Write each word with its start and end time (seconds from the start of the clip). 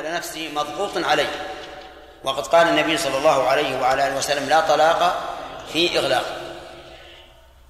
على 0.00 0.12
نفسه 0.12 0.50
مضغوط 0.54 0.90
عليه. 0.96 1.46
وقد 2.24 2.46
قال 2.46 2.68
النبي 2.68 2.98
صلى 2.98 3.18
الله 3.18 3.48
عليه 3.48 3.80
وعلى 3.80 4.08
آله 4.08 4.16
وسلم 4.16 4.48
لا 4.48 4.60
طلاق 4.60 5.22
في 5.72 5.98
إغلاق. 5.98 6.40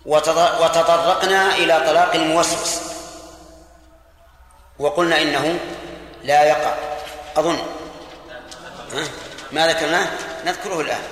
وتطرقنا 0.07 1.55
إلى 1.55 1.81
طلاق 1.87 2.15
الموسوس. 2.15 2.81
وقلنا 4.79 5.23
إنه 5.23 5.59
لا 6.23 6.45
يقع. 6.45 6.75
أظن. 7.37 7.59
ما 9.53 9.67
ذكرناه؟ 9.67 10.07
نذكره 10.45 10.81
الآن. 10.81 11.03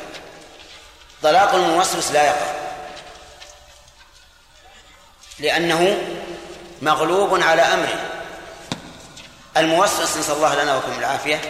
طلاق 1.23 1.55
الموسوس 1.55 2.13
لا 2.13 2.23
يقع. 2.23 2.53
لأنه 5.39 5.99
مغلوب 6.83 7.43
على 7.43 7.63
أمره. 7.63 8.18
الموسوس 9.59 10.17
نسأل 10.17 10.35
الله 10.35 10.63
لنا 10.63 10.77
وكم 10.77 10.99
العافية 10.99 11.41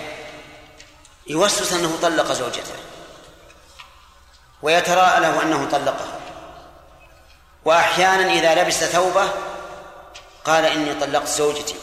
يوسوس 1.26 1.72
أنه 1.72 1.98
طلق 2.02 2.32
زوجته 2.32 2.74
ويتراءى 4.62 5.20
له 5.20 5.42
أنه 5.42 5.68
طلقها. 5.70 6.18
وأحيانا 7.64 8.32
إذا 8.32 8.62
لبس 8.62 8.84
ثوبه 8.84 9.28
قال 10.44 10.64
إني 10.64 10.94
طلقت 10.94 11.28
زوجتي 11.28 11.74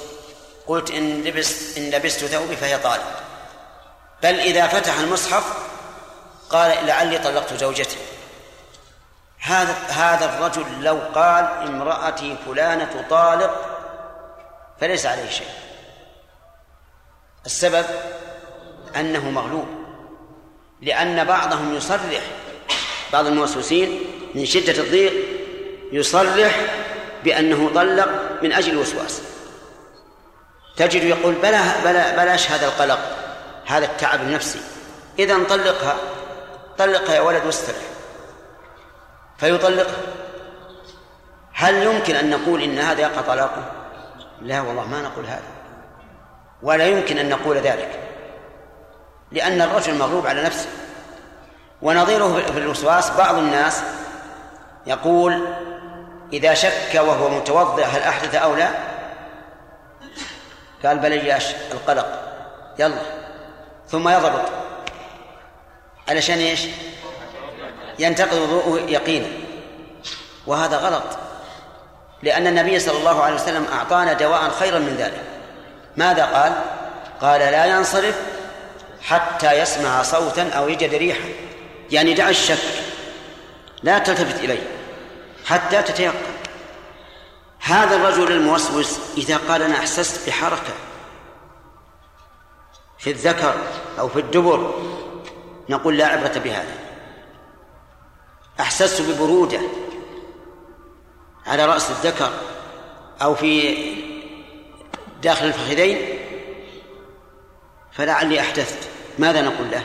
قلت 0.67 0.91
إن 0.91 1.23
لبست 1.23 1.77
إن 1.77 1.89
لبست 1.89 2.25
ثوبي 2.25 2.55
فهي 2.55 2.77
طالق 2.77 3.21
بل 4.23 4.39
إذا 4.39 4.67
فتح 4.67 4.99
المصحف 4.99 5.43
قال 6.49 6.85
لعلي 6.87 7.17
طلقت 7.17 7.53
زوجتي. 7.53 7.97
هذا 9.39 9.73
هذا 9.89 10.25
الرجل 10.25 10.83
لو 10.83 10.99
قال 11.15 11.45
امرأتي 11.45 12.37
فلانة 12.45 13.05
طالق 13.09 13.79
فليس 14.81 15.05
عليه 15.05 15.29
شيء. 15.29 15.64
السبب 17.45 17.85
أنه 18.95 19.29
مغلوب 19.29 19.67
لأن 20.81 21.23
بعضهم 21.23 21.75
يصرح 21.75 22.21
بعض 23.13 23.25
الموسوسين 23.25 23.99
من 24.35 24.45
شدة 24.45 24.83
الضيق 24.83 25.13
يصرح 25.91 26.61
بأنه 27.23 27.71
طلق 27.75 28.09
من 28.43 28.53
أجل 28.53 28.71
الوسواس. 28.71 29.21
تجد 30.77 31.03
يقول 31.03 31.33
بلا 31.33 31.83
بلا 31.83 32.15
بلاش 32.15 32.51
هذا 32.51 32.65
القلق 32.65 32.99
هذا 33.65 33.85
التعب 33.85 34.21
النفسي. 34.21 34.59
إذا 35.19 35.43
طلقها 35.43 35.95
طلقها 36.77 37.15
يا 37.15 37.21
ولد 37.21 37.45
واسترح. 37.45 37.81
فيطلقها. 39.37 40.01
هل 41.53 41.83
يمكن 41.83 42.15
أن 42.15 42.29
نقول 42.29 42.61
إن 42.61 42.79
هذا 42.79 43.01
يقع 43.01 43.21
طلاقه؟ 43.21 43.71
لا 44.41 44.61
والله 44.61 44.87
ما 44.87 45.01
نقول 45.01 45.25
هذا. 45.25 45.54
ولا 46.65 46.85
يمكن 46.87 47.17
أن 47.17 47.29
نقول 47.29 47.57
ذلك 47.57 47.99
لأن 49.31 49.61
الرجل 49.61 49.95
مغلوب 49.95 50.27
على 50.27 50.43
نفسه. 50.43 50.69
ونظيره 51.81 52.51
في 52.53 52.59
الوسواس 52.59 53.11
بعض 53.11 53.35
الناس 53.35 53.81
يقول 54.87 55.47
إذا 56.33 56.53
شك 56.53 56.95
وهو 56.95 57.29
متوضئ 57.29 57.83
هل 57.83 58.01
أحدث 58.01 58.35
أو 58.35 58.55
لا؟ 58.55 58.69
قال 60.85 60.99
بل 60.99 61.13
القلق. 61.71 62.35
يلا. 62.79 63.01
ثم 63.87 64.09
يضبط. 64.09 64.49
علشان 66.09 66.37
إيش؟ 66.37 66.61
ينتقض 67.99 68.37
وضوءه 68.37 68.81
يقينا. 68.89 69.27
وهذا 70.47 70.77
غلط. 70.77 71.17
لأن 72.23 72.47
النبي 72.47 72.79
صلى 72.79 72.97
الله 72.97 73.23
عليه 73.23 73.35
وسلم 73.35 73.65
أعطانا 73.73 74.13
دواء 74.13 74.49
خيرا 74.49 74.79
من 74.79 74.95
ذلك. 74.95 75.34
ماذا 75.97 76.25
قال؟ 76.25 76.53
قال 77.21 77.39
لا 77.39 77.65
ينصرف 77.65 78.15
حتى 79.01 79.59
يسمع 79.59 80.03
صوتا 80.03 80.49
أو 80.49 80.69
يجد 80.69 80.93
ريحا. 80.93 81.29
يعني 81.91 82.13
دع 82.13 82.29
الشك. 82.29 82.57
لا 83.83 83.99
تلتفت 83.99 84.43
إليه 84.43 84.67
حتى 85.45 85.81
تتيقن. 85.81 86.35
هذا 87.59 87.95
الرجل 87.95 88.31
الموسوس 88.31 88.99
إذا 89.17 89.37
قال 89.37 89.61
أنا 89.61 89.75
أحسست 89.75 90.27
بحركة 90.27 90.73
في 92.97 93.11
الذكر 93.11 93.55
أو 93.99 94.09
في 94.09 94.19
الدبر 94.19 94.83
نقول 95.69 95.97
لا 95.97 96.07
عبرة 96.07 96.41
بهذا. 96.43 96.75
أحسست 98.59 99.01
ببرودة 99.01 99.59
على 101.47 101.65
رأس 101.65 101.89
الذكر 101.89 102.29
أو 103.21 103.35
في 103.35 104.04
داخل 105.21 105.45
الفخذين 105.45 105.97
فلعلي 107.91 108.39
أحدثت. 108.39 108.89
ماذا 109.19 109.41
نقول 109.41 109.71
له؟ 109.71 109.83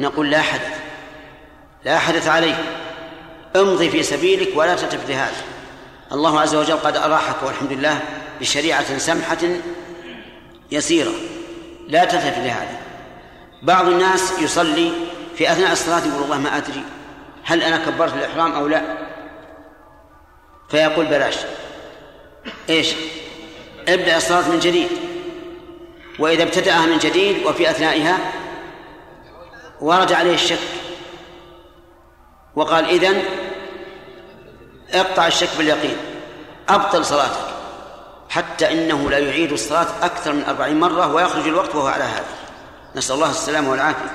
نقول 0.00 0.30
لا 0.30 0.42
حدث 0.42 0.80
لا 1.84 1.98
حدث 1.98 2.28
عليك. 2.28 2.56
امضي 3.56 3.90
في 3.90 4.02
سبيلك 4.02 4.56
ولا 4.56 4.74
تلتفت 4.74 5.08
لهذا 5.10 5.42
الله 6.12 6.40
عز 6.40 6.54
وجل 6.54 6.76
قد 6.76 6.96
أراحك 6.96 7.42
والحمد 7.42 7.72
لله 7.72 8.00
بشريعة 8.40 8.98
سمحة 8.98 9.38
يسيرة. 10.70 11.12
لا 11.88 12.04
تلتفت 12.04 12.38
لهذا 12.38 12.76
بعض 13.62 13.88
الناس 13.88 14.32
يصلي 14.40 14.92
في 15.36 15.52
أثناء 15.52 15.72
الصلاة 15.72 16.06
يقول 16.06 16.20
والله 16.20 16.38
ما 16.38 16.56
أدري 16.56 16.84
هل 17.44 17.62
أنا 17.62 17.76
كبرت 17.76 18.14
الإحرام 18.14 18.52
أو 18.52 18.68
لا؟ 18.68 18.82
فيقول 20.68 21.06
بلاش. 21.06 21.36
إيش؟ 22.68 22.94
ابدأ 23.88 24.16
الصلاة 24.16 24.48
من 24.48 24.58
جديد. 24.58 24.88
وإذا 26.18 26.42
ابتدأها 26.42 26.86
من 26.86 26.98
جديد 26.98 27.46
وفي 27.46 27.70
أثنائها 27.70 28.18
ورد 29.80 30.12
عليه 30.12 30.34
الشك. 30.34 30.58
وقال 32.56 32.84
إذن 32.84 33.22
اقطع 34.94 35.26
الشك 35.26 35.48
باليقين. 35.58 35.96
أبطل 36.68 37.04
صلاتك. 37.04 37.52
حتى 38.28 38.72
إنه 38.72 39.10
لا 39.10 39.18
يعيد 39.18 39.52
الصلاة 39.52 39.86
أكثر 40.02 40.32
من 40.32 40.44
أربعين 40.44 40.80
مرة 40.80 41.14
ويخرج 41.14 41.48
الوقت 41.48 41.74
وهو 41.74 41.86
على 41.86 42.04
هذا. 42.04 42.24
نسأل 42.96 43.14
الله 43.14 43.30
السلامة 43.30 43.70
والعافية. 43.70 44.10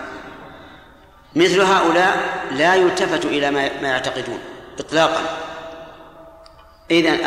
مثل 1.36 1.62
هؤلاء 1.62 2.44
لا 2.52 2.76
يلتفت 2.76 3.26
إلى 3.26 3.52
ما 3.52 3.88
يعتقدون 3.88 4.40
إطلاقا. 4.80 5.22
إذن 6.92 7.20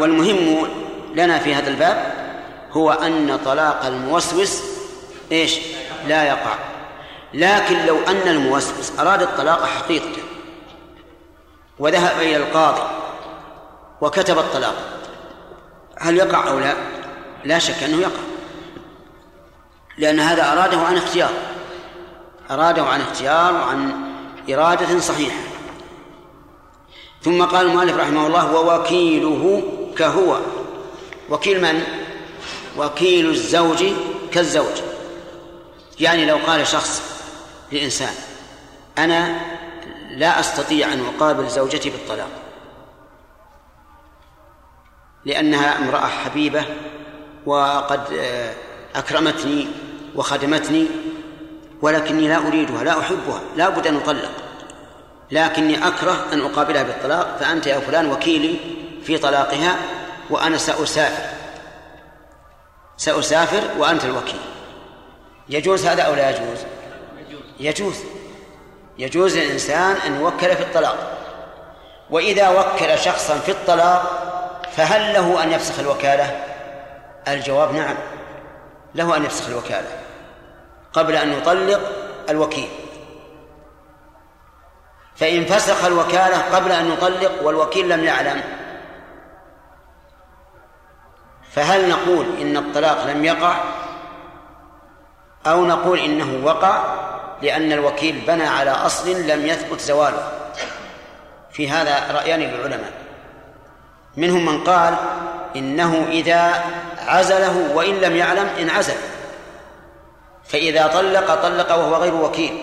والمهم 0.00 0.68
لنا 1.14 1.38
في 1.38 1.54
هذا 1.54 1.70
الباب 1.70 2.14
هو 2.72 2.92
أن 2.92 3.38
طلاق 3.44 3.86
الموسوس 3.86 4.62
إيش؟ 5.32 5.58
لا 6.06 6.24
يقع. 6.24 6.54
لكن 7.34 7.86
لو 7.86 7.98
أن 8.08 8.28
الموسوس 8.28 8.98
أراد 8.98 9.22
الطلاق 9.22 9.64
حقيقة 9.64 10.22
وذهب 11.78 12.20
إلى 12.20 12.36
القاضي 12.36 12.82
وكتب 14.00 14.38
الطلاق 14.38 14.74
هل 15.98 16.16
يقع 16.16 16.48
أو 16.48 16.58
لا؟ 16.58 16.74
لا 17.44 17.58
شك 17.58 17.82
أنه 17.82 18.00
يقع. 18.00 18.22
لأن 19.98 20.20
هذا 20.20 20.52
أراده 20.52 20.78
عن 20.78 20.96
اختيار 20.96 21.32
أراده 22.50 22.82
عن 22.82 23.00
اختيار 23.00 23.54
وعن 23.54 23.92
إرادة 24.50 25.00
صحيحة. 25.00 25.40
ثم 27.22 27.44
قال 27.44 27.66
المؤلف 27.66 27.96
رحمه 27.96 28.26
الله 28.26 28.54
ووكيله 28.54 29.62
كهو. 29.98 30.36
وكيل 31.30 31.62
من؟ 31.62 31.82
وكيل 32.78 33.30
الزوج 33.30 33.84
كالزوج 34.32 34.82
يعني 36.00 36.26
لو 36.26 36.36
قال 36.46 36.66
شخص 36.66 37.02
لإنسان 37.72 38.14
أنا 38.98 39.40
لا 40.10 40.40
أستطيع 40.40 40.92
أن 40.92 41.04
أقابل 41.14 41.48
زوجتي 41.48 41.90
بالطلاق 41.90 42.28
لأنها 45.24 45.78
امرأة 45.78 46.06
حبيبة 46.06 46.64
وقد 47.46 48.00
آه، 48.12 48.54
أكرمتني 48.94 49.66
وخدمتني 50.14 50.86
ولكني 51.82 52.28
لا 52.28 52.46
أريدها 52.46 52.84
لا 52.84 53.00
أحبها 53.00 53.40
لا 53.56 53.68
بد 53.68 53.86
أن 53.86 53.96
أطلق 53.96 54.30
لكني 55.30 55.86
أكره 55.86 56.26
أن 56.32 56.40
أقابلها 56.40 56.82
بالطلاق 56.82 57.36
فأنت 57.40 57.66
يا 57.66 57.78
فلان 57.78 58.10
وكيلي 58.10 58.56
في 59.04 59.18
طلاقها 59.18 59.76
وأنا 60.32 60.58
سأسافر. 60.58 61.24
سأسافر 62.96 63.62
وأنت 63.78 64.04
الوكيل. 64.04 64.40
يجوز 65.48 65.86
هذا 65.86 66.02
أو 66.02 66.14
لا 66.14 66.30
يجوز؟ 66.30 66.58
يجوز. 67.60 68.04
يجوز 68.98 69.36
للإنسان 69.36 69.96
أن 70.06 70.20
يوكل 70.20 70.56
في 70.56 70.62
الطلاق. 70.62 71.18
وإذا 72.10 72.48
وكل 72.48 72.98
شخصا 72.98 73.38
في 73.38 73.50
الطلاق 73.50 74.22
فهل 74.72 75.12
له 75.12 75.42
أن 75.42 75.52
يفسخ 75.52 75.78
الوكالة؟ 75.78 76.44
الجواب 77.28 77.74
نعم. 77.74 77.96
له 78.94 79.16
أن 79.16 79.24
يفسخ 79.24 79.48
الوكالة 79.48 79.88
قبل 80.92 81.16
أن 81.16 81.32
يطلق 81.32 81.80
الوكيل. 82.30 82.68
فإن 85.16 85.44
فسخ 85.44 85.84
الوكالة 85.84 86.38
قبل 86.38 86.72
أن 86.72 86.92
يطلق 86.92 87.42
والوكيل 87.42 87.88
لم 87.88 88.04
يعلم 88.04 88.61
فهل 91.54 91.88
نقول 91.88 92.26
إن 92.40 92.56
الطلاق 92.56 93.06
لم 93.06 93.24
يقع؟ 93.24 93.54
أو 95.46 95.64
نقول 95.64 95.98
إنه 95.98 96.40
وقع 96.44 96.82
لأن 97.42 97.72
الوكيل 97.72 98.22
بنى 98.26 98.44
على 98.44 98.70
أصل 98.70 99.10
لم 99.10 99.46
يثبت 99.46 99.80
زواله؟ 99.80 100.28
في 101.52 101.70
هذا 101.70 102.12
رأيان 102.12 102.40
للعلماء 102.40 102.92
منهم 104.16 104.46
من 104.46 104.64
قال 104.64 104.94
إنه 105.56 106.06
إذا 106.10 106.64
عزله 106.98 107.74
وإن 107.74 107.94
لم 107.94 108.16
يعلم 108.16 108.48
انعزل 108.60 108.94
فإذا 110.44 110.86
طلق 110.86 111.34
طلق 111.34 111.74
وهو 111.74 111.94
غير 111.94 112.14
وكيل. 112.14 112.58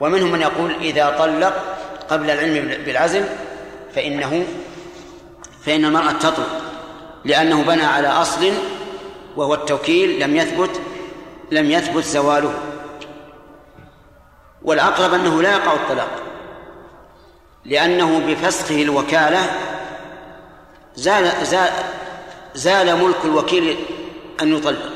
ومنهم 0.00 0.32
من 0.32 0.40
يقول 0.40 0.74
إذا 0.80 1.16
طلق 1.18 1.52
قبل 2.10 2.30
العلم 2.30 2.84
بالعزل 2.84 3.24
فإنه 3.94 4.46
فإن 5.64 5.84
المرأة 5.84 6.12
تطلق. 6.12 6.59
لأنه 7.24 7.62
بنى 7.62 7.82
على 7.84 8.08
أصل 8.08 8.52
وهو 9.36 9.54
التوكيل 9.54 10.20
لم 10.20 10.36
يثبت 10.36 10.80
لم 11.50 11.70
يثبت 11.70 12.04
زواله. 12.04 12.54
والأقرب 14.62 15.14
أنه 15.14 15.42
لا 15.42 15.52
يقع 15.52 15.72
الطلاق. 15.72 16.22
لأنه 17.64 18.18
بفسخه 18.26 18.82
الوكالة 18.82 19.50
زال 20.94 21.46
زال 21.46 21.70
زال 22.54 23.04
ملك 23.04 23.24
الوكيل 23.24 23.76
أن 24.42 24.56
يطلق. 24.56 24.90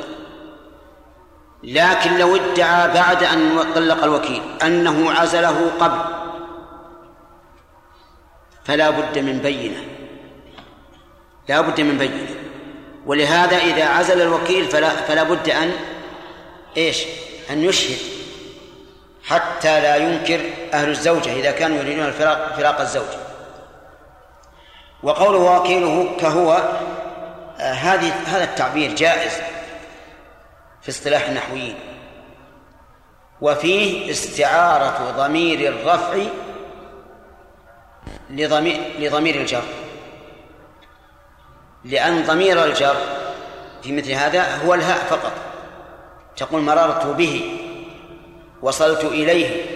لكن 1.63 2.19
لو 2.19 2.37
ادعى 2.37 2.95
بعد 2.95 3.25
أن 3.25 3.73
طلق 3.75 4.05
الوكيل 4.05 4.43
أنه 4.63 5.13
عزله 5.13 5.71
قبل 5.81 5.99
فلا 8.65 8.91
بد 8.91 9.19
من 9.19 9.39
بينة. 9.39 9.94
لا 11.49 11.61
بد 11.61 11.81
من 11.81 11.99
بينة 11.99 12.27
ولهذا 13.07 13.57
إذا 13.57 13.85
عزل 13.85 14.23
الوكيل 14.23 14.65
فلا 14.65 14.89
فلا 14.89 15.23
بد 15.23 15.49
أن 15.49 15.73
إيش؟ 16.77 17.05
أن 17.51 17.65
يشهد. 17.65 17.99
حتى 19.25 19.81
لا 19.81 19.97
ينكر 19.97 20.41
أهل 20.73 20.89
الزوجة 20.89 21.33
إذا 21.33 21.51
كانوا 21.51 21.77
يريدون 21.77 22.07
الفراق 22.07 22.57
فراق 22.57 22.81
الزوج. 22.81 23.09
وقوله 25.03 25.39
وكيله 25.39 26.17
كهو 26.21 26.53
آه 27.61 27.73
هذه 27.73 28.13
هذا 28.27 28.45
التعبير 28.45 28.95
جائز 28.95 29.33
في 30.83 30.89
اصطلاح 30.89 31.29
النحويين. 31.29 31.77
وفيه 33.41 34.11
استعارة 34.11 35.11
ضمير 35.17 35.69
الرفع 35.69 36.17
لضمير 38.31 38.81
لضمير 38.99 39.35
الجر. 39.35 39.63
لأن 41.85 42.25
ضمير 42.25 42.65
الجر 42.65 42.97
في 43.83 43.93
مثل 43.93 44.13
هذا 44.13 44.57
هو 44.57 44.75
الهاء 44.75 44.99
فقط. 44.99 45.33
تقول 46.37 46.63
مررت 46.63 47.07
به 47.07 47.59
وصلت 48.63 49.05
إليه. 49.05 49.67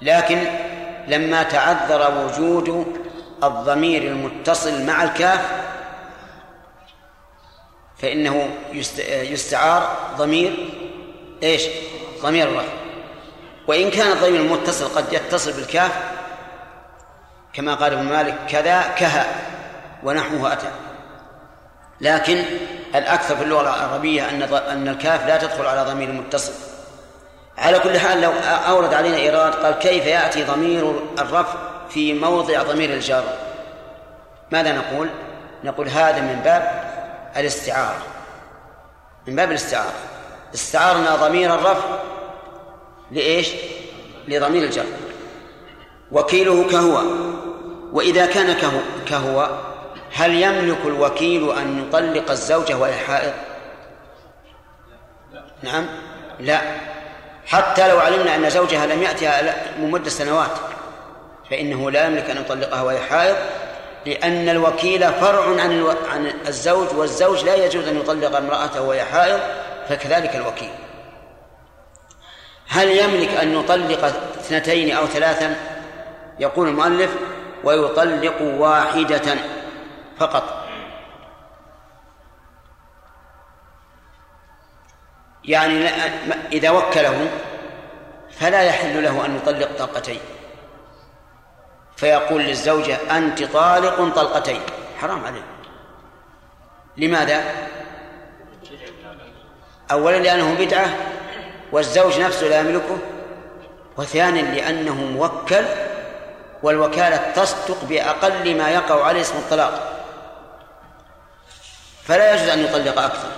لكن 0.00 0.44
لما 1.08 1.42
تعذر 1.42 2.24
وجود 2.24 2.96
الضمير 3.44 4.02
المتصل 4.02 4.86
مع 4.86 5.02
الكاف 5.02 5.52
فإنه 7.98 8.50
يستعار 9.06 9.96
ضمير 10.16 10.68
إيش؟ 11.42 11.62
ضمير 12.22 12.48
الرفع. 12.48 12.72
وإن 13.66 13.90
كان 13.90 14.12
الضمير 14.12 14.40
المتصل 14.40 14.88
قد 14.88 15.12
يتصل 15.12 15.52
بالكاف 15.52 15.92
كما 17.52 17.74
قال 17.74 17.92
ابن 17.92 18.04
مالك 18.04 18.38
كذا 18.48 18.82
كها 18.98 19.51
ونحوه 20.04 20.52
أتى. 20.52 20.70
لكن 22.00 22.44
الأكثر 22.94 23.36
في 23.36 23.42
اللغة 23.42 23.60
العربية 23.60 24.30
أن 24.30 24.42
أن 24.42 24.88
الكاف 24.88 25.26
لا 25.26 25.36
تدخل 25.36 25.66
على 25.66 25.90
ضمير 25.90 26.12
متصل. 26.12 26.52
على 27.58 27.78
كل 27.78 27.98
حال 27.98 28.20
لو 28.20 28.32
أورد 28.68 28.94
علينا 28.94 29.16
إيراد 29.16 29.54
قال 29.54 29.74
كيف 29.74 30.06
يأتي 30.06 30.44
ضمير 30.44 30.94
الرفع 31.18 31.58
في 31.90 32.14
موضع 32.14 32.62
ضمير 32.62 32.90
الجر؟ 32.90 33.24
ماذا 34.50 34.72
نقول؟ 34.72 35.10
نقول 35.64 35.88
هذا 35.88 36.20
من 36.20 36.40
باب 36.44 36.92
الاستعارة. 37.36 38.02
من 39.26 39.36
باب 39.36 39.50
الاستعارة. 39.50 39.92
استعارنا 40.54 41.16
ضمير 41.16 41.54
الرفع 41.54 41.88
لإيش؟ 43.10 43.48
لضمير 44.28 44.64
الجر. 44.64 44.84
وكيله 46.12 46.70
كهو. 46.70 47.02
وإذا 47.92 48.26
كان 48.26 48.52
كهو, 48.52 48.80
كهو 49.06 49.71
هل 50.14 50.42
يملك 50.42 50.78
الوكيل 50.84 51.52
أن 51.52 51.84
يطلق 51.88 52.30
الزوجة 52.30 52.76
وهي 52.76 52.94
حائض؟ 52.94 53.32
نعم. 55.62 55.86
لا. 56.40 56.60
حتى 57.46 57.88
لو 57.88 57.98
علمنا 57.98 58.34
أن 58.34 58.50
زوجها 58.50 58.86
لم 58.86 59.02
يأتها 59.02 59.54
مدة 59.78 60.10
سنوات 60.10 60.50
فإنه 61.50 61.90
لا 61.90 62.06
يملك 62.06 62.30
أن 62.30 62.36
يطلقها 62.36 62.82
وهي 62.82 62.98
حائض 62.98 63.36
لأن 64.06 64.48
الوكيل 64.48 65.12
فرع 65.12 65.44
عن 65.46 65.94
عن 66.12 66.32
الزوج 66.48 66.86
والزوج 66.96 67.44
لا 67.44 67.54
يجوز 67.54 67.88
أن 67.88 67.96
يطلق 67.96 68.36
امرأته 68.36 68.82
وهي 68.82 69.04
حائض 69.04 69.40
فكذلك 69.88 70.36
الوكيل. 70.36 70.70
هل 72.68 72.88
يملك 72.88 73.28
أن 73.28 73.60
يطلق 73.60 74.04
اثنتين 74.40 74.96
أو 74.96 75.06
ثلاثا؟ 75.06 75.56
يقول 76.38 76.68
المؤلف 76.68 77.10
ويطلق 77.64 78.42
واحدة. 78.42 79.36
فقط. 80.18 80.68
يعني 85.44 85.88
إذا 86.52 86.70
وكله 86.70 87.30
فلا 88.30 88.62
يحل 88.62 89.02
له 89.02 89.26
أن 89.26 89.36
يطلق 89.36 89.78
طلقتين. 89.78 90.20
فيقول 91.96 92.42
للزوجة 92.42 93.16
أنت 93.16 93.42
طالق 93.42 94.14
طلقتين. 94.14 94.60
حرام 95.00 95.24
عليه 95.24 95.42
لماذا؟ 96.96 97.68
أولا 99.90 100.16
لأنه 100.16 100.54
بدعة 100.54 100.96
والزوج 101.72 102.20
نفسه 102.20 102.46
لا 102.46 102.60
يملكه 102.60 102.98
وثانيا 103.96 104.42
لأنه 104.42 104.94
موكل 104.94 105.64
والوكالة 106.62 107.32
تصدق 107.32 107.84
بأقل 107.84 108.58
ما 108.58 108.70
يقع 108.70 109.04
عليه 109.04 109.20
اسم 109.20 109.36
الطلاق. 109.36 109.91
فلا 112.04 112.34
يجوز 112.34 112.48
أن 112.48 112.64
يطلق 112.64 113.00
أكثر. 113.02 113.28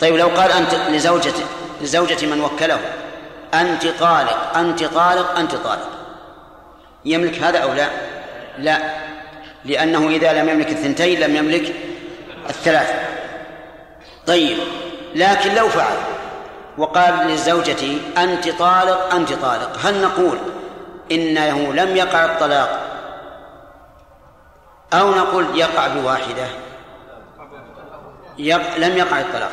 طيب 0.00 0.16
لو 0.16 0.28
قال 0.28 0.52
أنت 0.52 0.74
لزوجته 0.74 1.44
لزوجة 1.80 2.26
من 2.26 2.40
وكله 2.40 2.80
أنت 3.54 3.86
طالق 3.86 4.56
أنت 4.56 4.84
طالق 4.84 5.38
أنت 5.38 5.54
طالق. 5.54 5.88
يملك 7.04 7.38
هذا 7.38 7.58
أو 7.58 7.72
لا؟ 7.72 7.88
لا 8.58 8.78
لأنه 9.64 10.08
إذا 10.08 10.32
لم 10.32 10.48
يملك 10.48 10.68
الثنتين 10.68 11.20
لم 11.20 11.36
يملك 11.36 11.74
الثلاثة 12.48 12.94
طيب 14.26 14.58
لكن 15.14 15.54
لو 15.54 15.68
فعل 15.68 15.96
وقال 16.78 17.26
لزوجته 17.26 18.00
أنت 18.18 18.48
طالق 18.48 19.14
أنت 19.14 19.32
طالق 19.32 19.78
هل 19.84 20.02
نقول 20.02 20.38
إنه 21.12 21.72
لم 21.72 21.96
يقع 21.96 22.24
الطلاق؟ 22.24 22.80
أو 24.92 25.10
نقول 25.10 25.46
يقع 25.54 25.86
بواحدة؟ 25.88 26.46
يق... 28.38 28.76
لم 28.76 28.98
يقع 28.98 29.20
الطلاق. 29.20 29.52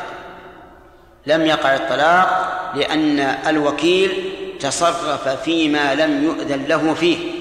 لم 1.26 1.46
يقع 1.46 1.74
الطلاق 1.74 2.50
لأن 2.74 3.20
الوكيل 3.20 4.32
تصرف 4.60 5.28
فيما 5.28 5.94
لم 5.94 6.24
يؤذن 6.24 6.64
له 6.64 6.94
فيه. 6.94 7.32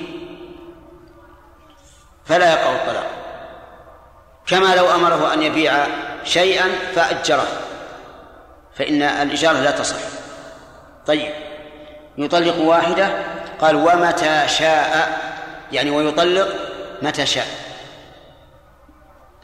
فلا 2.26 2.52
يقع 2.52 2.76
الطلاق. 2.76 3.08
كما 4.48 4.76
لو 4.76 4.96
أمره 4.96 5.34
أن 5.34 5.44
يبيع 5.44 5.88
شيئا 6.24 6.70
فأجره. 6.96 7.48
فإن 8.76 9.02
الإجارة 9.02 9.60
لا 9.60 9.72
تصح. 9.72 9.98
طيب. 11.06 11.34
يطلق 12.18 12.58
واحدة 12.60 13.10
قال 13.62 13.76
ومتى 13.76 14.48
شاء؟ 14.48 15.20
يعني 15.72 15.90
ويطلق 15.90 16.48
متى 17.02 17.26
شاء. 17.26 17.48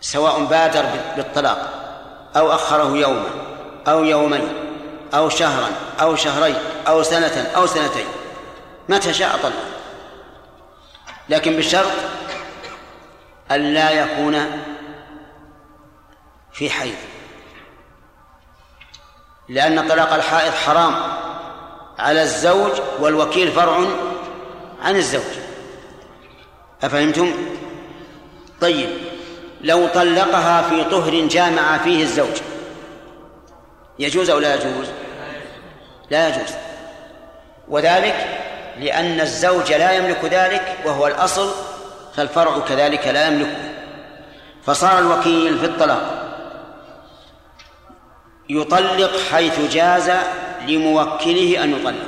سواء 0.01 0.45
بادر 0.45 0.85
بالطلاق. 1.15 1.84
أو 2.35 2.51
أخره 2.51 2.97
يوما 2.97 3.29
أو 3.87 4.03
يومين 4.03 4.53
أو 5.13 5.29
شهرا 5.29 5.69
أو 6.01 6.15
شهرين 6.15 6.55
أو 6.87 7.03
سنة 7.03 7.51
أو 7.55 7.65
سنتين. 7.65 8.05
متى 8.89 9.13
شاء 9.13 9.39
طلق 9.43 9.53
لكن 11.29 11.57
بشرط 11.57 11.91
أن 13.51 13.73
لا 13.73 13.91
يكون 13.91 14.61
في 16.53 16.69
حيض. 16.69 16.95
لأن 19.49 19.87
طلاق 19.89 20.13
الحائض 20.13 20.53
حرام 20.53 20.95
على 21.99 22.21
الزوج 22.21 22.71
والوكيل 22.99 23.51
فرع 23.51 23.77
عن 24.83 24.95
الزوج. 24.95 25.21
أفهمتم؟ 26.83 27.31
طيب. 28.61 29.14
لو 29.61 29.87
طلقها 29.87 30.61
في 30.61 30.83
طهر 30.83 31.27
جامع 31.27 31.77
فيه 31.77 32.03
الزوج. 32.03 32.41
يجوز 33.99 34.29
أو 34.29 34.39
لا 34.39 34.55
يجوز؟ 34.55 34.87
لا 36.09 36.27
يجوز. 36.29 36.53
وذلك 37.67 38.41
لأن 38.79 39.21
الزوج 39.21 39.73
لا 39.73 39.91
يملك 39.91 40.25
ذلك 40.25 40.77
وهو 40.85 41.07
الأصل 41.07 41.51
فالفرع 42.15 42.59
كذلك 42.59 43.07
لا 43.07 43.27
يملكه. 43.27 43.57
فصار 44.63 44.99
الوكيل 44.99 45.59
في 45.59 45.65
الطلاق. 45.65 46.21
يطلق 48.49 49.11
حيث 49.31 49.73
جاز 49.73 50.11
لموكله 50.67 51.63
أن 51.63 51.71
يطلق. 51.71 52.05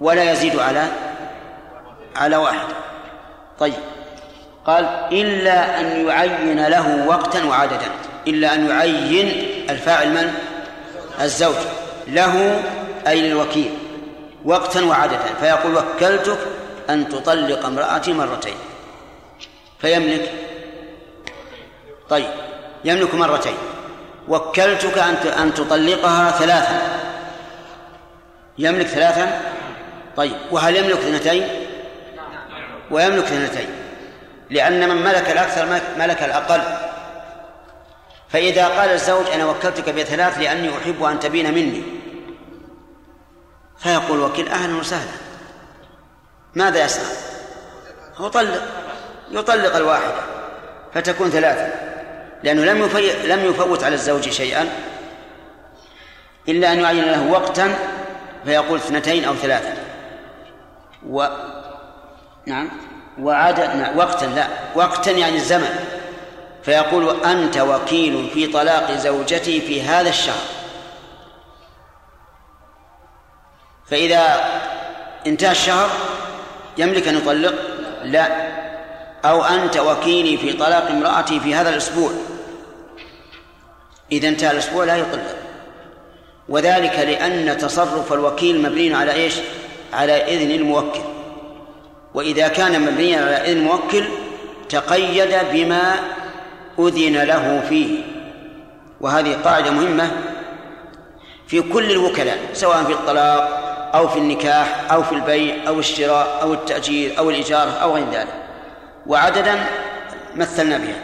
ولا 0.00 0.32
يزيد 0.32 0.58
على 0.58 0.88
على 2.16 2.36
واحد. 2.36 2.68
طيب. 3.58 3.74
قال 4.66 4.84
إلا 5.12 5.80
أن 5.80 6.06
يعين 6.06 6.66
له 6.66 7.06
وقتا 7.06 7.44
وعددا. 7.44 7.90
إلا 8.26 8.54
أن 8.54 8.66
يعين 8.66 9.28
الفاعل 9.70 10.10
من؟ 10.10 10.34
الزوج. 11.20 11.54
له 12.08 12.62
أي 13.06 13.20
للوكيل. 13.20 13.78
وقتا 14.44 14.84
وعددا. 14.84 15.34
فيقول 15.40 15.76
وكلتك 15.76 16.38
أن 16.90 17.08
تطلق 17.08 17.66
امرأتي 17.66 18.12
مرتين. 18.12 18.54
فيملك؟ 19.78 20.32
طيب. 22.08 22.30
يملك 22.84 23.14
مرتين. 23.14 23.56
وكلتك 24.28 24.98
أن 24.98 25.14
أن 25.14 25.54
تطلقها 25.54 26.30
ثلاثا. 26.30 26.80
يملك 28.58 28.86
ثلاثا؟ 28.86 29.40
طيب. 30.16 30.36
وهل 30.50 30.76
يملك 30.76 30.98
اثنتين؟ 30.98 31.48
ويملك 32.90 33.24
اثنتين. 33.24 33.85
لأن 34.50 34.88
من 34.88 34.96
ملك 34.96 35.30
الأكثر 35.30 35.80
ملك 35.98 36.22
الأقل. 36.22 36.62
فإذا 38.28 38.68
قال 38.68 38.88
الزوج 38.88 39.26
أنا 39.26 39.46
وكلتك 39.46 39.90
بثلاث 39.90 40.38
لأني 40.38 40.70
أحب 40.78 41.02
أن 41.02 41.20
تبين 41.20 41.54
مني. 41.54 41.82
فيقول 43.78 44.20
وكيل 44.20 44.48
أهلا 44.48 44.76
وسهلا. 44.76 45.12
ماذا 46.54 46.84
يصنع؟ 46.84 47.04
يطلق 48.20 48.62
يطلق 49.30 49.76
الواحدة 49.76 50.14
فتكون 50.94 51.30
ثلاثة. 51.30 51.72
لأنه 52.42 52.64
لم 52.64 52.86
لم 53.24 53.44
يفوت 53.44 53.84
على 53.84 53.94
الزوج 53.94 54.28
شيئا 54.28 54.68
إلا 56.48 56.72
أن 56.72 56.80
يعين 56.80 57.04
له 57.04 57.30
وقتا 57.30 57.78
فيقول 58.44 58.78
اثنتين 58.78 59.24
أو 59.24 59.34
ثلاثة. 59.34 59.72
و 61.08 61.26
نعم. 62.46 62.70
وعدد 63.20 63.92
وقتا 63.96 64.24
لا 64.24 64.48
وقتا 64.74 65.10
يعني 65.10 65.36
الزمن. 65.36 65.76
فيقول 66.62 67.24
أنت 67.24 67.58
وكيل 67.58 68.30
في 68.34 68.46
طلاق 68.46 68.92
زوجتي 68.92 69.60
في 69.60 69.82
هذا 69.82 70.08
الشهر. 70.08 70.42
فإذا 73.90 74.44
انتهى 75.26 75.50
الشهر 75.50 75.90
يملك 76.78 77.08
أن 77.08 77.16
يطلق؟ 77.16 77.54
لا. 78.04 78.56
أو 79.24 79.44
أنت 79.44 79.76
وكيلي 79.76 80.36
في 80.36 80.52
طلاق 80.52 80.90
امرأتي 80.90 81.40
في 81.40 81.54
هذا 81.54 81.70
الأسبوع. 81.70 82.10
إذا 84.12 84.28
انتهى 84.28 84.50
الأسبوع 84.50 84.84
لا 84.84 84.96
يطلق. 84.96 85.36
وذلك 86.48 86.98
لأن 86.98 87.58
تصرف 87.58 88.12
الوكيل 88.12 88.62
مبني 88.62 88.94
على 88.94 89.12
إيش؟ 89.12 89.34
على 89.92 90.12
إذن 90.12 90.50
الموكل. 90.50 91.15
وإذا 92.16 92.48
كان 92.48 92.80
مبنيا 92.80 93.20
على 93.20 93.36
إذن 93.36 93.58
الموكل 93.58 94.04
تقيد 94.68 95.34
بما 95.52 95.94
أذن 96.78 97.22
له 97.22 97.62
فيه. 97.68 98.02
وهذه 99.00 99.36
قاعدة 99.44 99.70
مهمة 99.70 100.10
في 101.48 101.62
كل 101.62 101.90
الوكلاء 101.90 102.38
سواء 102.52 102.84
في 102.84 102.92
الطلاق 102.92 103.62
أو 103.94 104.08
في 104.08 104.18
النكاح 104.18 104.92
أو 104.92 105.02
في 105.02 105.12
البيع 105.12 105.56
أو 105.68 105.78
الشراء 105.78 106.38
أو 106.42 106.52
التأجير 106.54 107.18
أو 107.18 107.30
الإجارة 107.30 107.70
أو 107.70 107.94
غير 107.94 108.06
ذلك. 108.12 108.34
وعددا 109.06 109.66
مثلنا 110.36 110.78
بها. 110.78 111.00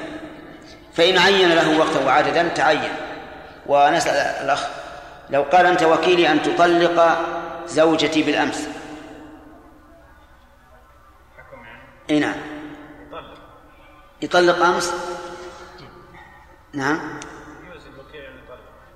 فإن 0.95 1.19
عين 1.19 1.49
له 1.49 1.78
وقتا 1.78 2.07
وعددا 2.07 2.49
تعين. 2.49 2.92
ونسأل 3.66 4.45
الأخ 4.45 4.66
لو 5.31 5.42
قال 5.42 5.66
أنت 5.66 5.83
وكيلي 5.83 6.28
أن 6.33 6.42
تطلق 6.42 7.19
زوجتي 7.69 8.23
بالأمس. 8.23 8.69
إي 12.11 12.18
نعم. 12.18 12.35
يطلق 14.23 14.64
أمس؟ 14.64 14.92
نعم. 16.73 17.21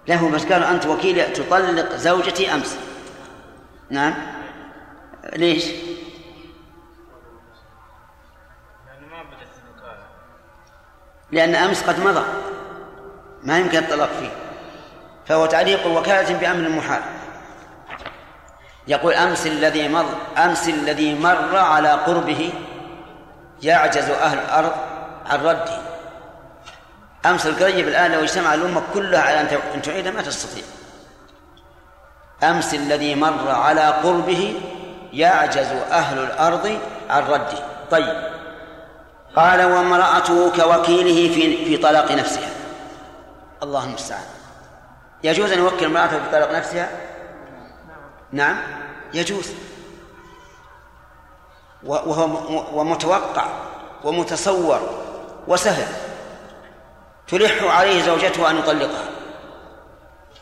له 0.08 0.30
بس 0.30 0.44
قال 0.44 0.64
أنت 0.64 0.86
وكيل 0.86 1.32
تطلق 1.32 1.96
زوجتي 1.96 2.54
أمس. 2.54 2.78
نعم. 3.90 4.14
ليش؟ 5.32 5.64
لأن 11.32 11.54
أمس 11.54 11.82
قد 11.82 12.00
مضى. 12.00 12.24
ما 13.42 13.58
يمكن 13.58 13.78
الطلاق 13.78 14.10
فيه. 14.12 14.30
فهو 15.26 15.46
تعليق 15.46 15.86
وكالة 15.86 16.38
بأمر 16.38 16.68
محال. 16.68 17.02
يقول 18.88 19.12
أمس 19.12 19.46
الذي 19.46 19.88
مر 19.88 20.06
أمس 20.36 20.68
الذي 20.68 21.14
مر 21.14 21.56
على 21.56 21.88
قربه 21.88 22.52
يعجز 23.62 24.10
أهل 24.10 24.38
الأرض 24.38 24.72
عن 25.26 25.40
رده 25.40 25.78
أمس 27.26 27.46
القريب 27.46 27.88
الآن 27.88 28.12
لو 28.12 28.20
اجتمع 28.20 28.54
الأمة 28.54 28.82
كلها 28.94 29.20
على 29.20 29.40
أن 29.74 29.82
تعيده 29.82 30.10
ما 30.10 30.22
تستطيع. 30.22 30.64
أمس 32.42 32.74
الذي 32.74 33.14
مر 33.14 33.50
على 33.50 33.80
قربه 33.80 34.60
يعجز 35.12 35.68
أهل 35.90 36.18
الأرض 36.18 36.78
عن 37.10 37.22
رده 37.22 37.58
طيب. 37.90 38.22
قال 39.36 39.64
وامرأته 39.64 40.50
كوكيله 40.50 41.34
في 41.34 41.64
في 41.64 41.76
طلاق 41.76 42.12
نفسها. 42.12 42.48
الله 43.62 43.84
المستعان. 43.84 44.24
يجوز 45.24 45.52
أن 45.52 45.58
يوكل 45.58 45.84
امرأته 45.84 46.18
في 46.18 46.30
طلاق 46.32 46.52
نفسها؟ 46.52 46.88
نعم. 48.32 48.56
يجوز. 49.14 49.50
وهو 51.86 52.80
ومتوقع 52.80 53.46
ومتصور 54.04 54.80
وسهل 55.48 55.86
تلح 57.28 57.62
عليه 57.62 58.02
زوجته 58.02 58.50
أن 58.50 58.56
يطلقها. 58.58 59.08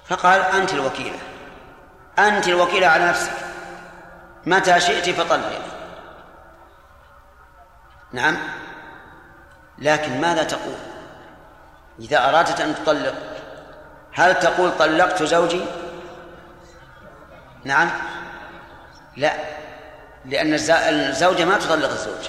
فقال 0.07 0.41
أنت 0.41 0.73
الوكيلة 0.73 1.19
أنت 2.19 2.49
الوكيلة 2.49 2.87
على 2.87 3.07
نفسك. 3.07 3.33
متى 4.47 4.81
شئت 4.81 5.11
فطلق. 5.11 5.63
نعم. 8.13 8.37
لكن 9.79 10.21
ماذا 10.21 10.43
تقول؟ 10.43 10.77
إذا 11.99 12.29
أرادت 12.29 12.61
أن 12.61 12.75
تطلق 12.75 13.15
هل 14.13 14.35
تقول 14.35 14.73
طلقت 14.79 15.23
زوجي؟ 15.23 15.65
نعم. 17.65 17.91
لا. 19.17 19.64
لأن 20.27 20.55
الزوجة 20.69 21.45
ما 21.45 21.59
تطلق 21.59 21.91
الزوج. 21.91 22.29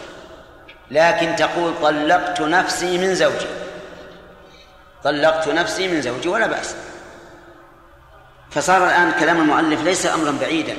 لكن 0.91 1.35
تقول 1.35 1.73
طلقت 1.81 2.41
نفسي 2.41 2.97
من 2.97 3.15
زوجي. 3.15 3.47
طلقت 5.03 5.47
نفسي 5.47 5.87
من 5.87 6.01
زوجي 6.01 6.29
ولا 6.29 6.47
بأس. 6.47 6.75
فصار 8.51 8.87
الآن 8.87 9.11
كلام 9.11 9.41
المؤلف 9.41 9.83
ليس 9.83 10.05
أمرا 10.05 10.37
بعيدا. 10.41 10.77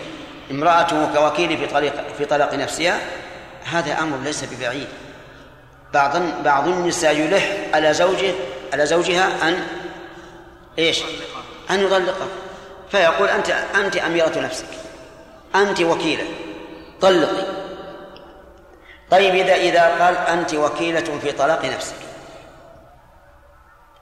امرأته 0.51 1.15
كوكيل 1.15 1.59
في 1.59 1.67
طلق 1.67 1.93
في 2.19 2.25
طلاق 2.25 2.55
نفسها 2.55 2.99
هذا 3.65 3.99
أمر 3.99 4.19
ليس 4.19 4.45
ببعيد. 4.45 4.89
بعض 5.95 6.17
بعض 6.45 6.69
النساء 6.69 7.17
يلح 7.17 7.57
على 7.75 7.95
زوجه 7.95 8.35
على 8.73 8.87
زوجها 8.87 9.49
أن 9.49 9.67
إيش؟ 10.79 11.03
أن 11.71 11.81
يطلقها. 11.81 12.27
فيقول 12.91 13.29
أنت 13.29 13.51
أنت 13.75 13.97
أميرة 13.97 14.39
نفسك. 14.39 14.67
أنت 15.55 15.81
وكيلة. 15.81 16.25
طلقي 17.01 17.47
طيب 19.11 19.35
إذا 19.35 19.55
إذا 19.55 20.05
قال 20.05 20.17
أنت 20.17 20.55
وكيلة 20.55 21.19
في 21.23 21.33
طلاق 21.33 21.65
نفسك. 21.65 21.97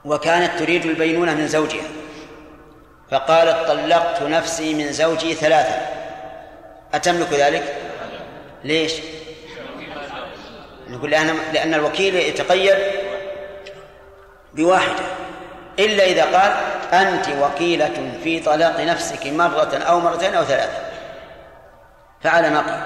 وكانت 0.05 0.59
تريد 0.59 0.87
البينونة 0.87 1.35
من 1.35 1.49
زوجها. 1.49 1.85
فقالت 3.11 3.69
طلقت 3.69 4.23
نفسي 4.23 4.75
من 4.75 4.93
زوجي 4.93 5.35
ثلاثة. 5.35 5.87
أتملك 6.95 7.33
ذلك؟ 7.33 7.77
ليش؟ 8.65 8.93
نقول 10.89 11.11
لأن 11.11 11.39
لأن 11.53 11.75
الوكيل 11.75 12.17
يتقيد 12.17 12.77
بواحدة. 14.55 15.05
إلا 15.79 16.05
إذا 16.05 16.25
قال 16.25 16.53
أنت 16.93 17.29
وكيلة 17.29 18.19
في 18.25 18.41
طلاق 18.41 18.81
نفسك 18.81 19.27
مرة 19.27 19.77
أو 19.77 20.01
مرتين 20.01 20.35
أو 20.35 20.45
ثلاثة. 20.45 20.84
فعلى 22.25 22.50
نقل 22.50 22.81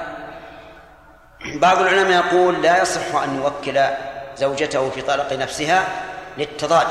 بعض 1.59 1.78
العلماء 1.78 2.26
يقول 2.26 2.62
لا 2.62 2.83
يصح 2.83 3.14
أن 3.14 3.37
يوكل 3.37 3.80
زوجته 4.37 4.90
في 4.90 5.02
طلاق 5.02 5.33
نفسها 5.33 5.85
للتضاد. 6.38 6.87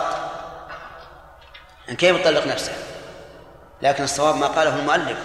كيف 1.88 2.20
يطلق 2.20 2.48
نفسه؟ 2.48 2.74
لكن 3.82 4.04
الصواب 4.04 4.36
ما 4.36 4.48
قاله 4.48 4.76
المؤلف. 4.76 5.18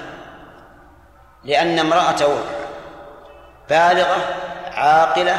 لأن 1.44 1.78
امرأة 1.78 2.38
بالغة 3.70 4.16
عاقلة 4.66 5.38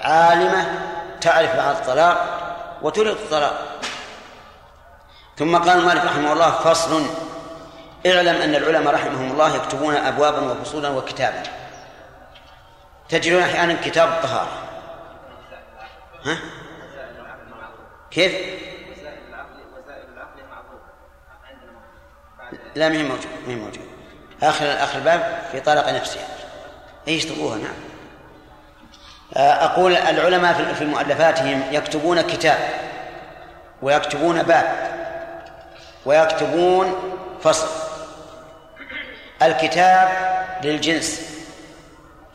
عالمة 0.00 0.66
تعرف 1.20 1.56
بعد 1.56 1.76
الطلاق 1.76 2.26
وتريد 2.82 3.12
الطلاق. 3.12 3.60
ثم 5.38 5.56
قال 5.56 5.86
مالك 5.86 6.04
رحمه 6.04 6.32
الله 6.32 6.50
فصل 6.50 7.06
اعلم 8.06 8.42
أن 8.42 8.54
العلماء 8.54 8.94
رحمهم 8.94 9.32
الله 9.32 9.56
يكتبون 9.56 9.94
أبوابا 9.94 10.40
وفصولا 10.40 10.88
وكتابا. 10.88 11.42
تجدون 13.08 13.42
أحيانا 13.42 13.76
كتاب 13.84 14.08
الطهارة. 14.08 14.48
ها؟ 16.24 16.38
كيف؟ 18.10 18.32
لا 22.74 22.88
مهم 22.88 23.04
موجود 23.04 23.26
مهم 23.46 23.58
موجود. 23.58 23.88
آخر 24.42 24.66
آخر 24.66 24.98
الباب 24.98 25.42
في 25.52 25.60
طلاق 25.60 25.88
نفسها 25.88 26.26
إيش 27.08 27.24
تبغوها؟ 27.24 27.58
نعم. 27.58 27.74
أقول 29.36 29.96
العلماء 29.96 30.74
في 30.74 30.84
مؤلفاتهم 30.84 31.62
يكتبون 31.70 32.20
كتاب 32.20 32.58
ويكتبون 33.82 34.42
باب 34.42 34.96
ويكتبون 36.06 36.94
فصل. 37.42 37.85
الكتاب 39.42 40.08
للجنس 40.64 41.20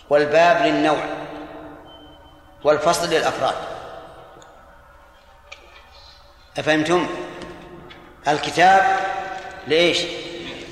والباب 0.10 0.66
للنوع 0.66 1.04
والفصل 2.64 3.10
للأفراد. 3.10 3.56
أفهمتم؟ 6.58 7.08
الكتاب 8.28 9.00
لإيش؟ 9.68 10.02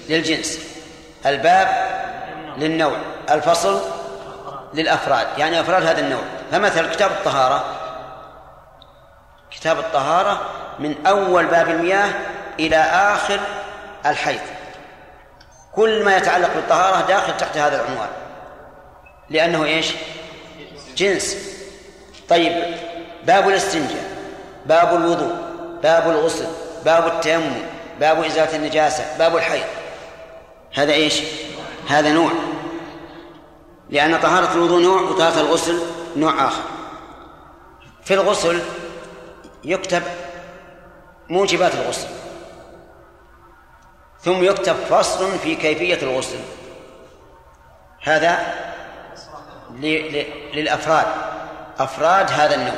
للجنس. 0.10 0.60
الباب 1.26 1.68
للنوع 2.58 2.98
الفصل 3.30 3.82
للأفراد. 4.74 5.28
يعني 5.38 5.60
أفراد 5.62 5.84
هذا 5.84 6.00
النوع. 6.00 6.24
فمثلا 6.52 6.94
كتاب 6.94 7.12
الطهارة. 7.12 7.76
كتاب 9.52 9.80
الطهارة 9.80 10.42
من 10.80 11.06
أول 11.08 11.46
باب 11.46 11.70
المياه 11.70 12.10
إلى 12.60 12.78
آخر 12.78 13.40
الحيض. 14.06 14.59
كل 15.76 16.06
ما 16.06 16.18
يتعلق 16.18 16.54
بالطهارة 16.56 17.08
داخل 17.08 17.38
تحت 17.38 17.58
هذا 17.58 17.82
العنوان. 17.82 18.10
لأنه 19.30 19.66
إيش؟ 19.66 19.94
جنس. 20.96 21.38
طيب 22.30 22.76
باب 23.24 23.50
الاستنجاء 23.50 24.10
باب 24.66 24.96
الوضوء 24.96 25.36
باب 25.84 26.10
الغسل 26.10 26.48
باب 26.86 27.08
التيمم 27.08 27.64
باب 28.00 28.24
إزالة 28.24 28.56
النجاسة 28.56 29.18
باب 29.18 29.36
الحيض. 29.36 29.66
هذا 30.74 30.94
إيش؟ 30.94 31.22
هذا 31.90 32.12
نوع. 32.12 32.32
لأن 33.90 34.20
طهارة 34.20 34.54
الوضوء 34.54 34.82
نوع 34.82 35.02
وطهارة 35.02 35.40
الغسل 35.40 35.80
نوع 36.16 36.48
آخر. 36.48 36.64
في 38.04 38.14
الغسل 38.14 38.62
يكتب 39.64 40.04
موجبات 41.30 41.76
الغسل. 41.76 42.08
ثم 44.22 44.44
يكتب 44.44 44.76
فصل 44.76 45.40
في 45.40 45.56
كيفية 45.56 46.02
الغسل. 46.02 46.40
هذا 48.04 48.40
للأفراد. 50.54 51.06
أفراد 51.80 52.32
هذا 52.32 52.56
النوع. 52.56 52.76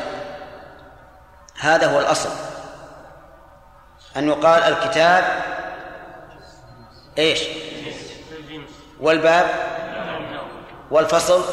هذا 1.60 1.88
هو 1.88 2.00
الأصل. 2.00 2.30
أن 4.18 4.28
يقال 4.28 4.64
الكتاب 4.64 5.24
إيش؟ 7.18 7.44
والباب 9.00 9.46
والفصل 10.92 11.44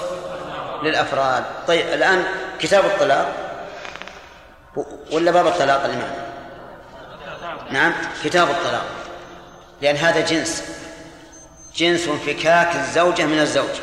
للأفراد. 0.82 1.44
طيب 1.66 1.86
الآن 1.86 2.24
كتاب 2.60 2.84
الطلاق. 2.84 3.32
ولا 5.12 5.30
باب 5.30 5.46
الطلاق 5.46 5.84
اللي 5.84 5.96
معنا 5.96 6.28
نعم 7.70 7.92
كتاب 8.24 8.50
الطلاق. 8.50 8.84
لأن 9.82 9.96
هذا 9.96 10.20
جنس. 10.20 10.62
جنس 11.76 12.08
انفكاك 12.08 12.76
الزوجة 12.76 13.26
من 13.26 13.38
الزوج. 13.38 13.80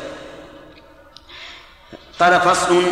قال 2.20 2.40
فصل 2.40 2.82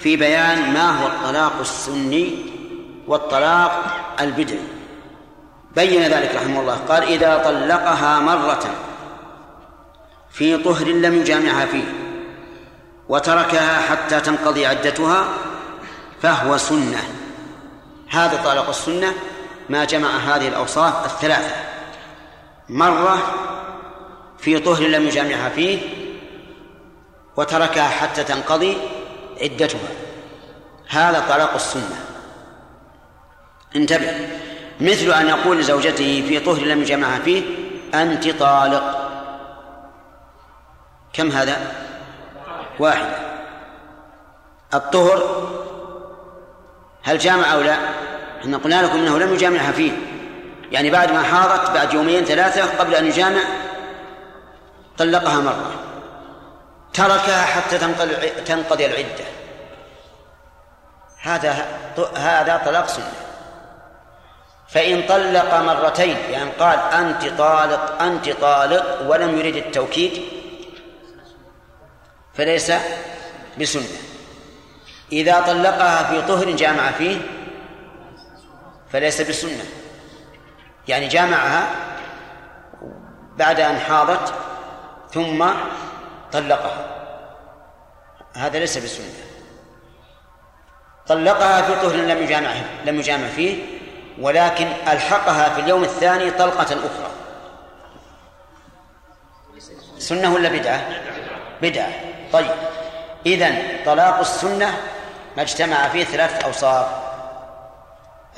في 0.00 0.16
بيان 0.16 0.72
ما 0.72 1.02
هو 1.02 1.06
الطلاق 1.06 1.52
السني 1.60 2.46
والطلاق 3.06 3.84
البدعي. 4.20 4.62
بين 5.76 6.02
ذلك 6.02 6.34
رحمه 6.34 6.60
الله. 6.60 6.76
قال 6.88 7.02
إذا 7.02 7.42
طلقها 7.44 8.20
مرة 8.20 8.64
في 10.30 10.56
طهر 10.56 10.86
لم 10.86 11.14
يجامعها 11.14 11.66
فيه 11.66 11.84
وتركها 13.08 13.80
حتى 13.80 14.20
تنقضي 14.20 14.66
عدتها 14.66 15.28
فهو 16.22 16.56
سنة. 16.56 17.02
هذا 18.10 18.42
طلاق 18.44 18.68
السنة 18.68 19.12
ما 19.68 19.84
جمع 19.84 20.08
هذه 20.08 20.48
الأوصاف 20.48 21.04
الثلاثة. 21.04 21.77
مرة 22.68 23.18
في 24.38 24.58
طهر 24.58 24.82
لم 24.82 25.06
يجامعها 25.06 25.48
فيه 25.48 25.78
وتركها 27.36 27.88
حتى 27.88 28.24
تنقضي 28.24 28.76
عدتها. 29.42 29.88
هذا 30.88 31.24
طلاق 31.28 31.54
السنة. 31.54 32.04
انتبه. 33.76 34.28
مثل 34.80 35.12
أن 35.12 35.28
يقول 35.28 35.58
لزوجته 35.58 36.24
في 36.28 36.40
طهر 36.40 36.64
لم 36.64 36.82
يجامعها 36.82 37.18
فيه 37.18 37.42
أنت 37.94 38.28
طالق. 38.28 39.08
كم 41.12 41.30
هذا؟ 41.30 41.72
واحدة 42.78 43.18
الطهر 44.74 45.48
هل 47.02 47.18
جامع 47.18 47.52
أو 47.52 47.60
لا؟ 47.60 47.78
إحنا 48.40 48.56
قلنا 48.56 48.82
لكم 48.82 48.98
إنه 48.98 49.18
لم 49.18 49.34
يجامعها 49.34 49.72
فيه. 49.72 49.92
يعني 50.72 50.90
بعد 50.90 51.12
ما 51.12 51.22
حاضت 51.22 51.70
بعد 51.70 51.94
يومين 51.94 52.24
ثلاثة 52.24 52.78
قبل 52.78 52.94
أن 52.94 53.06
يجامع 53.06 53.40
طلقها 54.98 55.40
مرة. 55.40 55.74
تركها 56.92 57.42
حتى 57.42 57.78
تنقضي 58.46 58.86
العدة. 58.86 59.24
هذا 61.22 61.66
هذا 62.16 62.62
طلاق 62.64 62.86
سنة. 62.86 63.12
فإن 64.68 65.02
طلق 65.08 65.54
مرتين 65.54 66.16
يعني 66.30 66.50
قال 66.50 66.78
أنت 66.78 67.38
طالق 67.38 68.02
أنت 68.02 68.30
طالق 68.30 69.10
ولم 69.10 69.38
يريد 69.38 69.56
التوكيد 69.56 70.22
فليس 72.34 72.72
بسنة. 73.60 73.98
إذا 75.12 75.40
طلقها 75.40 76.02
في 76.02 76.22
طهر 76.28 76.50
جامع 76.50 76.90
فيه 76.90 77.20
فليس 78.92 79.20
بسنة. 79.20 79.64
يعني 80.88 81.08
جامعها 81.08 81.66
بعد 83.36 83.60
أن 83.60 83.78
حاضت 83.78 84.34
ثم 85.12 85.46
طلقها. 86.32 86.86
هذا 88.36 88.58
ليس 88.58 88.78
بسنة. 88.78 89.06
طلقها 91.06 91.62
في 91.62 91.74
طهر 91.82 91.96
لم 91.96 92.22
يجامع 92.22 92.50
لم 92.84 92.98
يجامع 92.98 93.28
فيه 93.28 93.64
ولكن 94.20 94.66
ألحقها 94.66 95.48
في 95.48 95.60
اليوم 95.60 95.84
الثاني 95.84 96.30
طلقة 96.30 96.64
أخرى. 96.64 97.10
سنة 99.98 100.34
ولا 100.34 100.48
بدعة؟ 100.48 100.80
بدعة. 101.62 101.92
طيب. 102.32 102.50
إذن 103.26 103.62
طلاق 103.86 104.18
السنة 104.18 104.76
ما 105.36 105.42
اجتمع 105.42 105.88
فيه 105.88 106.04
ثلاثة 106.04 106.46
أوصاف. 106.46 106.86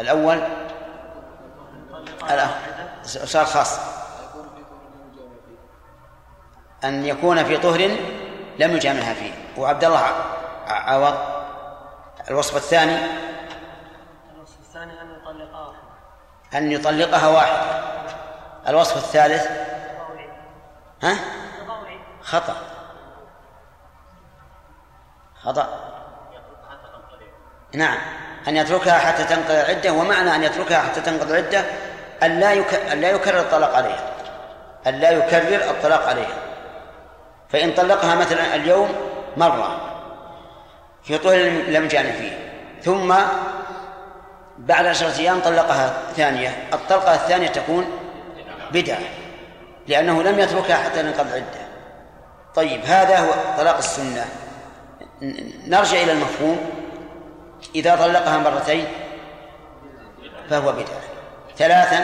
الأول 0.01 0.43
صار 3.05 3.45
خاص. 3.45 3.79
أن 6.85 7.07
يكون 7.07 7.45
في 7.45 7.59
طهر 7.59 7.81
لم 8.59 8.77
يجامعها 8.77 9.15
فيه. 9.15 9.33
وعبد 9.57 9.85
الله 9.85 10.05
عوض. 10.67 11.19
الوصف 12.31 12.57
الثاني. 12.57 12.97
الوصف 14.35 14.59
الثاني 14.61 15.01
أن 15.01 15.11
يطلقها 15.11 15.67
واحدة 15.67 16.59
أن 16.59 16.73
يطلقها 16.73 17.29
واحدة 17.29 17.61
الوصف 18.69 18.97
الثالث. 18.97 19.47
ها؟ 21.03 21.17
خطأ. 22.23 22.57
خطأ. 25.43 25.91
نعم. 27.75 27.99
أن 28.49 28.57
يتركها 28.57 28.99
حتى 28.99 29.25
تنقضي 29.25 29.61
العدة. 29.61 29.93
ومعنى 29.93 30.35
أن 30.35 30.43
يتركها 30.43 30.83
حتى 30.83 31.01
تنقضي 31.01 31.39
العدة 31.39 31.65
أن 32.23 32.41
لا 32.41 32.53
أن 32.93 33.01
لا 33.01 33.11
يكرر 33.11 33.41
الطلاق 33.41 33.77
عليها. 33.77 34.11
أن 34.87 34.95
لا 34.95 35.11
يكرر 35.11 35.71
الطلاق 35.71 36.09
عليها. 36.09 36.37
فإن 37.49 37.73
طلقها 37.73 38.15
مثلا 38.15 38.55
اليوم 38.55 38.89
مرة 39.37 39.81
في 41.03 41.19
طول 41.19 41.37
لم 41.69 41.89
جامع 41.89 42.11
فيه 42.11 42.39
ثم 42.83 43.15
بعد 44.59 44.87
عشرة 44.87 45.19
أيام 45.19 45.41
طلقها 45.41 45.93
ثانية 46.17 46.69
الطلقة 46.73 47.15
الثانية 47.15 47.49
تكون 47.49 47.87
بدعة 48.73 48.99
لأنه 49.87 50.23
لم 50.23 50.39
يتركها 50.39 50.77
حتى 50.77 51.01
ينقض 51.01 51.27
العدة 51.27 51.61
طيب 52.55 52.81
هذا 52.85 53.19
هو 53.19 53.31
طلاق 53.59 53.77
السنة. 53.77 54.25
نرجع 55.67 56.03
إلى 56.03 56.13
المفهوم. 56.13 56.71
إذا 57.75 57.97
طلقها 57.97 58.39
مرتين 58.39 58.85
فهو 60.51 60.73
بدعة. 60.73 61.10
ثلاثا 61.61 62.01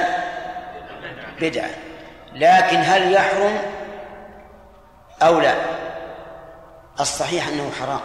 بدعة. 1.40 1.70
لكن 2.32 2.76
هل 2.76 3.12
يحرم 3.12 3.58
أو 5.22 5.40
لا؟ 5.40 5.54
الصحيح 7.00 7.48
أنه 7.48 7.70
حرام. 7.80 8.00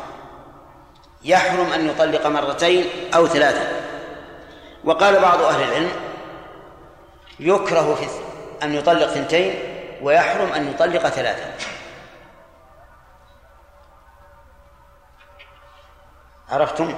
يحرم 1.23 1.73
أن 1.73 1.89
يطلق 1.89 2.27
مرتين 2.27 2.85
أو 3.15 3.27
ثلاثا. 3.27 3.81
وقال 4.83 5.21
بعض 5.21 5.41
أهل 5.41 5.63
العلم 5.63 5.91
يكره 7.39 7.95
في 7.95 8.07
أن 8.63 8.73
يطلق 8.73 9.07
ثنتين 9.07 9.53
ويحرم 10.01 10.53
أن 10.53 10.71
يطلق 10.71 11.07
ثلاثا. 11.07 11.53
عرفتم؟ 16.49 16.95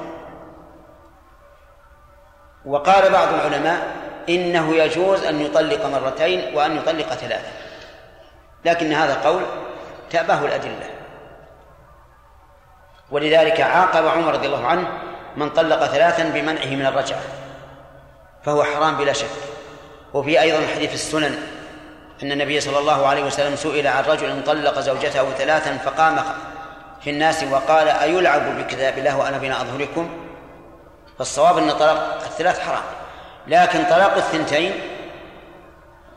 وقال 2.65 3.11
بعض 3.11 3.33
العلماء 3.33 4.02
إنه 4.29 4.75
يجوز 4.75 5.23
أن 5.23 5.41
يطلق 5.41 5.85
مرتين 5.85 6.55
وأن 6.55 6.77
يطلق 6.77 7.13
ثلاثا 7.13 7.51
لكن 8.65 8.93
هذا 8.93 9.13
قول 9.23 9.41
تأباه 10.09 10.45
الأدلة. 10.45 10.89
ولذلك 13.11 13.61
عاقب 13.61 14.07
عمر 14.07 14.33
رضي 14.33 14.47
الله 14.47 14.67
عنه 14.67 14.87
من 15.35 15.49
طلق 15.49 15.85
ثلاثا 15.85 16.23
بمنعه 16.23 16.65
من 16.65 16.85
الرجعة. 16.85 17.21
فهو 18.43 18.63
حرام 18.63 18.97
بلا 18.97 19.13
شك. 19.13 19.27
وفي 20.13 20.41
أيضا 20.41 20.67
حديث 20.75 20.93
السنن 20.93 21.37
أن 22.23 22.31
النبي 22.31 22.59
صلى 22.61 22.79
الله 22.79 23.07
عليه 23.07 23.23
وسلم 23.23 23.55
سئل 23.55 23.87
عن 23.87 24.03
رجل 24.03 24.43
طلق 24.43 24.79
زوجته 24.79 25.31
ثلاثا 25.31 25.77
فقام 25.77 26.19
في 27.01 27.09
الناس 27.09 27.43
وقال 27.43 27.87
أيلعب 27.87 28.57
بكتاب 28.57 28.97
الله 28.97 29.17
وأنا 29.17 29.37
بين 29.37 29.51
أظهركم 29.51 30.09
فالصواب 31.17 31.57
أن 31.57 31.71
طلاق 31.71 32.21
الثلاث 32.25 32.59
حرام. 32.59 32.83
لكن 33.47 33.83
طلاق 33.83 34.15
الثنتين 34.15 34.71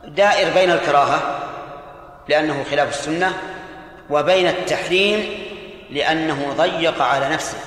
دائر 0.03 0.53
بين 0.53 0.71
الكراهة 0.71 1.21
لأنه 2.27 2.63
خلاف 2.71 2.89
السنة 2.89 3.33
وبين 4.09 4.47
التحريم 4.47 5.47
لأنه 5.89 6.53
ضيق 6.57 7.01
على 7.01 7.29
نفسه. 7.29 7.57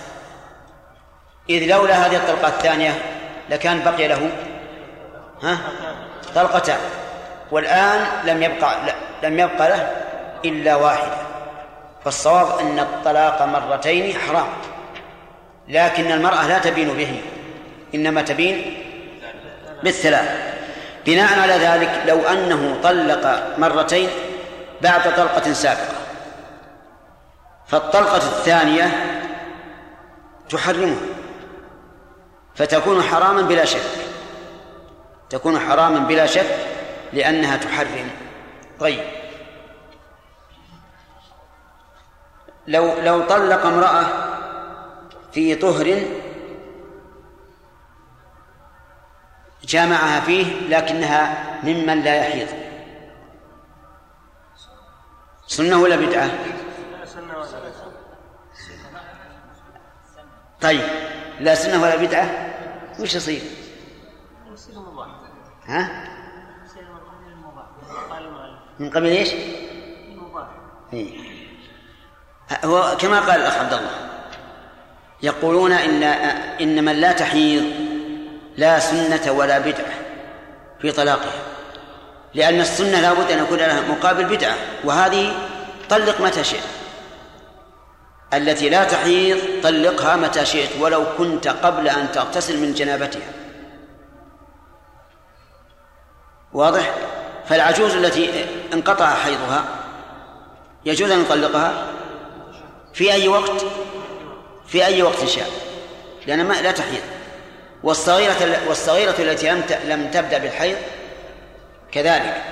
إذ 1.51 1.67
لولا 1.67 2.07
هذه 2.07 2.17
الطلقة 2.17 2.49
الثانية 2.49 2.93
لكان 3.51 3.83
بقي 3.85 4.09
له 4.09 4.31
ها؟ 5.43 5.59
طلقتان. 6.35 6.79
والآن 7.51 8.07
لم 8.25 8.43
يبقى 8.43 8.77
لم 9.23 9.39
يبقى 9.39 9.69
له 9.69 9.97
إلا 10.45 10.75
واحدة. 10.75 11.17
فالصواب 12.05 12.59
أن 12.59 12.79
الطلاق 12.79 13.43
مرتين 13.43 14.15
حرام. 14.15 14.49
لكن 15.69 16.13
المرأة 16.13 16.47
لا 16.47 16.59
تبين 16.59 16.89
به 16.89 17.21
إنما 17.95 18.23
تبين 18.23 18.80
بالثلاث. 19.83 20.55
بناء 21.07 21.41
على 21.41 21.53
ذلك 21.53 22.03
لو 22.07 22.19
أنه 22.21 22.81
طلق 22.83 23.55
مرتين 23.59 24.09
بعد 24.83 25.17
طلقة 25.17 25.53
سابقة. 25.53 25.95
فالطلقة 27.67 28.17
الثانية 28.17 28.91
تحرمه. 30.51 31.01
فتكون 32.55 33.03
حراما 33.03 33.43
بلا 33.43 33.65
شك. 33.65 33.81
تكون 35.31 35.59
حراما 35.59 35.99
بلا 35.99 36.27
شك 36.27 36.57
لأنها 37.13 37.57
تحرم. 37.57 38.11
طيب. 38.81 39.01
لو 42.67 42.93
لو 43.03 43.21
طلق 43.21 43.67
امرأة 43.67 44.05
في 45.33 45.55
طهر 45.55 46.03
جامعها 49.71 50.21
فيه 50.21 50.69
لكنها 50.69 51.45
ممن 51.63 52.03
لا 52.03 52.15
يحيض 52.15 52.49
سنة 55.47 55.79
ولا 55.79 55.97
بدعة؟ 55.97 56.31
طيب 60.61 60.83
لا 61.41 61.55
سنة 61.55 61.83
ولا 61.83 61.97
بدعة 61.97 62.31
وش 63.01 63.15
يصير؟ 63.15 63.43
ها؟ 65.67 66.09
من 68.79 68.91
قبل 68.91 69.07
إيش؟ 69.07 69.31
إيه. 70.93 71.19
هو 72.65 72.97
كما 73.01 73.21
قال 73.21 73.41
الأخ 73.41 73.57
عبد 73.59 73.73
الله 73.73 73.91
يقولون 75.23 75.73
إن 75.73 76.03
إن 76.61 76.85
من 76.85 76.93
لا 76.93 77.13
تحيض 77.13 77.90
لا 78.57 78.79
سنة 78.79 79.33
ولا 79.33 79.59
بدعة 79.59 79.93
في 80.81 80.93
طلاقها. 80.93 81.33
لأن 82.35 82.61
السنة 82.61 83.01
لا 83.01 83.13
بد 83.13 83.31
أن 83.31 83.39
يكون 83.39 83.59
لها 83.59 83.81
مقابل 83.81 84.25
بدعة 84.25 84.55
وهذه 84.85 85.35
طلق 85.91 86.21
متى 86.21 86.45
شئت. 86.45 86.63
التي 88.35 88.69
لا 88.69 88.85
تحيض 88.85 89.39
طلقها 89.63 90.17
متى 90.17 90.47
شئت 90.47 90.71
ولو 90.81 91.05
كنت 91.19 91.49
قبل 91.49 91.89
أن 91.89 92.13
تغتسل 92.13 92.59
من 92.59 92.75
جنابتها. 92.75 93.33
واضح؟ 96.53 96.95
فالعجوز 97.47 97.95
التي 97.95 98.47
انقطع 98.73 99.15
حيضها 99.15 99.65
يجوز 100.85 101.11
أن 101.11 101.21
يطلقها 101.21 101.87
في 102.95 103.13
أي 103.13 103.29
وقت؟ 103.29 103.67
في 104.67 104.87
أي 104.87 105.03
وقت 105.03 105.25
شاء 105.25 105.51
لأن 106.27 106.47
ما 106.47 106.55
لا 106.55 106.73
تحيض. 106.73 107.03
والصغيرة 107.83 108.69
والصغيرة 108.69 109.15
التي 109.19 109.47
لم 109.47 109.63
لم 109.85 110.11
تبدأ 110.11 110.39
بالحيض 110.39 110.77
كذلك. 111.93 112.43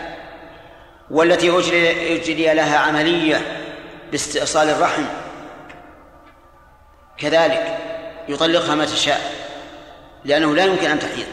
والتي 1.11 1.59
أجري, 1.59 2.17
أجري 2.17 2.55
لها 2.55 2.79
عملية 2.79 3.65
باستئصال 4.11 4.71
الرحم 4.71 5.05
كذلك. 7.19 7.79
يطلقها 8.29 8.75
متى 8.75 8.97
شاء 8.97 9.33
لأنه 10.25 10.55
لا 10.55 10.65
يمكن 10.65 10.91
أن 10.91 10.99
تحيض. 10.99 11.27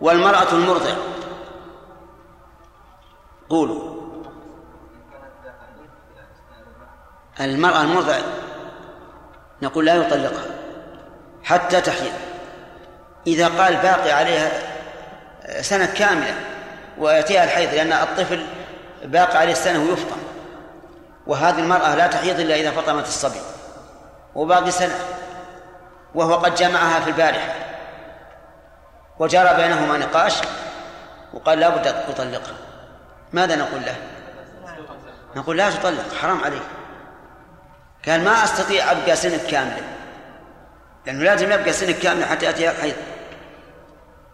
والمرأة 0.00 0.52
المرضع 0.52 0.94
قولوا. 3.48 4.00
المرأة 7.40 7.82
المرضع 7.82 8.18
نقول 9.62 9.86
لا 9.86 9.94
يطلقها 9.94 10.46
حتى 11.44 11.80
تحيض. 11.80 12.29
إذا 13.26 13.48
قال 13.48 13.76
باقي 13.76 14.12
عليها 14.12 14.50
سنة 15.60 15.86
كاملة 15.86 16.34
ويأتيها 16.98 17.44
الحيض 17.44 17.74
لأن 17.74 17.92
الطفل 17.92 18.46
باقي 19.04 19.38
عليه 19.38 19.52
السنة 19.52 19.78
ويفطم 19.78 20.16
وهذه 21.26 21.58
المرأة 21.58 21.94
لا 21.94 22.06
تحيض 22.06 22.40
إلا 22.40 22.54
إذا 22.54 22.70
فطمت 22.70 23.04
الصبي. 23.04 23.40
وباقي 24.34 24.70
سنة. 24.70 24.94
وهو 26.14 26.34
قد 26.34 26.54
جمعها 26.54 27.00
في 27.00 27.10
البارحة. 27.10 27.54
وجرى 29.18 29.54
بينهما 29.54 29.98
نقاش 29.98 30.34
وقال 31.34 31.60
لا 31.60 31.68
بد 31.68 31.86
أن 31.86 31.94
تطلقها 32.14 32.56
ماذا 33.32 33.56
نقول 33.56 33.80
له؟ 33.80 33.96
نقول 35.36 35.56
لا 35.56 35.70
تطلق 35.70 36.14
حرام 36.20 36.44
عليك. 36.44 36.62
قال 38.08 38.24
ما 38.24 38.44
أستطيع 38.44 38.92
أبقى 38.92 39.16
سنة 39.16 39.40
كاملة. 39.50 39.82
لأنه 41.06 41.24
لازم 41.24 41.52
يبقى 41.52 41.72
سنة 41.72 41.92
كاملة 41.92 42.26
حتى 42.26 42.46
يأتي 42.46 42.70
الحيض. 42.70 42.94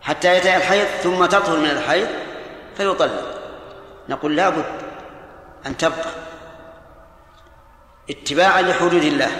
حتى 0.00 0.28
يأتي 0.28 0.56
الحيض 0.56 0.86
ثم 1.02 1.26
تطهر 1.26 1.58
من 1.58 1.70
الحيض 1.70 2.08
فيطلق. 2.76 3.40
نقول 4.08 4.36
لا 4.36 4.48
بد 4.48 4.64
أن 5.66 5.76
تبقى 5.76 6.10
اتباعا 8.10 8.62
لحدود 8.62 9.02
الله. 9.02 9.30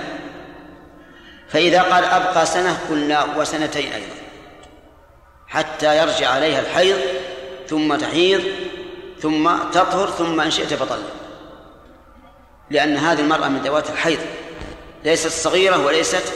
فإذا 1.49 1.83
قال 1.83 2.05
أبقى 2.05 2.47
سنة 2.47 2.79
قلنا 2.91 3.25
وسنتين 3.37 3.93
أيضا. 3.93 4.17
حتى 5.49 5.99
يرجع 5.99 6.31
عليها 6.31 6.61
الحيض 6.61 6.99
ثم 7.69 7.97
تحيض 7.97 8.43
ثم 9.21 9.57
تطهر 9.73 10.11
ثم 10.11 10.41
إن 10.41 10.51
شئت 10.51 10.75
فطلق. 10.75 11.13
لأن 12.71 12.97
هذه 12.97 13.21
المرأة 13.21 13.49
من 13.49 13.59
ذوات 13.59 13.91
الحيض. 13.91 14.21
ليست 15.05 15.29
صغيرة 15.29 15.87
وليست 15.87 16.33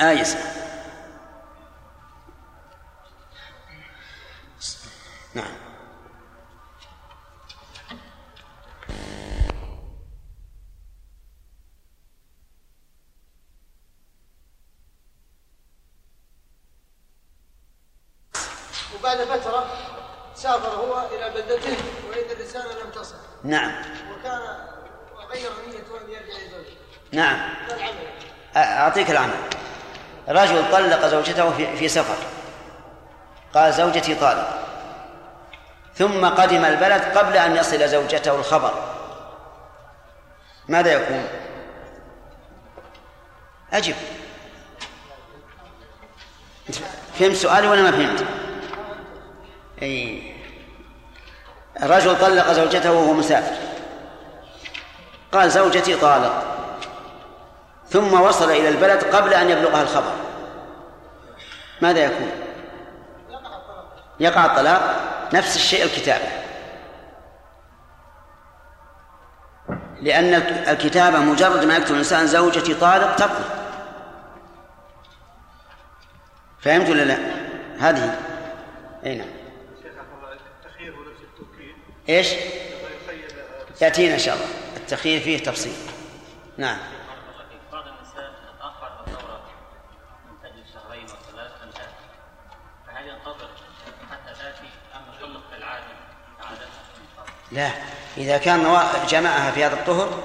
آيسة 0.00 0.38
نعم. 5.34 5.70
سافر 20.40 20.68
هو 20.68 21.06
إلى 21.12 21.30
بلدته 21.30 21.76
وإذا 22.08 22.32
الرسالة 22.32 22.84
لم 22.84 22.90
تصل. 22.90 23.14
نعم. 23.44 23.72
وكان 24.12 24.40
وغير 25.14 25.50
نيته 25.68 26.00
أن 26.00 26.10
يرجع 26.10 26.38
لزوجته 26.38 26.76
نعم. 27.12 27.54
العمل؟ 27.70 28.08
أعطيك 28.56 29.10
العمل. 29.10 29.50
رجل 30.30 30.70
طلق 30.72 31.06
زوجته 31.06 31.50
في, 31.76 31.88
سفر. 31.88 32.16
قال 33.54 33.72
زوجتي 33.72 34.14
طالق. 34.14 34.58
ثم 35.94 36.28
قدم 36.28 36.64
البلد 36.64 37.18
قبل 37.18 37.36
أن 37.36 37.56
يصل 37.56 37.88
زوجته 37.88 38.34
الخبر. 38.34 38.74
ماذا 40.68 40.92
يكون؟ 40.92 41.28
أجب. 43.72 43.94
فهمت 47.18 47.36
سؤالي 47.36 47.68
ولا 47.68 47.82
ما 47.82 47.90
فهمت؟ 47.90 48.24
أي. 49.82 50.32
الرجل 51.82 52.18
طلق 52.18 52.52
زوجته 52.52 52.92
وهو 52.92 53.12
مسافر. 53.12 53.56
قال 55.32 55.50
زوجتي 55.50 55.96
طالق. 55.96 56.59
ثم 57.90 58.20
وصل 58.20 58.50
إلى 58.50 58.68
البلد 58.68 59.04
قبل 59.04 59.34
أن 59.34 59.50
يبلغها 59.50 59.82
الخبر. 59.82 60.12
ماذا 61.80 62.04
يكون؟ 62.04 62.30
يقع 64.20 64.46
الطلاق 64.46 65.10
نفس 65.32 65.56
الشيء 65.56 65.84
الكتابة 65.84 66.28
لأن 70.00 70.34
الكتابة 70.68 71.18
مجرد 71.18 71.64
ما 71.64 71.76
يكتب 71.76 71.90
الإنسان 71.90 72.26
زوجتي 72.26 72.74
طالق 72.74 73.16
تطلق 73.16 73.60
فهمت 76.60 76.88
ولا 76.88 77.02
لا؟ 77.02 77.18
هذه. 77.78 78.18
أي 79.06 79.14
نعم. 79.14 79.28
إيش؟ 82.08 82.26
يخيل 82.32 83.24
يأتينا 83.80 84.14
إن 84.14 84.18
شاء 84.18 84.34
الله. 84.34 84.46
التخيير 84.76 85.20
فيه 85.20 85.38
تفصيل. 85.38 85.72
نعم. 86.58 86.78
لا. 97.52 97.70
إذا 98.16 98.38
كان 98.38 98.78
جمعها 99.08 99.50
في 99.50 99.64
هذا 99.64 99.74
الطهر 99.74 100.22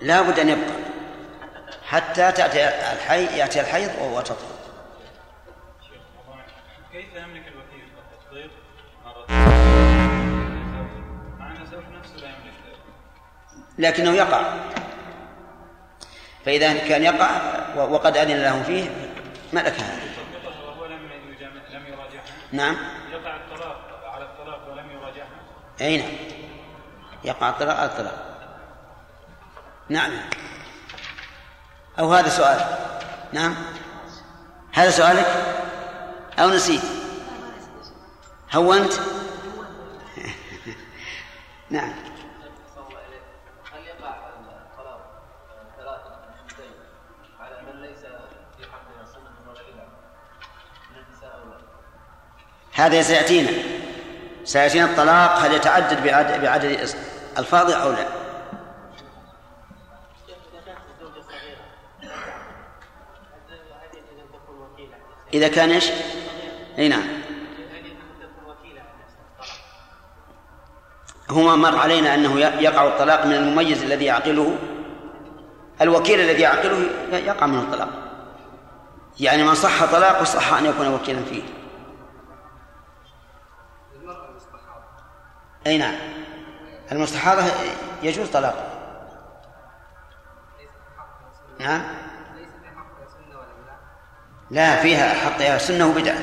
لا 0.00 0.22
بد 0.22 0.38
أن 0.38 0.48
يبقى. 0.48 0.70
حتى 1.86 2.32
تأتي 2.32 2.68
الحي 2.68 3.38
يأتي 3.38 3.60
الحيض 3.60 3.90
وتطهر 4.00 4.36
كيف 6.92 7.14
يملك 7.14 7.44
الوكيل 7.48 7.88
ذلك. 8.34 8.50
لكنه 13.78 14.10
يقع. 14.10 14.54
فإذا 16.44 16.88
كان 16.88 17.02
يقع 17.02 17.30
وقد 17.76 18.16
أذن 18.16 18.42
له 18.42 18.62
فيه 18.62 18.90
ملك 19.52 19.80
هذا 19.80 20.08
نعم 22.52 22.76
يقع 23.12 23.36
الطلاق 23.36 23.80
على 24.14 24.24
الطلاق 24.24 24.68
ولم 24.70 24.90
يراجعها 24.90 25.28
أي 25.80 25.96
نعم. 25.96 26.10
يقع 27.24 27.48
الطلاق 27.48 27.76
على 27.76 27.86
الطلاق 27.86 28.28
نعم. 29.88 30.10
أو 31.98 32.14
هذا 32.14 32.28
سؤال. 32.28 32.60
نعم. 33.32 33.54
هذا 34.72 34.90
سؤالك؟ 34.90 35.26
أو 36.38 36.50
نسيت؟ 36.50 36.82
هونت؟ 38.54 38.92
نعم؟ 41.70 41.92
هذا 52.72 53.02
سيأتينا. 53.02 53.77
سيأتينا 54.48 54.84
الطلاق 54.84 55.38
هل 55.38 55.52
يتعدد 55.52 56.04
بعدد, 56.04 56.42
بعدد 56.42 56.88
ألفاظه 57.38 57.74
أو 57.74 57.92
لا؟ 57.92 58.06
إذا 65.34 65.48
كان 65.48 65.70
إيش؟ 65.70 65.90
أي 66.78 66.88
نعم؟ 66.88 67.02
هما 71.30 71.56
مر 71.56 71.76
علينا 71.76 72.14
أنه 72.14 72.40
يقع 72.40 72.88
الطلاق 72.88 73.26
من 73.26 73.34
المميز 73.34 73.82
الذي 73.82 74.04
يعقله 74.04 74.56
الوكيل 75.80 76.20
الذي 76.20 76.42
يعقله 76.42 76.78
يقع 77.12 77.46
منه 77.46 77.60
الطلاق. 77.60 77.88
يعني 79.20 79.44
من 79.44 79.54
صح 79.54 79.84
طلاقه 79.92 80.24
صح 80.24 80.52
أن 80.52 80.66
يكون 80.66 80.94
وكيلا 80.94 81.22
فيه. 81.22 81.57
أي 85.68 85.78
نعم. 85.78 85.94
المستحاضة 86.92 87.42
يجوز 88.02 88.28
طلاقها 88.28 88.64
نعم. 91.60 91.82
لا 94.50 94.76
فيها 94.76 95.14
حقها 95.14 95.58
سنة 95.58 95.86
وبدعة. 95.86 96.18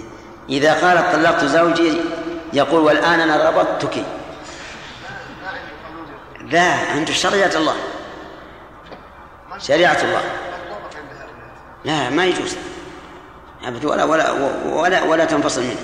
إذا 0.49 0.73
قالت 0.73 1.15
طلقت 1.15 1.45
زوجي 1.45 2.01
يقول 2.53 2.81
والآن 2.81 3.19
أنا 3.19 3.49
ربطتك. 3.49 4.03
لا 6.41 6.93
أنت 6.97 7.11
شريعة 7.11 7.51
الله. 7.55 7.75
شريعة 9.57 9.97
الله. 10.03 10.21
لا 11.85 12.09
ما 12.09 12.25
يجوز. 12.25 12.55
أبد 13.63 13.85
ولا 13.85 14.03
ولا 14.03 14.31
ولا 14.65 15.03
ولا 15.03 15.25
تنفصل 15.25 15.61
منه. 15.61 15.81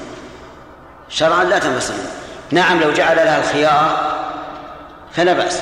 شرعا 1.09 1.43
لا 1.43 1.59
تنفصل 1.59 1.93
منه. 1.93 2.11
نعم 2.51 2.79
لو 2.79 2.91
جعل 2.91 3.15
لها 3.15 3.39
الخيار 3.39 4.15
فلا 5.11 5.33
بأس. 5.33 5.61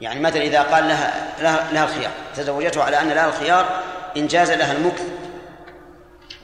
يعني 0.00 0.20
مثلا 0.20 0.42
إذا 0.42 0.62
قال 0.62 0.88
لها 0.88 1.34
لها, 1.42 1.72
لها 1.72 1.84
الخيار 1.84 2.10
تزوجته 2.36 2.82
على 2.82 3.00
أن 3.00 3.08
لها 3.08 3.26
الخيار 3.26 3.82
إن 4.16 4.26
جاز 4.26 4.50
لها 4.50 4.72
المكث 4.72 5.04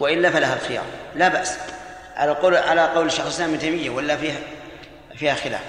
وإلا 0.01 0.31
فلها 0.31 0.55
الخيار 0.55 0.85
لا 1.15 1.29
بأس. 1.29 1.59
على 2.17 2.33
قول 2.33 2.57
على 2.57 2.87
قول 2.87 3.07
الشيخ 3.07 3.25
الإسلام 3.25 3.51
ابن 3.51 3.59
تيمية 3.59 3.91
ولا 3.91 4.17
فيها 4.17 4.39
فيها 5.17 5.35
خلاف. 5.35 5.65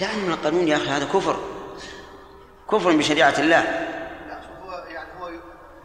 دعني 0.00 0.16
من 0.16 0.32
القانون 0.32 0.68
يا 0.68 0.76
أخي 0.76 0.88
هذا 0.88 1.04
كفر. 1.04 1.36
كفر 2.70 2.96
بشريعة 2.96 3.34
الله 3.38 3.62
لا 4.28 4.40
شوف 4.40 4.70
هو 4.70 4.84
يعني 4.88 5.20
هو 5.20 5.26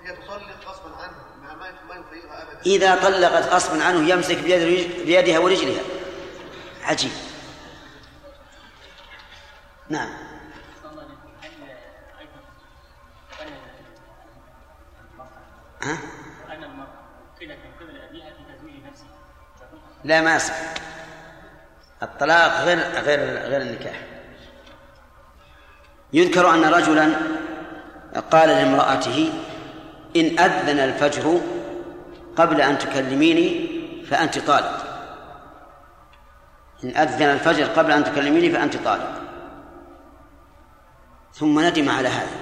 هي 0.04 0.16
تطلق 0.16 0.70
غصبا 0.70 0.96
عنها 0.96 1.24
ما 1.42 1.56
ما 1.56 1.72
ما 1.88 1.96
يخيرها 1.96 2.44
ابدا 2.44 2.57
إذا 2.68 2.96
طلقت 2.96 3.54
غصبا 3.54 3.84
عنه 3.84 4.10
يمسك 4.10 4.38
بيد 4.38 4.92
بيدها 5.06 5.40
ورجلها. 5.40 5.82
عجيب. 6.84 7.12
نعم. 9.90 10.10
ها؟ 15.84 15.98
لا 20.04 20.22
ما 20.22 20.40
الطلاق 22.04 22.62
غير 22.62 22.80
غير 22.80 23.20
غير 23.20 23.62
النكاح. 23.62 24.02
يذكر 26.14 26.50
أن 26.54 26.66
رجلا 26.66 27.14
قال 28.32 28.50
لامرأته 28.50 29.34
إن 30.16 30.40
أذن 30.40 30.80
الفجر 30.80 31.42
قبل 32.38 32.62
أن 32.62 32.78
تكلميني 32.78 33.70
فأنت 34.10 34.40
طالق. 34.40 34.84
إن 36.84 36.90
أذن 36.98 37.22
الفجر 37.24 37.66
قبل 37.66 37.92
أن 37.92 38.04
تكلميني 38.04 38.50
فأنت 38.50 38.78
طالق. 38.78 39.22
ثم 41.34 41.60
ندم 41.60 41.90
على 41.90 42.08
هذا. 42.08 42.38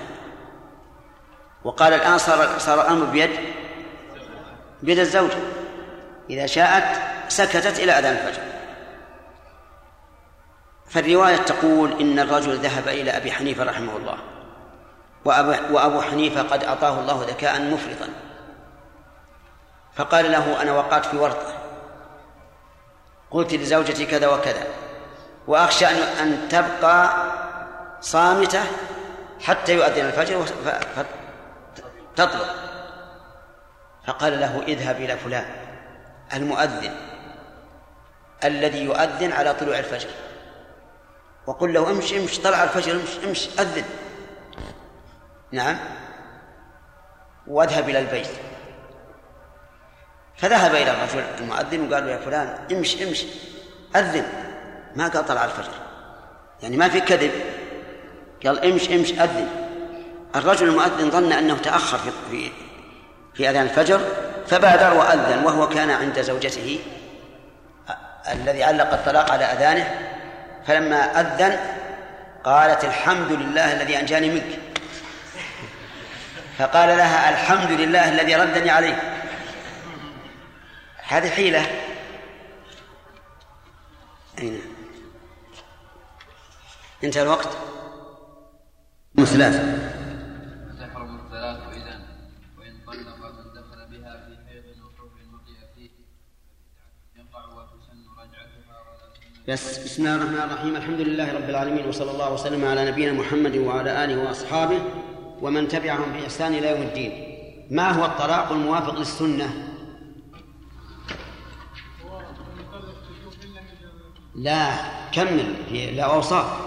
وقال 1.63 1.93
الآن 1.93 2.17
صار 2.17 2.59
صار 2.59 2.81
الأمر 2.81 3.05
بيد 3.05 3.29
بيد 4.83 4.99
الزوجة 4.99 5.37
إذا 6.29 6.45
شاءت 6.45 7.01
سكتت 7.27 7.79
إلى 7.79 7.91
أذان 7.91 8.13
الفجر. 8.13 8.41
فالرواية 10.87 11.35
تقول 11.35 11.91
إن 11.91 12.19
الرجل 12.19 12.55
ذهب 12.55 12.87
إلى 12.87 13.17
أبي 13.17 13.31
حنيفة 13.31 13.63
رحمه 13.63 13.97
الله. 13.97 14.17
وأبو, 15.71 16.01
حنيفة 16.01 16.41
قد 16.41 16.63
أعطاه 16.63 16.99
الله 16.99 17.25
ذكاء 17.29 17.61
مفرطا. 17.61 18.09
فقال 19.95 20.31
له 20.31 20.61
أنا 20.61 20.71
وقعت 20.71 21.05
في 21.05 21.17
ورطة. 21.17 21.53
قلت 23.31 23.53
لزوجتي 23.53 24.05
كذا 24.05 24.27
وكذا. 24.27 24.67
وأخشى 25.47 25.85
أن 25.87 25.95
أن 25.95 26.49
تبقى 26.49 27.13
صامتة 28.01 28.63
حتى 29.41 29.75
يؤذن 29.75 30.05
الفجر 30.05 30.45
فتطلق 32.15 32.55
فقال 34.07 34.39
له 34.39 34.63
اذهب 34.67 34.95
إلى 34.95 35.17
فلان 35.17 35.45
المؤذن 36.33 36.95
الذي 38.43 38.83
يؤذن 38.83 39.31
على 39.31 39.53
طلوع 39.53 39.79
الفجر. 39.79 40.09
وقل 41.47 41.73
له 41.73 41.91
امشي 41.91 42.19
امشي 42.19 42.41
طلع 42.41 42.63
الفجر 42.63 42.91
امشي 42.91 43.25
امشي 43.25 43.49
أذن. 43.59 43.85
نعم. 45.51 45.77
واذهب 47.47 47.89
إلى 47.89 47.99
البيت. 47.99 48.29
فذهب 50.37 50.75
إلى 50.75 50.91
الرجل 50.91 51.23
المؤذن 51.39 51.87
وقال 51.87 52.05
له 52.05 52.11
يا 52.11 52.17
فلان 52.17 52.57
امشي 52.71 53.03
امشي 53.03 53.27
أذن. 53.95 54.25
ما 54.95 55.07
قال 55.07 55.25
طلع 55.25 55.45
الفجر. 55.45 55.71
يعني 56.63 56.77
ما 56.77 56.89
في 56.89 57.01
كذب. 57.01 57.31
قال 58.45 58.71
امشي 58.71 58.95
امشي 58.95 59.13
أذن. 59.13 59.47
الرجل 60.35 60.67
المؤذن 60.67 61.11
ظن 61.11 61.31
أنه 61.31 61.57
تأخر 61.57 61.97
في 61.97 62.11
في, 62.31 62.51
في 63.33 63.49
أذان 63.49 63.63
الفجر 63.63 64.01
فبادر 64.47 64.93
وأذن 64.93 65.43
وهو 65.45 65.69
كان 65.69 65.91
عند 65.91 66.21
زوجته 66.21 66.79
الذي 68.31 68.63
علق 68.63 68.93
الطلاق 68.93 69.31
على 69.31 69.45
أذانه. 69.45 69.95
فلما 70.67 71.21
أذن 71.21 71.59
قالت 72.43 72.83
الحمد 72.83 73.31
لله 73.31 73.73
الذي 73.73 73.99
أنجاني 73.99 74.29
منك. 74.29 74.59
فقال 76.57 76.97
لها 76.97 77.29
الحمد 77.29 77.71
لله 77.71 78.09
الذي 78.09 78.35
ردني 78.35 78.69
عليه 78.69 79.14
هذه 81.07 81.29
حيلة. 81.29 81.61
أين؟ 84.39 84.61
انتهى 87.03 87.23
الوقت. 87.23 87.57
الثلاث 89.19 89.55
إذا 91.73 91.95
وإن 92.57 92.73
طلق 92.87 93.19
من 93.25 93.53
دخل 93.53 93.79
بها 93.91 94.13
في 94.25 94.37
حيض 94.47 94.65
وحب 94.85 95.15
وقي 95.33 95.55
فيه 95.75 95.89
يقع 97.15 97.45
وتسن 97.45 98.05
رجعتها 98.17 98.75
ولا 98.81 99.53
بس 99.53 99.77
بسم 99.77 100.07
الله 100.07 100.15
الرحمن 100.15 100.51
الرحيم. 100.51 100.75
الحمد 100.75 101.01
لله 101.01 101.33
رب 101.33 101.49
العالمين 101.49 101.87
وصلى 101.87 102.11
الله 102.11 102.33
وسلم 102.33 102.65
على 102.65 102.91
نبينا 102.91 103.13
محمد 103.13 103.57
وعلى 103.57 104.03
آله 104.03 104.17
وأصحابه 104.17 104.81
ومن 105.41 105.67
تبعهم 105.67 106.13
بإحسان 106.13 106.53
إلى 106.53 106.69
يوم 106.69 106.81
الدين. 106.81 107.11
ما 107.71 107.91
هو 107.91 108.05
الطلاق 108.05 108.51
الموافق 108.51 108.99
للسنة؟ 108.99 109.74
لا 114.35 114.75
كمل 115.11 115.55
في 115.69 115.91
لا 115.91 116.03
أوصاف. 116.03 116.65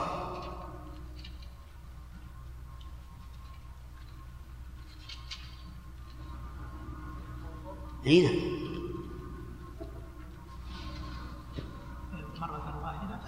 هنا. 8.07 8.31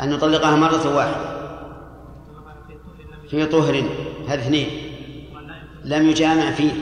أن 0.01 0.13
يطلقها 0.13 0.57
مرة 0.57 0.97
واحدة. 0.97 1.41
في 3.31 3.47
طهر 3.47 3.77
هذه 4.29 4.41
اثنين. 4.41 4.69
لم 5.85 6.07
يجامع 6.09 6.51
فيه. 6.51 6.73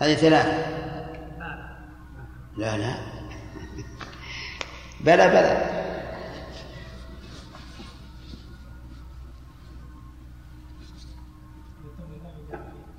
هذه 0.00 0.14
ثلاث 0.14 0.70
لا 2.56 2.78
لا. 2.78 2.94
بلى 5.04 5.28
بلى. 5.28 5.80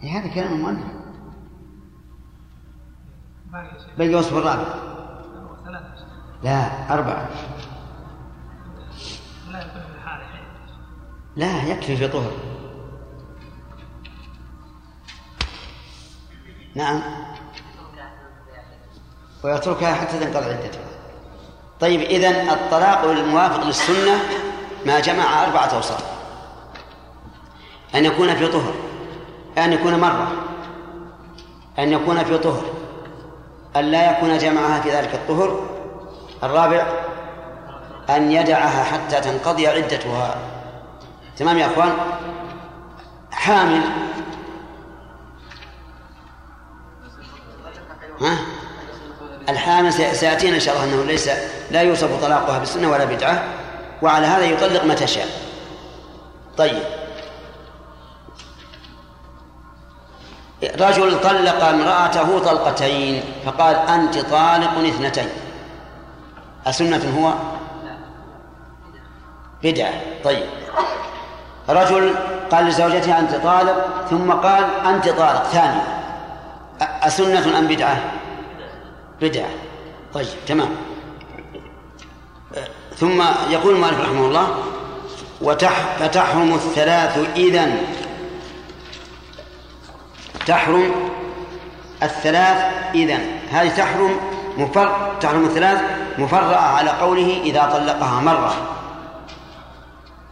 هذا 0.10 0.28
كلام 0.28 0.54
المؤلف. 0.54 0.92
بل 3.98 4.06
يوصف 4.06 4.34
الرابع. 4.34 4.66
لا 6.44 6.94
أربعة. 6.94 7.30
لا 11.36 11.64
يكفي 11.64 11.98
في 11.98 12.08
طهر. 12.08 12.32
نعم. 16.76 17.02
ويتركها 19.44 19.94
حتى 19.94 20.20
تنقضي 20.20 20.46
عدتها. 20.46 20.82
طيب 21.80 22.02
إذن 22.02 22.50
الطلاق 22.50 23.04
الموافق 23.04 23.64
للسنة 23.64 24.22
ما 24.86 25.00
جمع 25.00 25.44
أربعة 25.44 25.76
أوصاف 25.76 26.06
أن 27.96 28.06
يكون 28.06 28.36
في 28.36 28.48
طهر. 28.48 28.91
أن 29.58 29.74
يكون 29.74 30.00
مرة 30.00 30.32
أن 31.80 31.92
يكون 31.92 32.24
في 32.24 32.38
طهر 32.38 32.64
أن 33.76 33.86
لا 33.86 34.12
يكون 34.12 34.38
جمعها 34.38 34.82
في 34.82 34.92
ذلك 34.92 35.16
الطهر. 35.16 35.70
الرابع 36.44 36.88
أن 38.10 38.32
يدعها 38.32 38.84
حتى 38.84 39.22
تنقضي 39.22 39.68
عدتها. 39.68 40.36
تمام 41.38 41.58
يا 41.58 41.66
أخوان؟ 41.66 41.94
حامل. 43.32 43.82
ها؟ 48.22 48.38
الحامل 49.50 49.94
سيأتينا 49.94 50.56
إن 50.56 50.60
شاء 50.60 50.76
الله 50.76 50.94
أنه 50.94 51.04
ليس 51.04 51.30
لا 51.72 51.82
يوصف 51.82 52.22
طلاقها 52.22 52.60
بالسنة 52.60 52.92
ولا 52.92 53.06
بدعة 53.06 53.44
وعلى 54.02 54.26
هذا 54.26 54.46
يطلق 54.46 54.84
متى 54.84 55.08
شاء 55.08 55.28
طيب. 56.58 57.01
رجل 60.64 61.22
طلق 61.22 61.64
امرأته 61.64 62.40
طلقتين 62.40 63.24
فقال 63.46 63.76
أنت 63.76 64.18
طالق 64.18 64.78
اثنتين. 64.78 65.30
أسنة 66.68 67.02
هو؟ 67.20 67.34
بدعة. 69.64 69.94
طيب. 70.24 70.44
رجل 71.70 72.16
قال 72.52 72.66
لزوجته 72.66 73.20
أنت 73.20 73.36
طالق 73.36 74.06
ثم 74.10 74.32
قال 74.32 74.64
أنت 74.86 75.10
طالق. 75.10 75.44
ثانية. 75.44 76.04
أسنة 76.82 77.60
أم 77.60 77.68
بدعة؟ 77.68 78.02
بدعة. 79.22 79.50
طيب 80.14 80.28
تمام. 80.48 80.70
ثم 82.96 83.24
يقول 83.50 83.76
المؤلف 83.76 84.02
رحمه 84.02 84.26
الله 84.26 84.48
وتح 85.42 85.98
فتحرم 86.00 86.54
الثلاث 86.54 87.18
إذن. 87.36 87.78
تحرم 90.46 90.92
الثلاث 92.04 92.74
إذن 92.96 93.20
هذه 93.52 93.70
تحرم 93.70 94.18
مفر 94.58 95.12
تحرم 95.22 95.46
الثلاث 95.46 95.82
مفرعة 96.18 96.76
على 96.78 96.90
قوله 96.90 97.42
إذا 97.44 97.64
طلقها 97.74 98.22
مرة. 98.22 98.54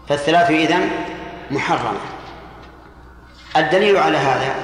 فالثلاث 0.09 0.51
إذن 0.51 0.89
محرمة. 1.51 1.99
الدليل 3.57 3.97
على 3.97 4.17
هذا 4.17 4.55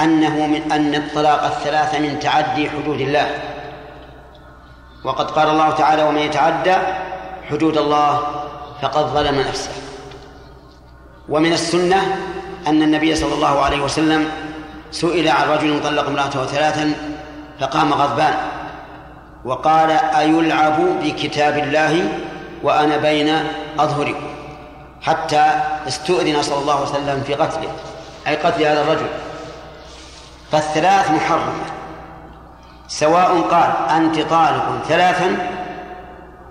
أنه 0.00 0.46
من 0.46 0.72
أن 0.72 0.94
الطلاق 0.94 1.44
الثلاث 1.44 2.00
من 2.00 2.18
تعدي 2.18 2.70
حدود 2.70 3.00
الله. 3.00 3.30
وقد 5.04 5.30
قال 5.30 5.48
الله 5.48 5.70
تعالى 5.70 6.02
ومن 6.02 6.18
يتعدى 6.18 6.76
حدود 7.50 7.76
الله 7.76 8.20
فقد 8.82 9.04
ظلم 9.04 9.40
نفسه. 9.40 9.70
ومن 11.28 11.52
السنة 11.52 12.16
أن 12.66 12.82
النبي 12.82 13.14
صلى 13.14 13.34
الله 13.34 13.60
عليه 13.60 13.80
وسلم 13.82 14.30
سئل 14.90 15.28
عن 15.28 15.48
رجل 15.48 15.82
طلق 15.82 16.06
امرأته 16.06 16.46
ثلاثا 16.46 16.94
فقام 17.60 17.92
غضبان 17.92 18.34
وقال 19.44 19.90
أيلعب 19.90 20.80
بكتاب 21.02 21.58
الله 21.58 22.18
وأنا 22.62 22.96
بين 22.96 23.36
أظهركم 23.78 24.26
حتى 25.02 25.60
استؤذن 25.88 26.42
صلى 26.42 26.58
الله 26.58 26.74
عليه 26.74 26.90
وسلم 26.90 27.22
في 27.26 27.34
قتله 27.34 27.68
أي 28.26 28.36
قتل 28.36 28.62
هذا 28.62 28.82
الرجل. 28.82 29.06
فالثلاث 30.52 31.10
محرمة 31.10 31.52
سواء 32.88 33.40
قال 33.40 33.72
أنت 33.96 34.20
طالق 34.20 34.82
ثلاثا 34.88 35.48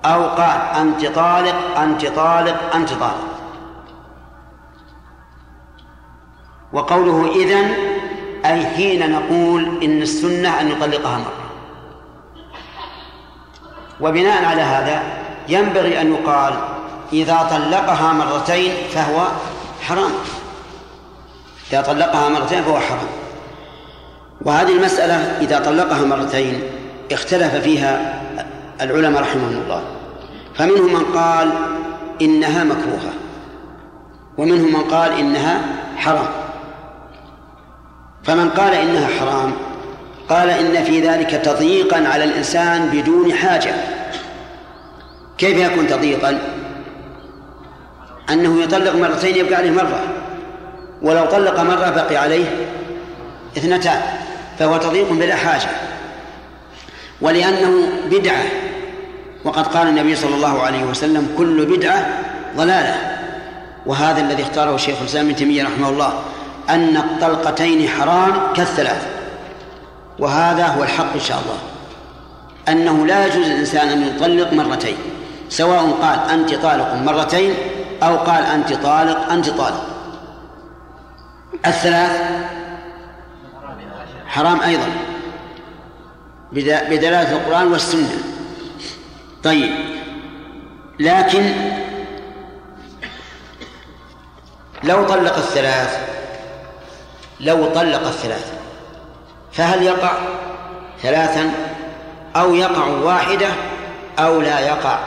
أو 0.05 0.27
قال 0.27 0.59
أنت 0.81 1.05
طالق 1.05 1.79
أنت 1.79 2.05
طالق 2.05 2.75
أنت 2.75 2.89
طالق. 2.89 3.25
وقوله 6.73 7.31
إذن 7.35 7.94
أي 8.53 8.65
حين 8.65 9.11
نقول 9.11 9.83
إن 9.83 10.01
السنة 10.01 10.61
أن 10.61 10.71
يطلقها 10.71 11.17
مرة. 11.17 11.45
وبناء 14.01 14.45
على 14.45 14.61
هذا 14.61 15.03
ينبغي 15.49 16.01
أن 16.01 16.13
يقال 16.13 16.53
إذا 17.13 17.47
طلقها 17.51 18.13
مرتين 18.13 18.71
فهو 18.89 19.27
حرام. 19.81 20.11
إذا 21.71 21.81
طلقها 21.81 22.29
مرتين 22.29 22.63
فهو 22.63 22.79
حرام. 22.79 23.07
وهذه 24.41 24.71
المسألة 24.71 25.15
إذا 25.15 25.59
طلقها 25.59 26.05
مرتين 26.05 26.63
اختلف 27.11 27.55
فيها 27.55 28.21
العلماء 28.81 29.21
رحمهم 29.21 29.61
الله. 29.63 29.83
فمنهم 30.55 30.93
من 30.93 31.05
قال 31.05 31.51
إنها 32.21 32.63
مكروهة 32.63 33.13
ومنهم 34.37 34.73
من 34.73 34.81
قال 34.91 35.11
إنها 35.11 35.61
حرام. 35.97 36.44
فمن 38.25 38.49
قال 38.49 38.73
إنها 38.73 39.07
حرام 39.19 39.51
قال 40.29 40.49
إن 40.49 40.83
في 40.83 41.01
ذلك 41.01 41.29
تضييقا 41.31 42.07
على 42.07 42.23
الإنسان 42.23 42.89
بدون 42.89 43.33
حاجة. 43.33 43.73
كيف 45.37 45.57
يكون 45.57 45.87
تضييقا؟ 45.87 46.39
أنه 48.29 48.63
يطلق 48.63 48.95
مرتين 48.95 49.35
يبقى 49.35 49.55
عليه 49.55 49.71
مرة 49.71 50.03
ولو 51.01 51.25
طلق 51.25 51.59
مرة 51.59 51.89
بقي 51.89 52.17
عليه 52.17 52.45
اثنتان 53.57 54.01
فهو 54.59 54.77
تضييق 54.77 55.13
بلا 55.13 55.35
حاجة. 55.35 55.69
ولأنه 57.21 57.89
بدعة 58.11 58.43
وقد 59.43 59.67
قال 59.67 59.87
النبي 59.87 60.15
صلى 60.15 60.35
الله 60.35 60.61
عليه 60.61 60.83
وسلم 60.83 61.35
كل 61.37 61.65
بدعة 61.65 62.07
ضلالة. 62.57 62.95
وهذا 63.85 64.21
الذي 64.21 64.43
اختاره 64.43 64.77
شيخ 64.77 64.95
الإسلام 65.01 65.25
ابن 65.25 65.35
تيمية 65.35 65.63
رحمه 65.63 65.89
الله. 65.89 66.23
أن 66.69 66.97
الطلقتين 66.97 67.89
حرام 67.89 68.53
كالثلاث. 68.53 69.07
وهذا 70.19 70.67
هو 70.67 70.83
الحق 70.83 71.13
إن 71.13 71.19
شاء 71.19 71.39
الله. 71.39 71.57
أنه 72.69 73.05
لا 73.05 73.25
يجوز 73.25 73.45
للإنسان 73.45 73.87
أن 73.87 74.07
يطلق 74.07 74.53
مرتين 74.53 74.97
سواء 75.49 75.91
قال 76.01 76.19
أنت 76.29 76.53
طالق 76.53 76.93
مرتين 76.93 77.53
أو 78.03 78.17
قال 78.17 78.43
أنت 78.43 78.73
طالق 78.73 79.31
أنت 79.31 79.49
طالق. 79.49 79.85
الثلاث 81.65 82.21
حرام 84.27 84.61
أيضا 84.61 84.87
بدلالة 86.51 87.31
القرآن 87.31 87.67
والسنة. 87.67 88.17
طيب 89.43 89.71
لكن 90.99 91.53
لو 94.83 95.05
طلق 95.05 95.35
الثلاث 95.37 95.99
لو 97.39 97.65
طلق 97.65 98.07
الثلاث 98.07 98.53
فهل 99.51 99.83
يقع 99.83 100.11
ثلاثا 101.01 101.51
أو 102.35 102.55
يقع 102.55 102.87
واحدة 102.87 103.47
أو 104.19 104.41
لا 104.41 104.59
يقع 104.59 104.99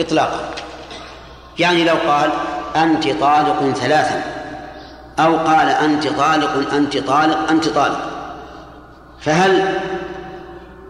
إطلاقا؟ 0.00 0.40
يعني 1.58 1.84
لو 1.84 1.94
قال 2.08 2.30
أنت 2.76 3.08
طالق 3.08 3.72
ثلاثا 3.74 4.22
أو 5.18 5.36
قال 5.36 5.68
أنت 5.68 6.08
طالق 6.08 6.74
أنت 6.74 6.98
طالق 6.98 7.50
أنت 7.50 7.68
طالق. 7.68 8.10
فهل 9.20 9.78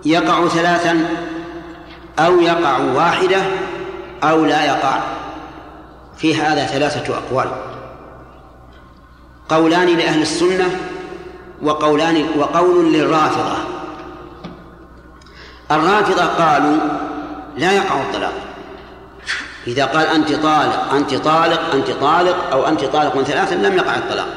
يقع 0.05 0.49
ثلاثا 0.49 1.07
أو 2.19 2.41
يقع 2.41 2.79
واحدة 2.79 3.43
أو 4.25 4.45
لا 4.45 4.65
يقع؟ 4.65 4.99
في 6.17 6.43
هذا 6.43 6.65
ثلاثة 6.65 7.15
أقوال. 7.15 7.70
قولان 9.51 9.87
لأهل 9.87 10.23
السنة 10.23 10.81
وقولان 11.63 12.25
وقول 12.39 12.93
للرافضة. 12.93 13.57
الرافضة 15.71 16.25
قالوا 16.25 16.77
لا 17.57 17.73
يقع 17.73 18.01
الطلاق. 18.01 18.33
إذا 19.67 19.85
قال 19.85 20.07
أنت 20.07 20.33
طالق 20.33 20.95
أنت 20.95 21.15
طالق 21.15 21.75
أنت 21.75 21.91
طالق 21.91 22.53
أو 22.53 22.67
أنت 22.67 22.85
طالق 22.85 23.23
ثلاثا 23.23 23.55
لم 23.55 23.77
يقع 23.77 23.95
الطلاق. 23.97 24.29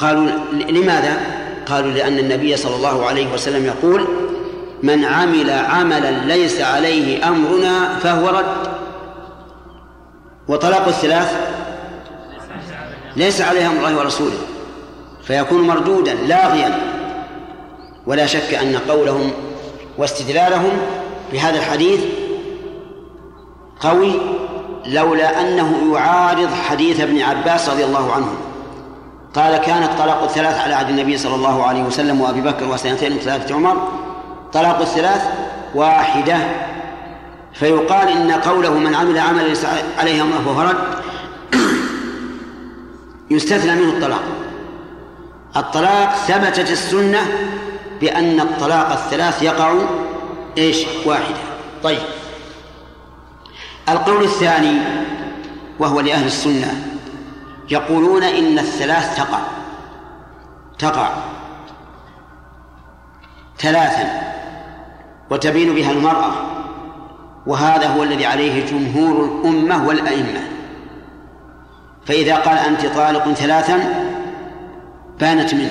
قالوا 0.00 0.30
لماذا؟ 0.52 1.20
قالوا 1.68 1.90
لأن 1.90 2.18
النبي 2.18 2.56
صلى 2.56 2.76
الله 2.76 3.06
عليه 3.06 3.32
وسلم 3.32 3.64
يقول 3.64 4.06
من 4.82 5.04
عمل 5.04 5.50
عملا 5.50 6.10
ليس 6.10 6.60
عليه 6.60 7.28
أمرنا 7.28 7.98
فهو 7.98 8.28
رد. 8.28 8.68
وطلاق 10.48 10.88
الثلاث؟ 10.88 11.55
ليس 13.16 13.40
عليه 13.40 13.66
أمر 13.66 13.76
الله 13.76 13.98
ورسوله 13.98 14.38
فيكون 15.22 15.66
مردودا 15.66 16.14
لاغيا. 16.14 16.78
ولا 18.06 18.26
شك 18.26 18.54
أن 18.54 18.78
قولهم 18.88 19.30
واستدلالهم 19.98 20.72
بهذا 21.32 21.58
الحديث 21.58 22.00
قوي 23.80 24.12
لولا 24.86 25.40
أنه 25.40 25.94
يعارض 25.94 26.48
حديث 26.68 27.00
ابن 27.00 27.22
عباس 27.22 27.68
رضي 27.68 27.84
الله 27.84 28.12
عنه. 28.12 28.28
قال 29.34 29.56
كان 29.56 29.82
الطلاق 29.82 30.22
الثلاث 30.22 30.60
على 30.60 30.74
عهد 30.74 30.88
النبي 30.88 31.18
صلى 31.18 31.34
الله 31.34 31.64
عليه 31.64 31.82
وسلم 31.82 32.20
وأبي 32.20 32.40
بكر 32.40 32.68
وسنتين 32.68 33.12
من 33.12 33.18
ثلاثة 33.18 33.54
عمر. 33.54 33.88
طلاق 34.52 34.80
الثلاث 34.80 35.22
واحدة. 35.74 36.38
فيقال 37.52 38.08
إن 38.08 38.32
قوله 38.32 38.74
من 38.74 38.94
عمل 38.94 39.18
عملا 39.18 39.54
عليه 39.98 40.22
أمره 40.22 40.42
فهو 40.44 40.60
رد 40.62 40.76
يستثنى 43.30 43.74
منه 43.74 43.92
الطلاق. 43.92 44.22
الطلاق 45.56 46.14
ثبتت 46.14 46.70
السنة 46.70 47.20
بأن 48.00 48.40
الطلاق 48.40 48.92
الثلاث 48.92 49.42
يقع 49.42 49.74
إيش؟ 50.58 50.86
واحدة. 51.06 51.36
طيب. 51.82 51.98
القول 53.88 54.24
الثاني 54.24 54.78
وهو 55.78 56.00
لأهل 56.00 56.26
السنة 56.26 56.98
يقولون 57.70 58.22
إن 58.22 58.58
الثلاث 58.58 59.16
تقع. 59.16 59.40
تقع. 60.78 61.10
ثلاثا. 63.58 64.32
وتبين 65.30 65.74
بها 65.74 65.92
المرأة. 65.92 66.32
وهذا 67.46 67.88
هو 67.88 68.02
الذي 68.02 68.26
عليه 68.26 68.66
جمهور 68.66 69.24
الأمة 69.24 69.86
والأئمة. 69.86 70.55
فإذا 72.06 72.36
قال 72.36 72.58
أنت 72.58 72.86
طالق 72.86 73.32
ثلاثا 73.32 74.04
بانت 75.20 75.54
منه. 75.54 75.70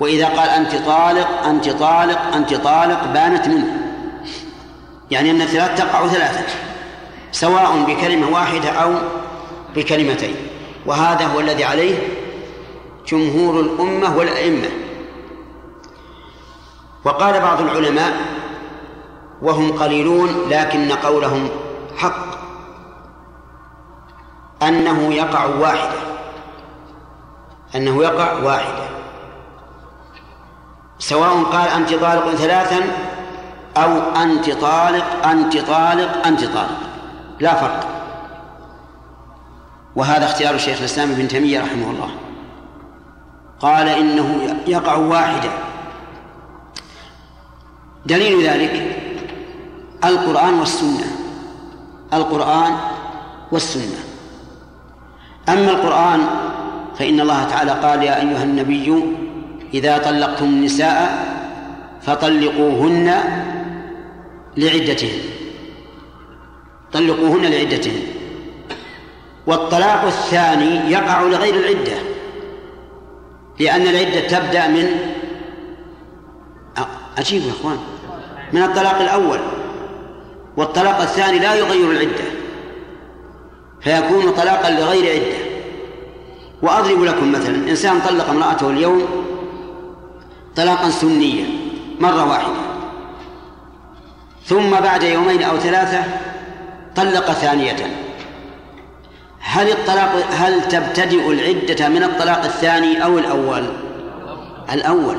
وإذا 0.00 0.26
قال 0.26 0.48
أنت 0.48 0.74
طالق 0.74 1.44
أنت 1.44 1.68
طالق 1.68 2.34
أنت 2.34 2.54
طالق 2.54 3.04
بانت 3.04 3.48
منه. 3.48 3.76
يعني 5.10 5.30
أن 5.30 5.42
الثلاث 5.42 5.78
تقع 5.78 6.06
ثلاثة 6.06 6.44
سواء 7.32 7.84
بكلمة 7.88 8.28
واحدة 8.28 8.70
أو 8.70 8.94
بكلمتين. 9.76 10.34
وهذا 10.86 11.26
هو 11.26 11.40
الذي 11.40 11.64
عليه 11.64 11.98
جمهور 13.08 13.60
الأمة 13.60 14.16
والأئمة. 14.16 14.68
وقال 17.04 17.40
بعض 17.40 17.60
العلماء 17.60 18.12
وهم 19.42 19.72
قليلون 19.72 20.48
لكن 20.50 20.92
قولهم 20.92 21.48
حق. 21.96 22.29
أنه 24.62 25.14
يقع 25.14 25.44
واحدة. 25.44 25.98
أنه 27.74 28.02
يقع 28.02 28.32
واحدة. 28.32 28.88
سواء 30.98 31.42
قال 31.42 31.68
أنت 31.68 31.94
طالق 31.94 32.30
ثلاثا 32.34 32.80
أو 33.76 34.22
أنت 34.22 34.50
طالق 34.50 35.26
أنت 35.26 35.58
طالق 35.58 36.26
أنت 36.26 36.44
طالق. 36.44 36.80
لا 37.40 37.54
فرق. 37.54 37.86
وهذا 39.96 40.24
اختيار 40.24 40.58
شيخ 40.58 40.78
الإسلام 40.78 41.10
ابن 41.10 41.28
تيمية 41.28 41.60
رحمه 41.60 41.90
الله. 41.90 42.10
قال 43.60 43.88
إنه 43.88 44.56
يقع 44.66 44.96
واحدة. 44.96 45.50
دليل 48.06 48.46
ذلك 48.46 48.96
القرآن 50.04 50.58
والسنة. 50.58 51.16
القرآن 52.12 52.76
والسنة. 53.52 54.09
أما 55.52 55.70
القرآن 55.70 56.20
فإن 56.98 57.20
الله 57.20 57.44
تعالى 57.44 57.70
قال 57.70 58.02
يا 58.02 58.20
أيها 58.20 58.44
النبي 58.44 59.04
إذا 59.74 59.98
طلقتم 59.98 60.44
النساء 60.44 61.26
فطلقوهن 62.02 63.14
لعدتهن. 64.56 65.20
طلقوهن 66.92 67.42
لعدتهن. 67.42 68.02
والطلاق 69.46 70.04
الثاني 70.04 70.90
يقع 70.90 71.22
لغير 71.22 71.54
العدة 71.54 71.96
لأن 73.60 73.82
العدة 73.82 74.20
تبدأ 74.20 74.68
من 74.68 74.86
عجيب 77.18 77.42
يا 77.42 77.50
إخوان 77.50 77.78
من 78.52 78.62
الطلاق 78.62 79.00
الأول 79.00 79.38
والطلاق 80.56 81.00
الثاني 81.00 81.38
لا 81.38 81.54
يغير 81.54 81.90
العدة. 81.90 82.39
فيكون 83.80 84.30
طلاقا 84.30 84.70
لغير 84.70 85.12
عدة. 85.12 85.50
وأضرب 86.62 87.02
لكم 87.02 87.32
مثلا 87.32 87.56
إنسان 87.70 88.00
طلق 88.08 88.28
امرأته 88.28 88.70
اليوم 88.70 89.02
طلاقا 90.56 90.90
سنيا 90.90 91.44
مرة 92.00 92.28
واحدة. 92.28 92.60
ثم 94.44 94.70
بعد 94.70 95.02
يومين 95.02 95.42
أو 95.42 95.56
ثلاثة 95.56 96.04
طلق 96.96 97.32
ثانية. 97.32 97.76
هل 99.40 99.70
الطلاق 99.70 100.26
هل 100.30 100.68
تبتدئ 100.68 101.30
العدة 101.30 101.88
من 101.88 102.02
الطلاق 102.02 102.44
الثاني 102.44 103.04
أو 103.04 103.18
الأول؟ 103.18 103.64
الأول. 104.72 105.16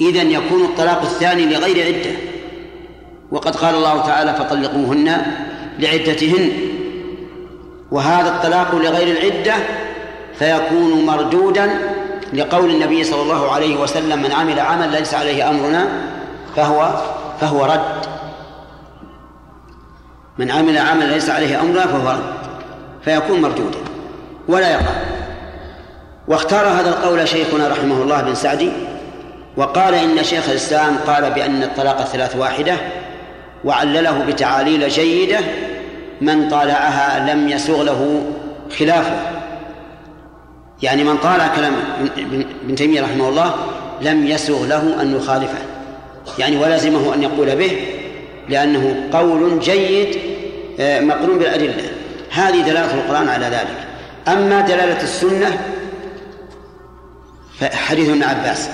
إذا 0.00 0.22
يكون 0.22 0.64
الطلاق 0.64 1.02
الثاني 1.02 1.46
لغير 1.46 1.86
عدة. 1.86 2.16
وقد 3.30 3.56
قال 3.56 3.74
الله 3.74 4.06
تعالى 4.06 4.34
فطلقوهن 4.34 5.22
لعدتهن. 5.78 6.69
وهذا 7.90 8.28
الطلاق 8.28 8.74
لغير 8.74 9.16
العدة 9.16 9.54
فيكون 10.38 11.06
مردودا 11.06 11.70
لقول 12.32 12.70
النبي 12.70 13.04
صلى 13.04 13.22
الله 13.22 13.52
عليه 13.52 13.76
وسلم 13.76 14.22
من 14.22 14.32
عمل 14.32 14.60
عمل 14.60 14.90
ليس 14.90 15.14
عليه 15.14 15.50
أمرنا 15.50 15.88
فهو 16.56 16.90
فهو 17.40 17.64
رد. 17.64 18.06
من 20.38 20.50
عمل 20.50 20.78
عمل 20.78 21.08
ليس 21.08 21.30
عليه 21.30 21.60
أمرنا 21.60 21.86
فهو 21.86 22.10
رد. 22.10 22.34
فيكون 23.04 23.42
مردودا. 23.42 23.78
ولا 24.48 24.70
يقع. 24.70 24.94
واختار 26.28 26.68
هذا 26.68 26.88
القول 26.88 27.28
شيخنا 27.28 27.68
رحمه 27.68 28.02
الله 28.02 28.22
بن 28.22 28.34
سعدي 28.34 28.72
وقال 29.56 29.94
إن 29.94 30.24
شيخ 30.24 30.48
الإسلام 30.48 30.96
قال 31.06 31.30
بأن 31.30 31.62
الطلاق 31.62 32.00
الثلاث 32.00 32.36
واحدة 32.36 32.76
وعلله 33.64 34.24
بتعاليل 34.28 34.88
جيدة 34.88 35.38
من 36.20 36.48
طالعها 36.48 37.34
لم 37.34 37.48
يسوغ 37.48 37.82
له 37.82 38.22
خلافه. 38.78 39.16
يعني 40.82 41.04
من 41.04 41.16
طالع 41.16 41.48
كلام 41.56 41.72
ابن 42.64 42.74
تيمية 42.74 43.02
رحمه 43.02 43.28
الله 43.28 43.54
لم 44.02 44.26
يسوغ 44.26 44.66
له 44.66 45.02
أن 45.02 45.16
يخالفه. 45.16 45.58
يعني 46.38 46.56
ولازمه 46.56 47.14
أن 47.14 47.22
يقول 47.22 47.56
به 47.56 47.72
لأنه 48.48 49.08
قول 49.12 49.60
جيد 49.60 50.18
آه، 50.80 51.00
مقرون 51.00 51.38
بالأدلة. 51.38 51.74
هذه 52.30 52.60
دلالة 52.60 52.94
القرآن 52.94 53.28
على 53.28 53.46
ذلك. 53.46 53.86
أما 54.28 54.60
دلالة 54.60 55.02
السنة 55.02 55.58
فحديث 57.60 58.08
ابن 58.08 58.22
عباس 58.22 58.70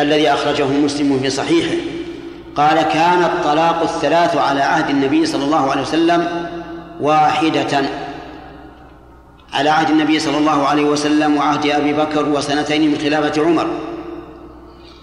الذي 0.00 0.32
أخرجه 0.32 0.64
مسلم 0.64 1.20
في 1.22 1.30
صحيحه 1.30 1.74
قال 2.56 2.82
كان 2.82 3.22
الطلاق 3.22 3.82
الثلاث 3.82 4.36
على 4.36 4.60
عهد 4.60 4.90
النبي 4.90 5.26
صلى 5.26 5.44
الله 5.44 5.70
عليه 5.70 5.82
وسلم 5.82 6.49
واحدة. 7.00 7.82
على 9.52 9.70
عهد 9.70 9.90
النبي 9.90 10.18
صلى 10.18 10.38
الله 10.38 10.66
عليه 10.66 10.84
وسلم 10.84 11.36
وعهد 11.36 11.66
أبي 11.66 11.92
بكر 11.92 12.28
وسنتين 12.28 12.90
من 12.90 12.98
خلافة 12.98 13.42
عمر. 13.42 13.66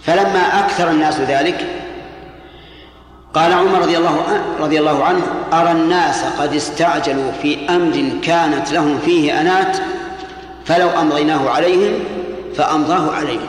فلما 0.03 0.59
أكثر 0.59 0.91
الناس 0.91 1.19
ذلك 1.19 1.67
قال 3.33 3.53
عمر 3.53 3.79
رضي 3.81 3.97
الله 3.97 4.43
رضي 4.59 4.79
الله 4.79 5.03
عنه 5.03 5.21
أرى 5.53 5.71
الناس 5.71 6.23
قد 6.39 6.53
استعجلوا 6.53 7.31
في 7.31 7.69
أمر 7.69 8.19
كانت 8.23 8.71
لهم 8.71 8.99
فيه 8.99 9.41
أنات 9.41 9.77
فلو 10.65 10.89
أمضيناه 10.89 11.49
عليهم 11.49 11.93
فأمضاه 12.55 13.11
عليهم. 13.15 13.47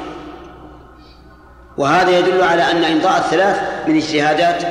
وهذا 1.77 2.19
يدل 2.19 2.43
على 2.43 2.71
أن 2.71 2.85
إمضاء 2.85 3.19
الثلاث 3.19 3.61
من 3.89 3.97
اجتهادات 3.97 4.63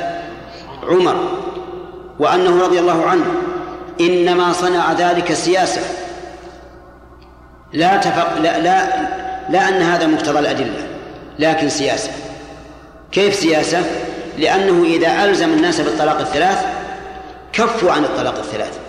عمر 0.83 1.15
وأنه 2.19 2.61
رضي 2.61 2.79
الله 2.79 3.05
عنه 3.05 3.25
إنما 3.99 4.53
صنع 4.53 4.93
ذلك 4.93 5.33
سياسة 5.33 5.81
لا 7.73 7.97
تفق 7.97 8.37
لا 8.37 8.59
لا 8.59 9.07
لا 9.49 9.69
أن 9.69 9.81
هذا 9.81 10.07
مقتضى 10.07 10.39
الأدلة 10.39 10.87
لكن 11.39 11.69
سياسة. 11.69 12.11
كيف 13.11 13.35
سياسة؟ 13.35 13.83
لأنه 14.37 14.83
إذا 14.83 15.23
ألزم 15.23 15.49
الناس 15.49 15.81
بالطلاق 15.81 16.19
الثلاث 16.19 16.65
كفوا 17.53 17.91
عن 17.91 18.03
الطلاق 18.03 18.37
الثلاث. 18.37 18.79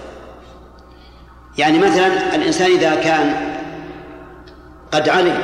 يعني 1.58 1.78
مثلا 1.78 2.34
الإنسان 2.34 2.70
إذا 2.70 2.94
كان 2.94 3.34
قد 4.92 5.08
علم 5.08 5.38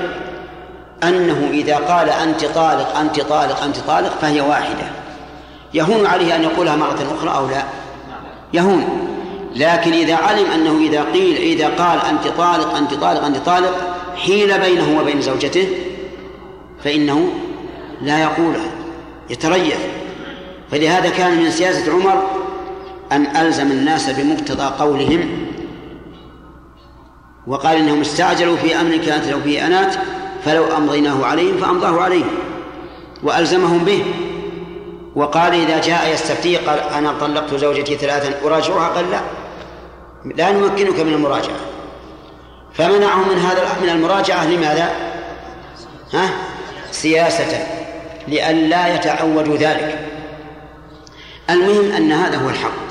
أنه 1.02 1.48
إذا 1.50 1.76
قال 1.76 2.08
أنت 2.08 2.44
طالق 2.44 2.96
أنت 2.98 3.20
طالق 3.20 3.62
أنت 3.62 3.78
طالق 3.78 4.18
فهي 4.22 4.40
واحدة. 4.40 4.86
يهون 5.74 6.06
عليه 6.06 6.36
أن 6.36 6.42
يقولها 6.42 6.76
مرة 6.76 7.16
أخرى 7.18 7.36
أو 7.36 7.48
لا؟ 7.48 7.62
يهون. 8.52 9.13
لكن 9.54 9.92
إذا 9.92 10.14
علم 10.14 10.46
أنه 10.50 10.78
إذا 10.88 11.04
قيل 11.12 11.36
إذا 11.36 11.68
قال 11.68 11.98
أنت 12.00 12.28
طالق 12.28 12.76
أنت 12.76 12.94
طالق 12.94 13.24
أنت 13.24 13.36
طالق 13.36 13.96
حيل 14.16 14.58
بينه 14.58 15.00
وبين 15.00 15.20
زوجته 15.20 15.68
فإنه 16.84 17.28
لا 18.02 18.22
يقولها 18.22 18.70
يتريث. 19.30 19.78
فلهذا 20.70 21.10
كان 21.10 21.42
من 21.42 21.50
سياسة 21.50 21.92
عمر 21.92 22.22
أن 23.12 23.36
ألزم 23.36 23.70
الناس 23.70 24.10
بمقتضى 24.10 24.84
قولهم 24.84 25.48
وقال 27.46 27.76
إنهم 27.76 28.00
استعجلوا 28.00 28.56
في 28.56 28.80
أمر 28.80 28.96
كانت 28.96 29.26
له 29.26 29.40
فيه 29.44 29.66
أنات 29.66 29.94
فلو 30.44 30.64
أمضيناه 30.76 31.24
عليهم 31.26 31.56
فأمضاه 31.56 32.00
عليهم 32.00 32.28
وألزمهم 33.22 33.78
به. 33.78 34.04
وقال 35.16 35.54
إذا 35.54 35.80
جاء 35.80 36.12
يستفتي 36.14 36.56
قال 36.56 36.78
أنا 36.78 37.14
طلقت 37.20 37.54
زوجتي 37.54 37.96
ثلاثا 37.96 38.46
أراجعها؟ 38.46 38.88
قال 38.88 39.10
لا. 39.10 39.20
لا 40.24 40.52
نمكنك 40.52 41.00
من 41.00 41.12
المراجعة. 41.12 41.56
فمنعهم 42.74 43.28
من 43.28 43.38
هذا 43.38 43.68
من 43.82 43.88
المراجعة 43.88 44.46
لماذا؟ 44.46 44.90
ها؟ 46.12 46.28
سياسة 46.90 47.66
لئلا 48.28 48.94
يتعودوا 48.94 49.56
ذلك. 49.56 50.08
المهم 51.50 51.92
أن 51.92 52.12
هذا 52.12 52.38
هو 52.38 52.48
الحق. 52.48 52.84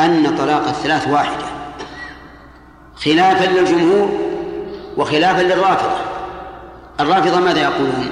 أن 0.00 0.36
طلاق 0.38 0.68
الثلاث 0.68 1.08
واحدة. 1.08 1.46
خلافا 2.96 3.44
للجمهور 3.44 4.10
وخلافا 4.96 5.42
للرافضة. 5.42 5.96
الرافضة 7.00 7.40
ماذا 7.40 7.62
يقولون؟ 7.62 8.10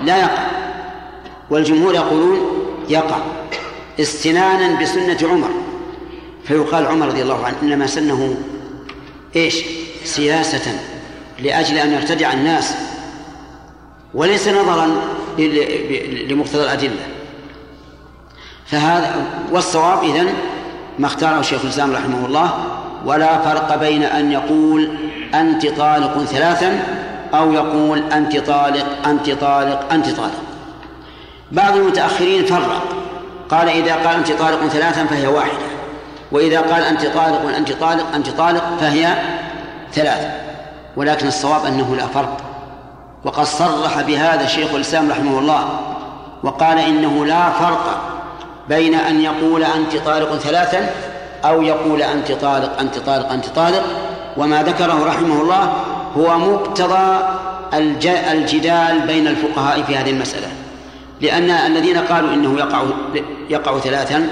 لا 0.00 0.16
يقع. 0.16 0.46
والجمهور 1.50 1.94
يقولون 1.94 2.38
يقع. 2.88 3.16
استنانا 4.00 4.80
بسنة 4.80 5.30
عمر. 5.30 5.50
فيقال 6.44 6.86
عمر 6.86 7.06
رضي 7.06 7.22
الله 7.22 7.46
عنه 7.46 7.56
إنما 7.62 7.86
سنه 7.86 8.36
إيش؟ 9.36 9.64
سياسة 10.04 10.72
لأجل 11.38 11.78
أن 11.78 11.92
يرتدع 11.92 12.32
الناس 12.32 12.74
وليس 14.14 14.48
نظرا 14.48 14.90
لمقتضى 16.28 16.62
الأدلة. 16.62 17.06
فهذا 18.66 19.14
والصواب 19.52 20.04
إذن 20.04 20.34
ما 20.98 21.06
اختاره 21.06 21.42
شيخ 21.42 21.60
الإسلام 21.64 21.92
رحمه 21.92 22.26
الله 22.26 22.64
ولا 23.04 23.38
فرق 23.38 23.76
بين 23.76 24.02
أن 24.02 24.32
يقول 24.32 24.88
أنت 25.34 25.66
طالق 25.66 26.24
ثلاثا 26.24 26.84
أو 27.34 27.52
يقول 27.52 27.98
أنت 27.98 28.36
طالق 28.36 29.08
أنت 29.08 29.30
طالق 29.30 29.92
أنت 29.92 30.08
طالق 30.10 30.42
بعض 31.52 31.76
المتأخرين 31.76 32.44
فرق. 32.44 32.82
قال 33.48 33.68
إذا 33.68 33.94
قال 33.94 34.16
أنت 34.16 34.32
طالق 34.32 34.66
ثلاثا 34.66 35.04
فهي 35.04 35.26
واحدة. 35.26 35.73
وإذا 36.32 36.60
قال 36.60 36.82
أنت 36.82 37.06
طالق 37.06 37.56
أنت 37.56 37.72
طالق 37.72 38.14
أنت 38.14 38.30
طالق 38.30 38.64
فهي 38.80 39.14
ثلاثة 39.92 40.30
ولكن 40.96 41.26
الصواب 41.26 41.66
أنه 41.66 41.96
لا 41.96 42.06
فرق. 42.06 42.36
وقد 43.24 43.44
صرح 43.44 44.00
بهذا 44.00 44.46
شيخ 44.46 44.74
الإسلام 44.74 45.10
رحمه 45.10 45.38
الله 45.38 45.80
وقال 46.42 46.78
إنه 46.78 47.26
لا 47.26 47.50
فرق 47.50 48.00
بين 48.68 48.94
أن 48.94 49.20
يقول 49.20 49.64
أنت 49.64 49.96
طالق 49.96 50.36
ثلاثا 50.36 50.90
أو 51.44 51.62
يقول 51.62 52.02
أنت 52.02 52.32
طالق 52.32 52.80
أنت 52.80 52.98
طالق 52.98 53.32
أنت 53.32 53.46
طالق. 53.46 53.82
وما 54.36 54.62
ذكره 54.62 55.04
رحمه 55.06 55.42
الله 55.42 55.72
هو 56.16 56.38
مقتضى 56.38 57.18
الجدال 58.32 59.00
بين 59.06 59.26
الفقهاء 59.26 59.82
في 59.82 59.96
هذه 59.96 60.10
المسألة 60.10 60.48
لأن 61.20 61.50
الذين 61.50 61.98
قالوا 61.98 62.34
إنه 62.34 62.58
يقع 62.58 62.82
يقع 63.50 63.78
ثلاثا 63.78 64.28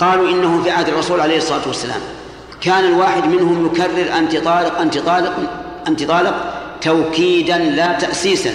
قالوا 0.00 0.30
إنه 0.30 0.62
في 0.62 0.70
عهد 0.70 0.88
الرسول 0.88 1.20
عليه 1.20 1.36
الصلاة 1.36 1.66
والسلام. 1.66 2.00
كان 2.60 2.84
الواحد 2.84 3.26
منهم 3.26 3.66
يكرر 3.66 4.18
أنت 4.18 4.36
طالق 4.36 4.78
أنت 4.78 4.98
طالق 4.98 5.32
أنت 5.88 6.02
طالق 6.02 6.54
توكيدا 6.80 7.58
لا 7.58 7.92
تأسيسا. 7.92 8.50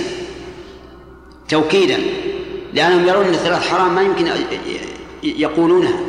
توكيدا. 1.49 1.97
لأنهم 2.73 3.07
يرون 3.07 3.25
أن 3.25 3.33
الثلاث 3.33 3.69
حرام 3.69 3.95
ما 3.95 4.01
يمكن 4.01 4.27
يقولونها. 5.23 5.99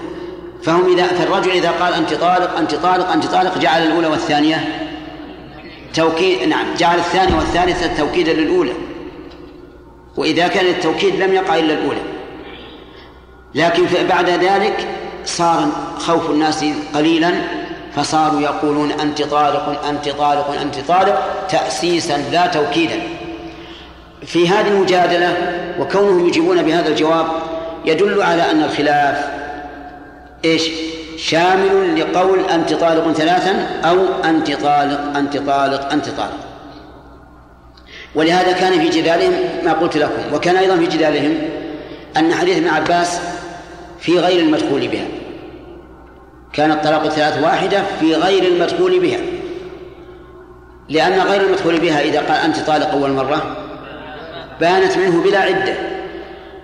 فهم 0.62 0.93
إذا 0.93 1.07
فالرجل 1.07 1.51
إذا 1.51 1.70
قال 1.70 1.95
أنت 1.95 2.14
طالق 2.14 2.59
أنت 2.59 2.74
طالق 2.74 3.12
أنت 3.12 3.26
طالق 3.26 3.59
جعل 3.59 3.82
الأولى 3.82 4.07
والثانية 4.07 4.89
توكيد 5.95 6.49
نعم 6.49 6.74
جعل 6.78 6.99
الثانية 6.99 7.37
والثالثة 7.37 7.97
توكيدا 7.97 8.32
للأولى. 8.32 8.72
وإذا 10.16 10.49
كان 10.49 10.66
التوكيد 10.66 11.22
لم 11.22 11.32
يقع 11.32 11.59
إلا 11.59 11.74
الأولى. 11.74 12.03
لكن 13.55 13.84
بعد 14.09 14.30
ذلك 14.30 14.89
صار 15.27 15.68
خوف 15.99 16.31
الناس 16.31 16.64
قليلا 16.95 17.33
فصاروا 17.97 18.41
يقولون 18.41 18.93
أنت 18.93 19.22
طالق 19.22 19.87
أنت 19.89 20.09
طالق 20.09 20.61
أنت 20.61 20.79
طالق 20.89 21.47
تأسيسا 21.49 22.16
لا 22.33 22.47
توكيدا. 22.47 23.03
في 24.27 24.49
هذه 24.49 24.68
المجادلة 24.68 25.37
وكونهم 25.81 26.29
يجيبون 26.29 26.62
بهذا 26.62 26.89
الجواب 26.89 27.27
يدل 27.85 28.22
على 28.22 28.51
أن 28.51 28.62
الخلاف 28.62 29.24
إيش؟ 30.45 30.70
شامل 31.16 32.01
لقول 32.01 32.41
أنت 32.41 32.74
طالق 32.74 33.12
ثلاثا 33.12 33.81
أو 33.85 33.99
أنت 34.24 34.53
طالق 34.53 35.16
أنت 35.16 35.37
طالق 35.37 35.93
أنت 35.93 36.09
طالق. 36.09 36.47
ولهذا 38.14 38.53
كان 38.53 38.81
في 38.81 38.89
جدالهم 38.89 39.33
ما 39.64 39.72
قلت 39.72 39.97
لكم 39.97 40.35
وكان 40.35 40.57
أيضا 40.57 40.77
في 40.77 40.87
جدالهم 40.87 41.39
أن 42.16 42.35
حديث 42.35 42.57
ابن 42.57 42.68
عباس 42.68 43.20
في 43.99 44.18
غير 44.18 44.40
المدخول 44.40 44.88
بها. 44.88 45.07
كان 46.53 46.70
الطلاق 46.70 47.03
الثلاث 47.03 47.42
واحدة 47.42 47.82
في 48.01 48.14
غير 48.14 48.42
المدخول 48.42 49.01
بها. 49.01 49.20
لأن 50.88 51.20
غير 51.20 51.40
المدخول 51.40 51.80
بها 51.80 52.01
إذا 52.01 52.20
قال 52.20 52.36
أنت 52.36 52.59
طالق 52.59 52.90
أول 52.90 53.11
مرة 53.11 53.57
بانت 54.61 54.99
منه 54.99 55.22
بلا 55.22 55.38
عدة. 55.38 55.74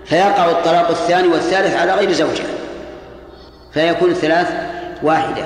فيقع 0.05 0.51
الطلاق 0.51 0.89
الثاني 0.89 1.27
والثالث 1.27 1.75
على 1.75 1.93
غير 1.93 2.11
زوجها. 2.11 2.47
فيكون 3.73 4.09
الثلاث 4.09 4.47
واحدة. 5.03 5.45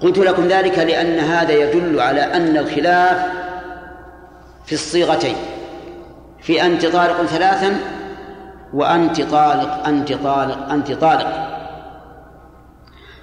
قلت 0.00 0.18
لكم 0.18 0.48
ذلك 0.48 0.78
لأن 0.78 1.18
هذا 1.18 1.52
يدل 1.52 2.00
على 2.00 2.20
أن 2.20 2.56
الخلاف 2.56 3.18
في 4.66 4.72
الصيغتين. 4.72 5.36
في 6.42 6.66
أنت 6.66 6.86
طالق 6.86 7.24
ثلاثا 7.24 7.95
وأنت 8.72 9.22
طالق 9.22 9.86
أنت 9.86 10.12
طالق 10.12 10.70
أنت 10.72 10.92
طالق. 10.92 11.46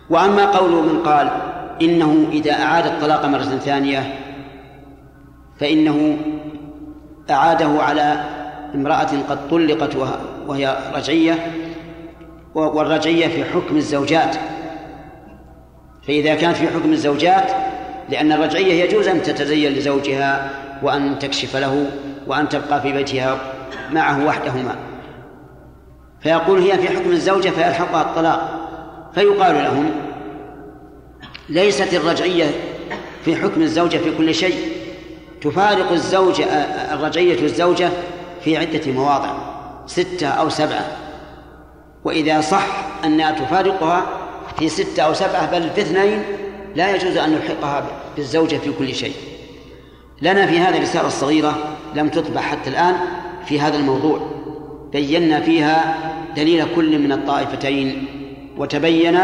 وأما 0.10 0.46
قول 0.46 0.72
من 0.72 1.04
قال 1.04 1.30
إنه 1.82 2.28
إذا 2.32 2.52
أعاد 2.52 2.86
الطلاق 2.86 3.26
مرة 3.26 3.42
ثانية 3.42 4.20
فإنه 5.60 6.18
أعاده 7.30 7.82
على 7.82 8.24
امرأة 8.76 9.10
قد 9.30 9.50
طلقت 9.50 9.96
وهي 10.48 10.78
رجعية 10.96 11.52
والرجعية 12.56 13.28
في 13.28 13.46
حكم 13.46 13.78
الزوجات. 13.78 14.36
فإذا 16.08 16.36
كانت 16.36 16.58
في 16.58 16.68
حكم 16.68 16.92
الزوجات 16.92 17.52
لأن 18.10 18.32
الرجعية 18.32 18.84
يجوز 18.84 19.08
أن 19.08 19.22
تتزين 19.22 19.72
لزوجها 19.72 20.50
وأن 20.84 21.20
تكشف 21.20 21.56
له 21.56 21.86
وأن 22.28 22.50
تبقى 22.50 22.82
في 22.82 22.92
بيتها 22.92 23.38
معه 23.92 24.26
وحدهما. 24.26 24.76
فيقول 26.24 26.62
هي 26.62 26.78
في 26.78 26.88
حكم 26.88 27.12
الزوجة 27.12 27.50
فيلحقها 27.50 28.02
الطلاق. 28.02 28.60
فيقال 29.16 29.56
لهم 29.56 29.92
ليست 31.50 31.94
الرجعية 31.94 32.46
في 33.26 33.36
حكم 33.36 33.62
الزوجة 33.62 33.98
في 33.98 34.18
كل 34.18 34.36
شيء. 34.36 34.56
تفارق 35.42 35.92
الزوجة 35.92 36.46
الرجعية 36.94 37.42
الزوجة 37.42 37.90
في 38.44 38.58
عدة 38.58 38.92
مواضع 38.92 39.34
ستة 39.88 40.28
أو 40.28 40.50
سبعة. 40.50 40.88
وإذا 42.04 42.42
صح 42.42 42.68
أنها 43.06 43.32
تفارقها 43.32 44.06
في 44.60 44.70
ستة 44.70 45.04
أو 45.04 45.14
سبعة 45.14 45.52
بل 45.52 45.70
في 45.70 45.82
اثنين 45.82 46.24
لا 46.76 46.96
يجوز 46.96 47.18
أن 47.18 47.30
نلحقها 47.30 47.86
بالزوجة 48.16 48.56
في 48.56 48.72
كل 48.72 48.96
شيء. 48.96 49.16
لنا 50.22 50.48
في 50.48 50.60
هذه 50.60 50.78
الرسالة 50.78 51.08
الصغيرة 51.08 51.56
لم 51.96 52.10
تطبع 52.10 52.42
حتى 52.42 52.70
الآن 52.70 52.96
في 53.46 53.60
هذا 53.60 53.78
الموضوع. 53.78 54.20
بينا 54.92 55.40
فيها 55.40 55.96
دليل 56.36 56.66
كل 56.76 57.00
من 57.00 57.12
الطائفتين 57.12 58.06
وتبين 58.58 59.20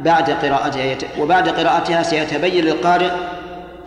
بعد 0.00 0.30
قراءتها 0.30 0.96
وبعد 1.18 1.48
قراءتها 1.48 2.02
سيتبين 2.02 2.64
للقارئ 2.64 3.10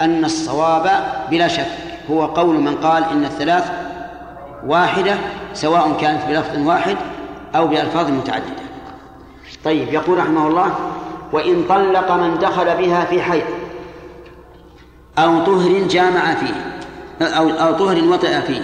أن 0.02 0.26
الصواب 0.26 0.92
بلا 1.32 1.48
شك 1.48 1.68
هو 2.12 2.26
قول 2.26 2.56
من 2.56 2.76
قال 2.76 3.04
إن 3.04 3.26
الثلاث 3.26 3.72
واحدة 4.66 5.16
سواء 5.54 5.98
كانت 6.02 6.22
بلفظ 6.30 6.68
واحد 6.68 6.98
أو 7.56 7.68
بألفاظ 7.68 8.10
متعددة. 8.10 8.62
طيب 9.66 9.94
يقول 9.94 10.18
رحمه 10.18 10.48
الله 10.48 10.76
وإن 11.32 11.64
طلق 11.70 12.12
من 12.12 12.40
دخل 12.40 12.66
بها 12.66 13.06
في 13.06 13.22
حيض 13.22 13.44
أو 15.18 15.46
طهر 15.46 15.88
جامع 15.88 16.34
فيه 16.34 16.54
أو 17.26 17.50
أو 17.50 17.74
طهر 17.74 18.04
وطئ 18.04 18.42
فيه 18.42 18.62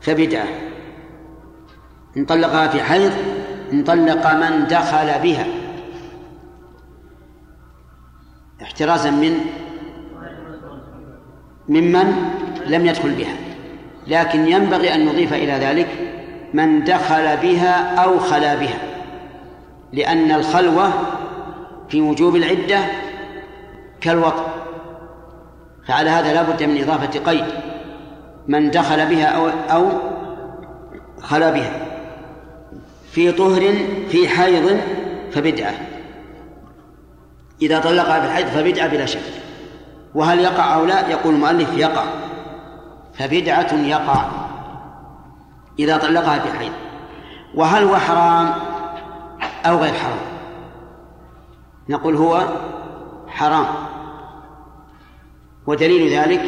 فبدعة. 0.00 0.63
إن 2.16 2.24
طلقها 2.24 2.68
في 2.68 2.82
حيض 2.82 3.12
إن 3.72 3.84
طلق 3.84 4.32
من 4.32 4.66
دخل 4.66 5.22
بها. 5.22 5.46
احترازا 8.62 9.10
من 9.10 9.40
ممن 11.68 12.30
لم 12.66 12.86
يدخل 12.86 13.10
بها. 13.14 13.36
لكن 14.06 14.48
ينبغي 14.48 14.94
أن 14.94 15.06
نضيف 15.06 15.32
إلى 15.32 15.52
ذلك 15.52 15.88
من 16.54 16.84
دخل 16.84 17.36
بها 17.36 18.04
أو 18.04 18.18
خلا 18.18 18.54
بها. 18.54 18.78
لأن 19.92 20.30
الخلوة 20.30 20.92
في 21.88 22.00
وجوب 22.00 22.36
العدة 22.36 22.78
كالوطن. 24.00 24.44
فعلى 25.88 26.10
هذا 26.10 26.32
لا 26.32 26.42
بد 26.42 26.62
من 26.62 26.82
إضافة 26.82 27.20
قيد. 27.20 27.44
من 28.48 28.70
دخل 28.70 29.06
بها 29.06 29.26
أو 29.26 29.48
أو 29.48 29.88
خلا 31.20 31.50
بها. 31.50 31.83
في 33.14 33.32
طهر 33.32 33.74
في 34.08 34.28
حيض 34.28 34.80
فبدعة. 35.32 35.74
إذا 37.62 37.78
طلقها 37.78 38.20
في 38.20 38.26
الحيض 38.26 38.46
فبدعة 38.46 38.88
بلا 38.88 39.06
شك. 39.06 39.20
وهل 40.14 40.40
يقع 40.40 40.74
أو 40.74 40.84
لا؟ 40.84 41.08
يقول 41.08 41.34
المؤلف 41.34 41.78
يقع. 41.78 42.04
فبدعة 43.14 43.74
يقع 43.74 44.24
إذا 45.78 45.96
طلقها 45.96 46.38
في 46.38 46.58
حيض. 46.58 46.72
وهل 47.54 47.84
هو 47.84 47.96
حرام 47.96 48.54
أو 49.66 49.76
غير 49.76 49.94
حرام؟ 49.94 50.18
نقول 51.88 52.16
هو 52.16 52.48
حرام. 53.28 53.66
ودليل 55.66 56.18
ذلك 56.18 56.42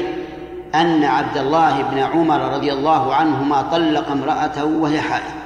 أن 0.75 1.05
عبد 1.05 1.37
الله 1.37 1.83
بن 1.83 1.99
عمر 1.99 2.55
رضي 2.55 2.73
الله 2.73 3.15
عنهما 3.15 3.63
طلق 3.63 4.11
امرأته 4.11 4.65
وهي 4.65 5.01
حائض. 5.01 5.46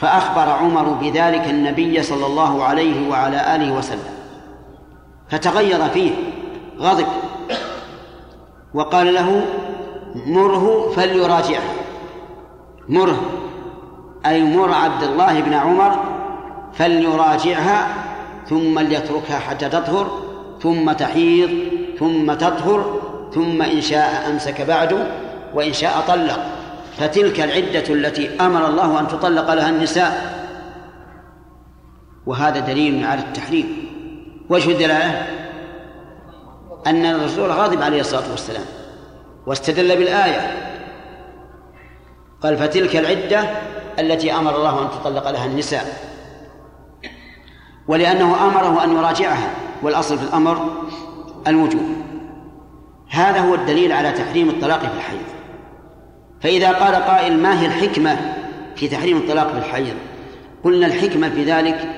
فأخبر 0.00 0.52
عمر 0.52 0.82
بذلك 0.82 1.48
النبي 1.50 2.02
صلى 2.02 2.26
الله 2.26 2.64
عليه 2.64 3.10
وعلى 3.10 3.56
آله 3.56 3.72
وسلم 3.72 4.14
فتغير 5.28 5.88
فيه 5.88 6.10
غضب 6.78 7.06
وقال 8.74 9.14
له 9.14 9.44
مره 10.26 10.92
فليراجعه. 10.96 11.62
مره 12.88 13.20
أي 14.26 14.42
مر 14.42 14.74
عبد 14.74 15.02
الله 15.02 15.40
بن 15.40 15.52
عمر 15.54 15.96
فليراجعها 16.72 17.88
ثم 18.48 18.78
ليتركها 18.78 19.38
حتى 19.38 19.68
تطهر 19.68 20.10
ثم 20.62 20.92
تحيض 20.92 21.50
ثم 21.98 22.32
تطهر 22.32 23.00
ثم 23.34 23.62
إن 23.62 23.80
شاء 23.80 24.30
أمسك 24.30 24.60
بعده 24.60 25.06
وإن 25.54 25.72
شاء 25.72 26.04
طلق. 26.08 26.59
فتلك 26.96 27.40
العدة 27.40 27.94
التي 27.94 28.40
أمر 28.40 28.66
الله 28.66 29.00
أن 29.00 29.08
تطلق 29.08 29.54
لها 29.54 29.68
النساء. 29.68 30.40
وهذا 32.26 32.60
دليل 32.60 33.06
على 33.06 33.20
التحريم. 33.20 33.90
وجه 34.48 34.70
الدلالة؟ 34.72 35.26
أن 36.86 37.06
الرسول 37.06 37.50
غاضب 37.50 37.82
عليه 37.82 38.00
الصلاة 38.00 38.30
والسلام 38.30 38.64
واستدل 39.46 39.96
بالآية. 39.96 40.70
قال 42.42 42.56
فتلك 42.56 42.96
العدة 42.96 43.40
التي 43.98 44.32
أمر 44.32 44.56
الله 44.56 44.82
أن 44.82 44.90
تطلق 44.90 45.30
لها 45.30 45.46
النساء. 45.46 45.86
ولأنه 47.88 48.44
أمره 48.44 48.84
أن 48.84 48.96
يراجعها. 48.96 49.50
والأصل 49.82 50.18
في 50.18 50.24
الأمر 50.24 50.70
الوجوب 51.46 51.86
هذا 53.08 53.40
هو 53.40 53.54
الدليل 53.54 53.92
على 53.92 54.12
تحريم 54.12 54.48
الطلاق 54.48 54.78
في 54.78 54.96
الحيض 54.96 55.22
فإذا 56.40 56.72
قال 56.72 56.94
قائل 56.94 57.38
ما 57.38 57.60
هي 57.60 57.66
الحكمة 57.66 58.34
في 58.76 58.88
تحريم 58.88 59.16
الطلاق 59.16 59.52
في 59.52 59.58
الحيض؟ 59.58 59.94
قلنا 60.64 60.86
الحكمة 60.86 61.28
في 61.28 61.44
ذلك 61.44 61.88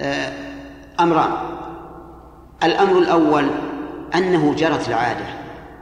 آه، 0.00 0.32
أمران. 1.00 1.30
الأمر 2.64 2.98
الأول 2.98 3.46
أنه 4.14 4.54
جرت 4.54 4.88
العادة 4.88 5.26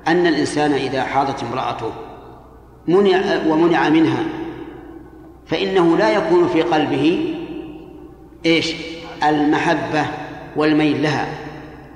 أن 0.09 0.27
الإنسان 0.27 0.73
إذا 0.73 1.03
حاضت 1.03 1.43
امرأته 1.43 1.93
منع 2.89 3.21
ومنع 3.47 3.89
منها 3.89 4.25
فإنه 5.47 5.97
لا 5.97 6.11
يكون 6.11 6.49
في 6.49 6.63
قلبه 6.63 7.35
إيش؟ 8.47 8.75
المحبة 9.23 10.07
والميل 10.57 11.03
لها. 11.03 11.27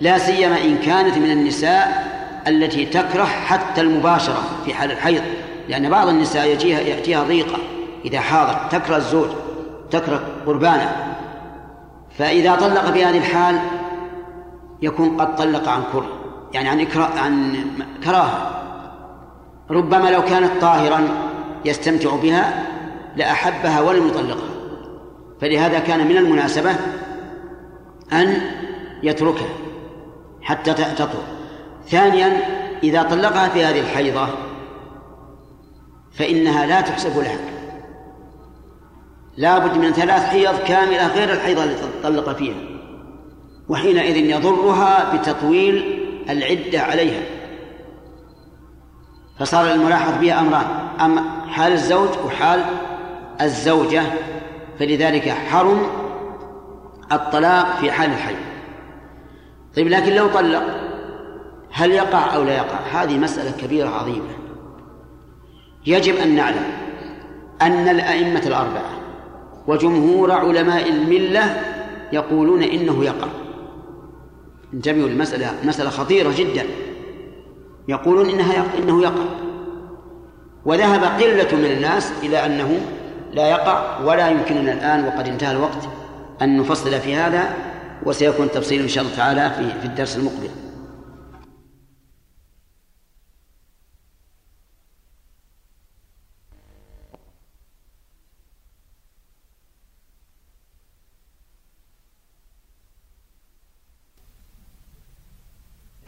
لا 0.00 0.18
سيما 0.18 0.64
إن 0.64 0.78
كانت 0.78 1.18
من 1.18 1.30
النساء 1.30 2.06
التي 2.46 2.86
تكره 2.86 3.24
حتى 3.24 3.80
المباشرة 3.80 4.42
في 4.64 4.74
حال 4.74 4.92
الحيض. 4.92 5.22
لأن 5.68 5.90
بعض 5.90 6.08
النساء 6.08 6.46
يجيها 6.46 6.80
يأتيها 6.80 7.24
ضيقة. 7.24 7.58
إذا 8.04 8.20
حاضت 8.20 8.72
تكره 8.72 8.96
الزوج 8.96 9.28
تكره 9.90 10.22
قربانه. 10.46 11.16
فإذا 12.18 12.54
طلق 12.54 12.90
في 12.90 13.04
هذه 13.04 13.18
الحال 13.18 13.58
يكون 14.82 15.20
قد 15.20 15.36
طلق 15.36 15.68
عن 15.68 15.82
كره 15.92 16.08
يعني 16.52 16.68
عن 16.68 16.80
إكراه 16.80 17.18
عن 17.18 17.64
كراهة. 18.04 18.50
ربما 19.70 20.10
لو 20.10 20.22
كانت 20.22 20.50
طاهرا 20.60 21.08
يستمتع 21.64 22.16
بها 22.16 22.66
لأحبها 23.16 23.80
ولم 23.80 24.08
يطلقها 24.08 24.50
فلهذا 25.40 25.78
كان 25.78 26.08
من 26.08 26.16
المناسبة 26.16 26.70
أن 28.12 28.40
يتركها 29.02 29.48
حتى 30.42 30.74
تطهر. 30.74 31.22
ثانيا 31.88 32.40
إذا 32.82 33.02
طلقها 33.02 33.48
في 33.48 33.64
هذه 33.64 33.80
الحيضة 33.80 34.28
فإنها 36.18 36.66
لا 36.66 36.80
تحسب 36.80 37.18
لها. 37.18 37.38
لا 39.36 39.58
بد 39.58 39.76
من 39.76 39.92
ثلاث 39.92 40.22
حيض 40.22 40.58
كاملة 40.58 41.06
غير 41.06 41.32
الحيضة 41.32 41.64
التي 41.64 41.86
طلق 42.02 42.36
فيها 42.36 42.56
وحينئذ 43.68 44.16
يضرها 44.16 45.16
بتطويل 45.16 46.02
العدة 46.30 46.80
عليها. 46.80 47.22
فصار 49.38 49.72
الملاحظ 49.72 50.20
بها 50.20 50.40
أمران 50.40 50.66
أم 51.00 51.18
حال 51.48 51.72
الزوج 51.72 52.08
وحال 52.24 52.64
الزوجة 53.40 54.02
فلذلك 54.78 55.28
حرم 55.28 55.86
الطلاق 57.12 57.76
في 57.80 57.92
حال 57.92 58.10
الحي 58.10 58.36
طيب 59.76 59.88
لكن 59.88 60.12
لو 60.12 60.26
طلق 60.26 60.62
هل 61.70 61.90
يقع 61.90 62.34
أو 62.34 62.42
لا 62.42 62.56
يقع؟ 62.56 62.78
هذه 62.92 63.18
مسألة 63.18 63.50
كبيرة 63.50 63.88
عظيمة. 63.88 64.45
يجب 65.86 66.16
أن 66.16 66.34
نعلم 66.34 66.64
أن 67.62 67.88
الأئمة 67.88 68.42
الأربعة 68.46 68.90
وجمهور 69.66 70.32
علماء 70.32 70.88
الملة 70.88 71.62
يقولون 72.12 72.62
إنه 72.62 73.04
يقع. 73.04 73.28
انتبهوا 74.74 75.08
المسألة 75.08 75.52
مسألة 75.64 75.90
خطيرة 75.90 76.32
جدا. 76.36 76.62
يقولون 77.88 78.30
إنها 78.30 78.64
إنه 78.78 79.02
يقع. 79.02 79.24
وذهب 80.64 81.04
قلة 81.04 81.56
من 81.58 81.72
الناس 81.76 82.12
إلى 82.22 82.46
أنه 82.46 82.80
لا 83.32 83.50
يقع 83.50 84.00
ولا 84.04 84.28
يمكننا 84.30 84.72
الآن 84.72 85.04
وقد 85.04 85.28
انتهى 85.28 85.52
الوقت 85.52 85.88
أن 86.42 86.56
نفصل 86.56 87.00
في 87.00 87.14
هذا 87.14 87.54
وسيكون 88.04 88.50
تفصيل 88.50 88.82
إن 88.82 88.88
شاء 88.88 89.04
الله 89.04 89.16
تعالى 89.16 89.50
في 89.50 89.80
في 89.80 89.86
الدرس 89.86 90.16
المقبل. 90.16 90.65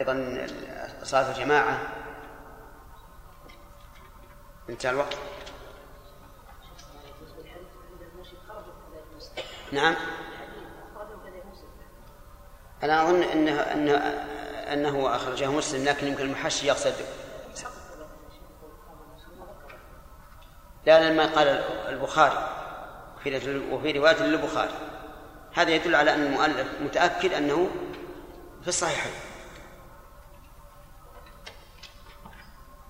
أيضا 0.01 0.47
صلاة 1.03 1.31
الجماعة 1.31 1.79
انتهى 4.69 4.91
الوقت. 4.91 5.17
نعم. 9.71 9.95
أنا 12.83 13.03
أظن 13.03 13.23
أنه 13.23 13.61
أنه 13.61 13.95
أنه 14.73 15.15
أخرجه 15.15 15.51
مسلم 15.51 15.85
لكن 15.85 16.07
يمكن 16.07 16.23
المحشي 16.23 16.67
يقصد. 16.67 16.93
لا 20.85 21.09
لما 21.09 21.25
قال 21.25 21.47
البخاري 21.89 22.49
في 23.23 23.59
وفي 23.71 23.91
رواية 23.91 24.23
للبخاري. 24.23 24.73
هذا 25.53 25.71
يدل 25.71 25.95
على 25.95 26.13
أن 26.13 26.25
المؤلف 26.25 26.67
متأكد 26.81 27.33
أنه 27.33 27.69
في 28.61 28.67
الصحيحين. 28.67 29.28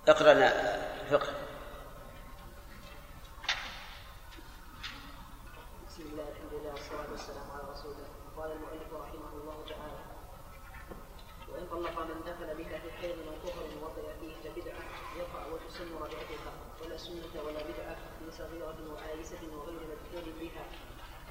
اقرأ 0.10 0.34
فقه. 1.12 1.34
بسم 5.88 6.04
الله 6.12 6.26
الحمد 6.34 6.54
لله 6.54 6.72
والصلاة 6.74 7.10
والسلام 7.12 7.48
على 7.54 7.64
رسول 7.74 7.92
الله. 7.92 8.10
قال 8.38 8.52
المؤلف 8.52 8.90
رحمه 8.94 9.32
الله 9.42 9.58
تعالى 9.70 10.02
وإن 11.50 11.66
طلق 11.74 11.96
من 12.10 12.18
دخل 12.30 12.50
بها 12.58 12.78
في 12.80 12.92
حيض 12.92 13.18
أو 13.28 13.36
طهر 13.46 13.70
وطئ 13.84 14.08
فيه 14.20 14.34
يقع 15.20 15.46
وتسن 15.52 15.90
رجعتها 16.02 16.52
ولا 16.82 16.98
سنة 16.98 17.44
ولا 17.46 17.62
بدعة 17.64 17.98
في 18.20 18.32
صغيرة 18.38 18.80
وغير 19.54 19.82
مدخول 19.92 20.34
بها 20.40 20.64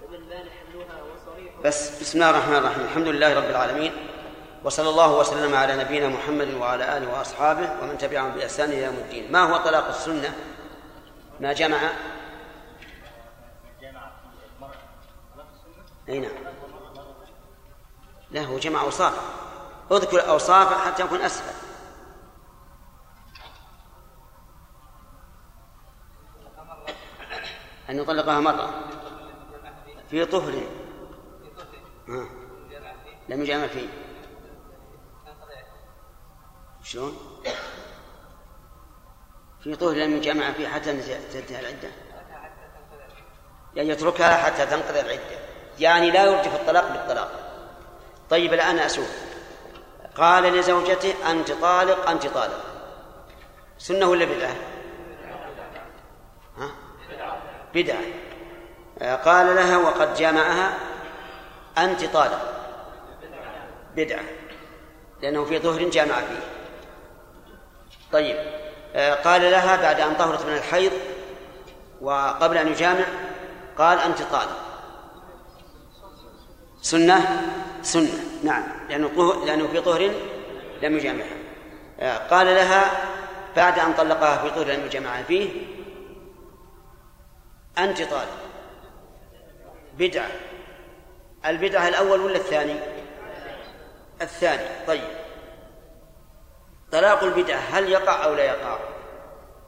ومن 0.02 0.28
بان 0.28 0.46
حملها 0.50 0.96
بس 1.64 2.00
بسم 2.00 2.18
الله 2.18 2.30
الرحمن 2.30 2.56
الرحيم. 2.56 2.84
الحمد 2.84 3.08
لله 3.08 3.34
رب 3.34 3.50
العالمين. 3.50 3.92
وصلى 4.64 4.88
الله 4.88 5.18
وسلم 5.18 5.54
على 5.54 5.76
نبينا 5.76 6.08
محمد 6.08 6.54
وعلى 6.54 6.96
آله 6.96 7.18
وأصحابه 7.18 7.82
ومن 7.82 7.98
تبعهم 7.98 8.30
بإحسان 8.30 8.68
إلى 8.70 8.82
يوم 8.82 8.94
الدين. 8.94 9.32
ما 9.32 9.40
هو 9.42 9.56
طلاق 9.56 9.88
السنة؟ 9.88 10.34
ما 11.40 11.52
جمع؟ 11.52 11.78
أي 16.08 16.18
نعم. 16.18 16.32
لا 18.30 18.44
هو 18.44 18.58
جمع 18.58 18.80
أوصاف. 18.80 19.14
اذكر 19.92 20.28
اوصافه 20.28 20.78
حتى 20.78 21.02
يكون 21.02 21.20
اسهل 21.20 21.54
أن 27.90 27.98
يطلقها 27.98 28.40
مرة. 28.40 28.84
في 30.10 30.24
طهر. 30.24 30.52
لم 33.28 33.42
يجامع 33.42 33.66
فيه. 33.66 34.07
شلون؟ 36.88 37.42
في 39.64 39.76
طهر 39.76 39.94
لم 39.94 40.16
يجامع 40.16 40.52
فيه 40.52 40.68
حتى 40.68 40.92
تنتهي 41.32 41.60
العدة. 41.60 41.88
يعني 43.74 43.88
يتركها 43.88 44.36
حتى 44.36 44.66
تنقضي 44.66 45.00
العدة. 45.00 45.38
يعني 45.78 46.10
لا 46.10 46.24
يرجف 46.24 46.54
الطلاق 46.54 46.92
بالطلاق. 46.92 47.30
طيب 48.30 48.54
الآن 48.54 48.78
أسوق. 48.78 49.08
قال 50.16 50.42
لزوجته 50.42 51.30
أنت 51.30 51.52
طالق 51.52 52.10
أنت 52.10 52.26
طالق. 52.26 52.64
سنة 53.78 54.06
ولا 54.06 54.24
بدعة؟ 54.24 54.56
ها؟ 56.58 56.70
بدعة. 57.74 58.02
قال 59.24 59.56
لها 59.56 59.78
وقد 59.78 60.14
جامعها 60.14 60.78
أنت 61.78 62.04
طالق. 62.04 62.54
بدعة. 63.96 64.24
لأنه 65.22 65.44
في 65.44 65.58
ظهر 65.58 65.82
جامع 65.88 66.14
فيه. 66.14 66.57
طيب. 68.12 68.36
قال 69.24 69.42
لها 69.42 69.76
بعد 69.76 70.00
أن 70.00 70.14
طهرت 70.14 70.46
من 70.46 70.52
الحيض 70.52 70.92
وقبل 72.00 72.58
أن 72.58 72.68
يجامع 72.68 73.04
قال 73.78 73.98
أنت 73.98 74.22
طالق 74.22 74.58
سنة؟ 76.82 77.42
سنة. 77.82 78.24
نعم. 78.44 78.62
لأنه 78.88 79.44
لأنه 79.46 79.68
في 79.68 79.80
طهر 79.80 80.10
لم 80.82 80.96
يجامعها. 80.96 81.38
قال 82.30 82.46
لها 82.46 82.90
بعد 83.56 83.78
أن 83.78 83.92
طلقها 83.92 84.36
في 84.38 84.50
طهر 84.50 84.66
لم 84.66 84.86
يجامعها 84.86 85.22
فيه 85.22 85.50
أنت 87.78 88.02
طالق 88.02 88.38
بدعة. 89.98 90.30
البدعة 91.46 91.88
الأول 91.88 92.20
ولا 92.20 92.36
الثاني؟ 92.36 92.74
الثاني. 94.22 94.64
طيب. 94.86 95.17
طلاق 96.92 97.22
البدعة 97.22 97.58
هل 97.58 97.88
يقع 97.88 98.24
أو 98.24 98.34
لا 98.34 98.44
يقع؟ 98.44 98.78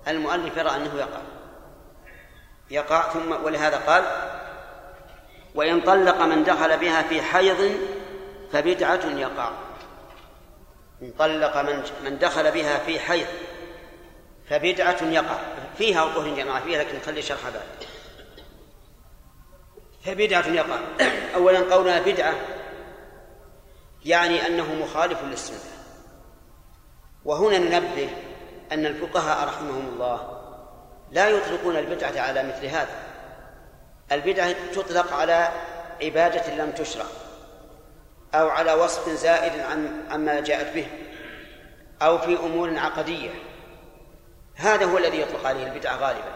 المؤلف 0.09 0.57
يرى 0.57 0.71
أنه 0.71 0.95
يقع. 0.97 1.21
يقع 2.71 3.12
ثم 3.12 3.45
ولهذا 3.45 3.77
قال 3.77 4.05
وإن 5.55 5.81
طلق 5.81 6.23
من 6.23 6.45
دخل 6.45 6.79
بها 6.79 7.03
في 7.03 7.23
حيض 7.23 7.79
فبدعة 8.53 9.07
يقع. 9.07 9.51
إن 11.03 11.12
طلق 11.18 11.57
من 11.57 11.83
من 12.05 12.18
دخل 12.18 12.51
بها 12.51 12.79
في 12.79 13.01
حيض 13.01 13.27
فبدعة 14.51 15.03
يقع. 15.03 15.39
فيها 15.79 16.03
وطهر 16.03 16.35
جماعة 16.35 16.64
فيها 16.64 16.79
لكن 16.83 17.01
خلي 17.07 17.23
شرحها 17.23 17.51
بعد. 17.51 17.89
فبدعة 20.05 20.47
يقع. 20.49 20.79
أولا 21.35 21.75
قولنا 21.75 22.01
بدعة 22.01 22.35
يعني 24.05 24.47
أنه 24.47 24.75
مخالف 24.75 25.18
للسنة. 25.25 25.80
وهنا 27.25 27.59
ننبه 27.59 28.09
أن 28.73 28.87
الفقهاء 28.87 29.49
رحمهم 29.49 29.89
الله 29.93 30.41
لا 31.11 31.29
يطلقون 31.29 31.77
البدعة 31.77 32.21
على 32.21 32.43
مثل 32.43 32.66
هذا. 32.66 32.95
البدعة 34.12 34.55
تطلق 34.73 35.12
على 35.12 35.49
عبادة 36.03 36.55
لم 36.55 36.71
تشرع 36.71 37.05
أو 38.35 38.49
على 38.49 38.73
وصف 38.73 39.09
زائد 39.09 39.61
عن 39.61 40.07
عما 40.11 40.41
جاءت 40.41 40.75
به 40.75 40.87
أو 42.03 42.18
في 42.18 42.37
أمور 42.37 42.79
عقدية. 42.79 43.31
هذا 44.55 44.85
هو 44.85 44.99
الذي 44.99 45.21
يطلق 45.21 45.47
عليه 45.47 45.66
البدعة 45.66 45.97
غالبا. 45.97 46.33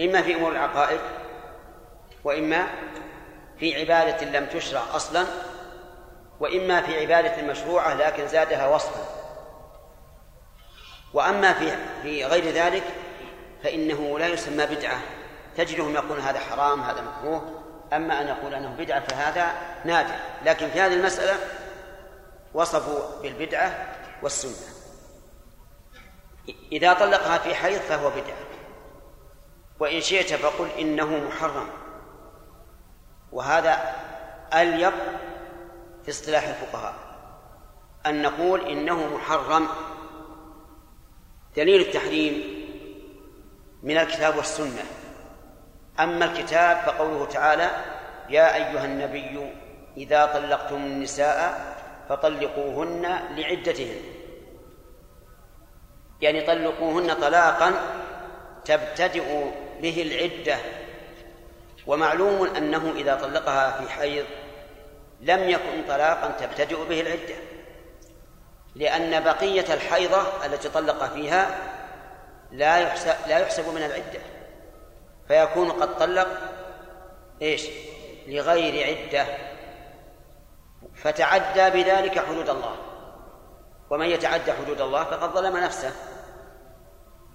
إما 0.00 0.22
في 0.22 0.34
أمور 0.34 0.52
العقائد 0.52 1.00
وإما 2.24 2.66
في 3.58 3.80
عبادة 3.80 4.38
لم 4.38 4.46
تشرع 4.46 4.82
أصلا 4.94 5.24
وإما 6.40 6.82
في 6.82 7.00
عبادة 7.00 7.42
مشروعة 7.42 7.94
لكن 7.94 8.28
زادها 8.28 8.66
وصفا. 8.66 9.25
وأما 11.14 11.52
في 11.52 11.76
في 12.02 12.24
غير 12.24 12.44
ذلك 12.44 12.84
فإنه 13.62 14.18
لا 14.18 14.26
يسمى 14.26 14.66
بدعة. 14.66 15.00
تجدهم 15.56 15.94
يقولون 15.94 16.20
هذا 16.20 16.38
حرام 16.38 16.82
هذا 16.82 17.00
مكروه. 17.00 17.62
أما 17.92 18.20
أن 18.20 18.28
يقول 18.28 18.54
أنه 18.54 18.74
بدعة 18.78 19.00
فهذا 19.00 19.52
نادر. 19.84 20.14
لكن 20.44 20.68
في 20.68 20.80
هذه 20.80 20.94
المسألة 20.94 21.38
وصفوا 22.54 23.22
بالبدعة 23.22 23.86
والسنة. 24.22 24.74
إذا 26.72 26.92
طلقها 26.92 27.38
في 27.38 27.54
حيض 27.54 27.80
فهو 27.80 28.10
بدعة. 28.10 28.46
وإن 29.80 30.00
شئت 30.00 30.34
فقل 30.34 30.68
إنه 30.78 31.06
محرم. 31.06 31.68
وهذا 33.32 33.94
أليق 34.54 34.94
في 36.04 36.10
اصطلاح 36.10 36.48
الفقهاء. 36.48 36.94
أن 38.06 38.22
نقول 38.22 38.68
إنه 38.68 39.06
محرم. 39.14 39.68
دليل 41.56 41.80
التحريم 41.80 42.42
من 43.82 43.98
الكتاب 43.98 44.36
والسنة. 44.36 44.82
أما 46.00 46.24
الكتاب 46.24 46.76
فقوله 46.76 47.26
تعالى 47.26 47.70
يا 48.30 48.54
أيها 48.54 48.84
النبي 48.84 49.52
إذا 49.96 50.26
طلقتم 50.26 50.76
النساء 50.76 51.74
فطلقوهن 52.08 53.02
لعدتهن. 53.36 53.96
يعني 56.20 56.40
طلقوهن 56.40 57.14
طلاقا 57.14 57.72
تبتدئ 58.64 59.44
به 59.82 60.02
العدة. 60.02 60.56
ومعلوم 61.86 62.46
أنه 62.56 62.92
إذا 62.96 63.14
طلقها 63.14 63.80
في 63.80 63.92
حيض 63.92 64.26
لم 65.20 65.50
يكن 65.50 65.84
طلاقا 65.88 66.30
تبتدئ 66.30 66.84
به 66.88 67.00
العدة. 67.00 67.55
لأن 68.76 69.24
بقية 69.24 69.74
الحيضة 69.74 70.46
التي 70.46 70.68
طلق 70.68 71.04
فيها 71.04 71.58
لا 72.52 72.78
يحسب 72.78 73.14
لا 73.28 73.38
يحسب 73.38 73.74
من 73.74 73.82
العدة. 73.82 74.20
فيكون 75.28 75.70
قد 75.70 75.96
طلق 75.98 76.28
إيش؟ 77.42 77.66
لغير 78.26 78.86
عدة. 78.86 79.26
فتعدى 80.94 81.70
بذلك 81.70 82.18
حدود 82.18 82.48
الله. 82.48 82.76
ومن 83.90 84.06
يتعدى 84.06 84.52
حدود 84.52 84.80
الله 84.80 85.04
فقد 85.04 85.30
ظلم 85.30 85.56
نفسه. 85.56 85.92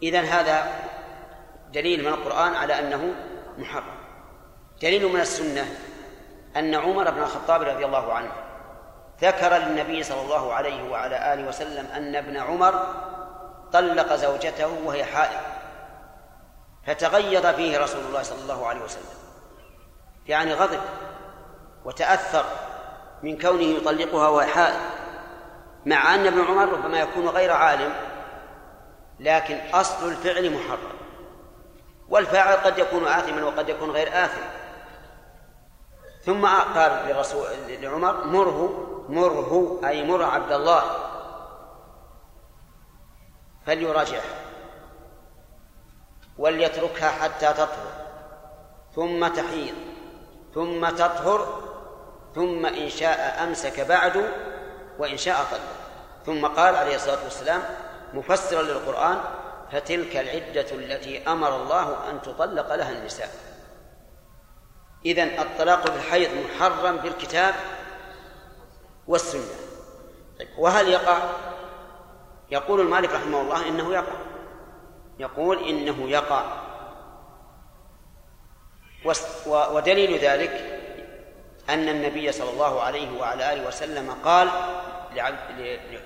إذا 0.04 0.22
هذا 0.22 0.74
دليل 1.74 2.02
من 2.02 2.08
القرآن 2.08 2.56
على 2.56 2.80
أنه 2.80 3.14
محرم. 3.58 4.02
دليل 4.82 5.08
من 5.08 5.20
السنة 5.20 5.66
أن 6.56 6.76
عمر 6.76 7.12
بن 7.12 7.22
الخطاب 7.22 7.62
رضي 7.62 7.86
الله 7.86 8.14
عنه 8.14 8.32
ذكر 9.22 9.58
للنبي 9.58 10.04
صلى 10.04 10.22
الله 10.22 10.54
عليه 10.54 10.92
وعلى 10.92 11.34
آله 11.34 11.48
وسلم 11.48 11.86
أن 11.96 12.16
ابن 12.16 12.38
عمر 12.38 12.88
طلق 13.74 14.16
زوجته 14.16 14.68
وهي 14.86 15.06
حائض 15.06 15.40
فتغيظ 16.88 17.46
فيه 17.46 17.80
رسول 17.80 18.02
الله 18.02 18.24
صلى 18.24 18.42
الله 18.42 18.68
عليه 18.68 18.82
وسلم 18.82 19.22
يعني 20.28 20.54
غضب 20.54 20.80
وتأثر 21.86 22.46
من 23.24 23.38
كونه 23.38 23.64
يطلقها 23.64 24.28
وهي 24.28 24.48
حائض 24.48 24.80
مع 25.86 26.16
أن 26.16 26.28
ابن 26.28 26.42
عمر 26.42 26.74
ربما 26.74 27.00
يكون 27.00 27.28
غير 27.28 27.52
عالم 27.52 27.94
لكن 29.20 29.60
أصل 29.74 30.08
الفعل 30.08 30.54
محرم 30.54 30.92
والفاعل 32.10 32.58
قد 32.58 32.78
يكون 32.78 33.08
آثما 33.08 33.44
وقد 33.44 33.70
يكون 33.70 33.92
غير 33.92 34.08
آثم. 34.26 34.42
ثم 36.26 36.46
قال 36.46 36.92
لرسول 37.08 37.48
لعمر 37.70 38.26
مره 38.26 38.91
مره 39.10 39.82
أي 39.86 40.04
مر 40.04 40.24
عبد 40.24 40.52
الله. 40.52 40.84
فليراجعها 43.66 44.42
وليتركها 46.38 47.10
حتى 47.10 47.54
تطهر. 47.54 47.92
ثم 48.96 49.28
تحيض. 49.28 49.76
ثم 50.56 50.90
تطهر. 50.90 51.62
ثم 52.36 52.66
إن 52.66 52.90
شاء 52.90 53.44
أمسك 53.44 53.80
بعد 53.80 54.32
وإن 55.00 55.18
شاء 55.18 55.46
طلق 55.52 55.62
ثم 56.26 56.48
قال 56.48 56.76
عليه 56.76 56.96
الصلاة 56.96 57.24
والسلام 57.24 57.62
مفسرا 58.14 58.62
للقرآن 58.62 59.22
فتلك 59.72 60.18
العدة 60.18 60.72
التي 60.72 61.28
أمر 61.28 61.56
الله 61.56 62.10
أن 62.10 62.22
تطلق 62.22 62.76
لها 62.76 62.92
النساء. 62.92 63.30
إذن 65.06 65.40
الطلاق 65.40 65.90
في 65.90 65.96
الحيض 65.96 66.30
محرم 66.46 66.98
بالكتاب 66.98 67.56
والسنة 69.12 69.56
طيب 70.40 70.48
وهل 70.58 70.88
يقع؟ 70.88 71.18
يقول 72.52 72.82
المالك 72.82 73.14
رحمه 73.14 73.42
الله 73.42 73.68
إنه 73.68 73.94
يقع. 73.94 74.14
يقول 75.20 75.70
إنه 75.70 76.10
يقع. 76.10 76.44
ودليل 79.48 80.20
ذلك 80.20 80.82
أن 81.70 81.90
النبي 81.90 82.32
صلى 82.32 82.50
الله 82.50 82.82
عليه 82.82 83.20
وعلى 83.20 83.54
آله 83.54 83.68
وسلم 83.68 84.16
قال 84.24 84.50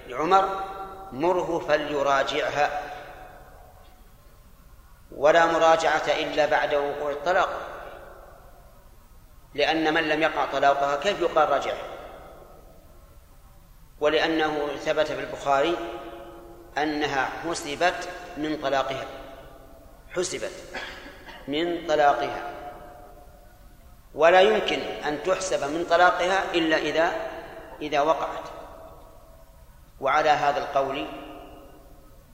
لعمر 0.07 0.49
مره 1.11 1.59
فليراجعها. 1.67 2.81
ولا 5.11 5.45
مراجعة 5.45 6.07
إلا 6.07 6.45
بعد 6.45 6.73
وقوع 6.75 7.11
الطلاق. 7.11 7.49
لأن 9.53 9.93
من 9.93 10.03
لم 10.09 10.21
يقع 10.21 10.45
طلاقها 10.45 10.95
كيف 10.95 11.21
يقال 11.21 11.49
رجعها 11.49 11.94
ولأنه 13.99 14.67
ثبت 14.75 15.07
في 15.07 15.19
البخاري 15.19 15.77
أنها 16.77 17.25
حسبت 17.25 18.09
من 18.37 18.57
طلاقها. 18.61 19.07
حسبت 20.09 20.51
من 21.47 21.87
طلاقها. 21.87 22.51
ولا 24.13 24.41
يمكن 24.41 24.79
أن 24.79 25.23
تحسب 25.23 25.63
من 25.63 25.85
طلاقها 25.89 26.53
إلا 26.53 26.77
إذا 26.77 27.11
إذا 27.81 28.01
وقعت. 28.01 28.43
وعلى 29.99 30.29
هذا 30.29 30.57
القول 30.59 31.07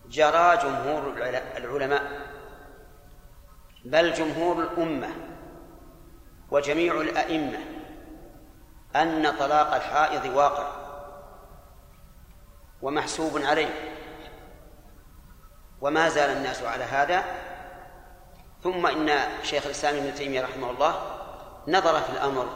جرى 0.10 0.58
جمهور 0.58 1.14
العلماء 1.58 2.22
بل 3.86 4.14
جمهور 4.14 4.64
الأمة 4.64 5.10
وجميع 6.52 7.02
الأئمة 7.02 7.60
أن 8.96 9.38
طلاق 9.40 9.76
الحائض 9.76 10.36
واقع. 10.36 10.81
ومحسوب 12.82 13.42
عليه. 13.44 13.74
وما 15.82 16.10
زال 16.10 16.30
الناس 16.30 16.64
على 16.64 16.84
هذا. 16.84 17.24
ثم 18.64 18.86
إن 18.86 19.10
شيخ 19.44 19.66
الإسلام 19.66 19.96
ابن 19.96 20.16
تيمية 20.16 20.42
رحمه 20.42 20.72
الله 20.72 21.18
نظر 21.68 22.02
في 22.02 22.10
الأمر 22.10 22.50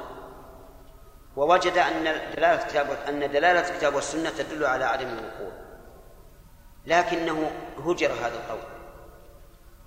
ووجد 1.36 1.78
أن 1.78 2.04
دلالة 2.04 2.64
الكتاب 2.64 2.98
أن 3.08 3.20
دلالة 3.20 3.70
الكتاب 3.70 3.96
والسنة 3.96 4.30
تدل 4.30 4.66
على 4.66 4.86
عدم 4.86 5.08
الوقوع. 5.08 5.52
لكنه 6.86 7.52
هجر 7.86 8.12
هذا 8.12 8.36
القول. 8.36 8.60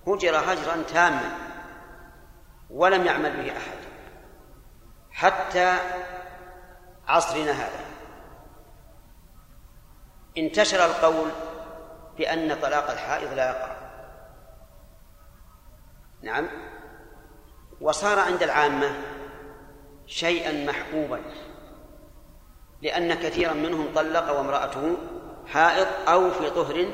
هجر 0.07 0.37
هجرا 0.37 0.83
تاما 0.83 1.31
ولم 2.71 3.07
يعمل 3.07 3.37
به 3.37 3.53
أحد. 3.57 3.79
حتى 5.11 5.79
عصرنا 7.09 7.53
هذا. 7.53 7.88
انتشر 10.39 10.85
القول 10.85 11.31
بأن 12.19 12.61
طلاق 12.63 12.91
الحائض 12.91 13.33
لا 13.33 13.49
يقع. 13.49 13.77
نعم. 16.23 16.49
وصار 17.81 18.19
عند 18.19 18.43
العامة 18.43 18.91
شيئا 20.07 20.67
محبوبا 20.67 21.21
لأن 22.83 23.15
كثيرا 23.15 23.53
منهم 23.53 23.95
طلق 23.95 24.31
وامرأته 24.31 24.97
حائض 25.47 25.87
أو 26.09 26.31
في 26.31 26.51
طهر 26.51 26.89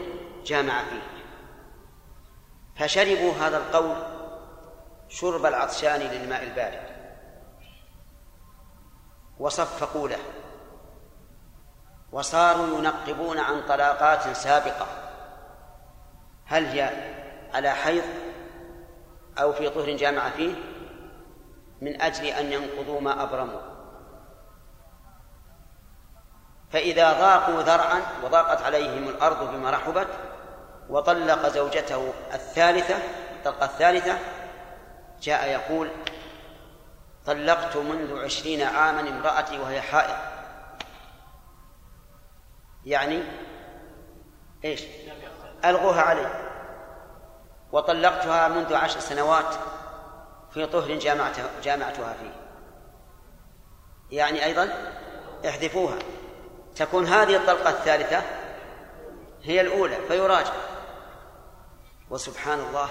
جامع 0.44 0.82
فيه. 0.84 1.14
فشربوا 2.76 3.32
هذا 3.32 3.56
القول 3.56 3.96
شرب 5.08 5.46
العطشان 5.46 6.00
للماء 6.00 6.42
البارد 6.42 6.94
وصفقوا 9.38 10.08
له. 10.08 10.43
وصاروا 12.14 12.78
ينقبون 12.78 13.38
عن 13.38 13.62
طلاقات 13.68 14.36
سابقة. 14.36 14.86
هل 16.46 16.66
هي 16.66 16.90
على 17.54 17.70
حيض 17.70 18.04
أو 19.38 19.52
في 19.52 19.68
طهر 19.68 19.90
جامع 19.90 20.30
فيه؟ 20.30 20.54
من 21.80 22.00
أجل 22.00 22.26
أن 22.26 22.52
ينقضوا 22.52 23.00
ما 23.00 23.22
أبرموا. 23.22 23.60
فإذا 26.72 27.12
ضاقوا 27.12 27.62
ذرعا 27.62 28.02
وضاقت 28.24 28.62
عليهم 28.62 29.08
الأرض 29.08 29.50
بما 29.50 29.70
رحبت 29.70 30.08
وطلق 30.88 31.48
زوجته 31.48 32.12
الثالثة 32.34 32.96
الطلقة 33.36 33.64
الثالثة 33.64 34.18
جاء 35.22 35.48
يقول 35.48 35.90
طلقت 37.26 37.76
منذ 37.76 38.24
عشرين 38.24 38.62
عاما 38.62 39.00
امرأتي 39.00 39.58
وهي 39.58 39.80
حائض. 39.80 40.33
يعني 42.86 43.22
إيش؟ 44.64 44.82
ألغوها 45.64 46.02
علي. 46.02 46.50
وطلقتها 47.72 48.48
منذ 48.48 48.74
عشر 48.74 49.00
سنوات 49.00 49.54
في 50.50 50.66
طهر 50.66 50.94
جامعتها 50.98 51.50
جامعتها 51.62 52.12
فيه. 52.12 52.44
يعني 54.16 54.44
أيضا 54.44 54.92
احذفوها. 55.48 55.98
تكون 56.76 57.06
هذه 57.06 57.36
الطلقة 57.36 57.70
الثالثة 57.70 58.22
هي 59.42 59.60
الأولى 59.60 59.96
فيراجع. 60.08 60.52
وسبحان 62.10 62.60
الله 62.60 62.88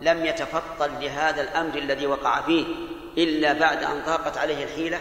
لم 0.00 0.26
يتفطن 0.26 0.98
لهذا 1.00 1.42
الأمر 1.42 1.74
الذي 1.74 2.06
وقع 2.06 2.40
فيه 2.40 2.66
إلا 3.18 3.52
بعد 3.52 3.82
أن 3.82 4.04
ضاقت 4.04 4.38
عليه 4.38 4.64
الحيلة 4.64 5.00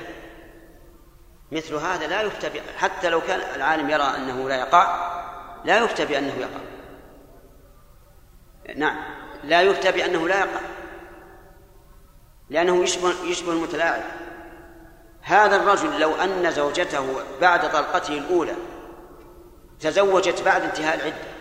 مثل 1.52 1.76
هذا 1.76 2.08
لا 2.08 2.22
يفتى 2.22 2.62
حتى 2.78 3.10
لو 3.10 3.22
كان 3.22 3.40
العالم 3.56 3.90
يرى 3.90 4.04
أنه 4.04 4.50
لا 4.50 4.56
يقع 4.56 5.16
لا 5.66 5.78
يفتى 5.78 6.06
بأنه 6.06 6.34
يقع. 6.34 6.60
نعم 8.76 8.98
لا 9.44 9.62
يفتى 9.62 9.92
بأنه 9.92 10.28
لا 10.28 10.40
يقع. 10.40 10.62
لأنه 12.50 12.84
يشبه 12.84 13.14
يشبه 13.24 13.52
المتلاعب. 13.52 14.04
هذا 15.22 15.56
الرجل 15.56 16.00
لو 16.00 16.16
أن 16.16 16.52
زوجته 16.52 17.24
بعد 17.42 17.72
طلقته 17.72 18.18
الأولى 18.18 18.56
تزوجت 19.80 20.42
بعد 20.42 20.62
انتهاء 20.62 20.96
العدة 20.96 21.36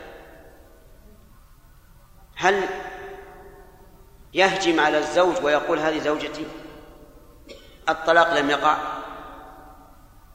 هل 2.36 2.68
يهجم 4.34 4.80
على 4.80 4.98
الزوج 4.98 5.44
ويقول 5.44 5.78
هذه 5.78 5.98
زوجتي؟ 5.98 6.46
الطلاق 7.88 8.34
لم 8.34 8.50
يقع. 8.50 8.76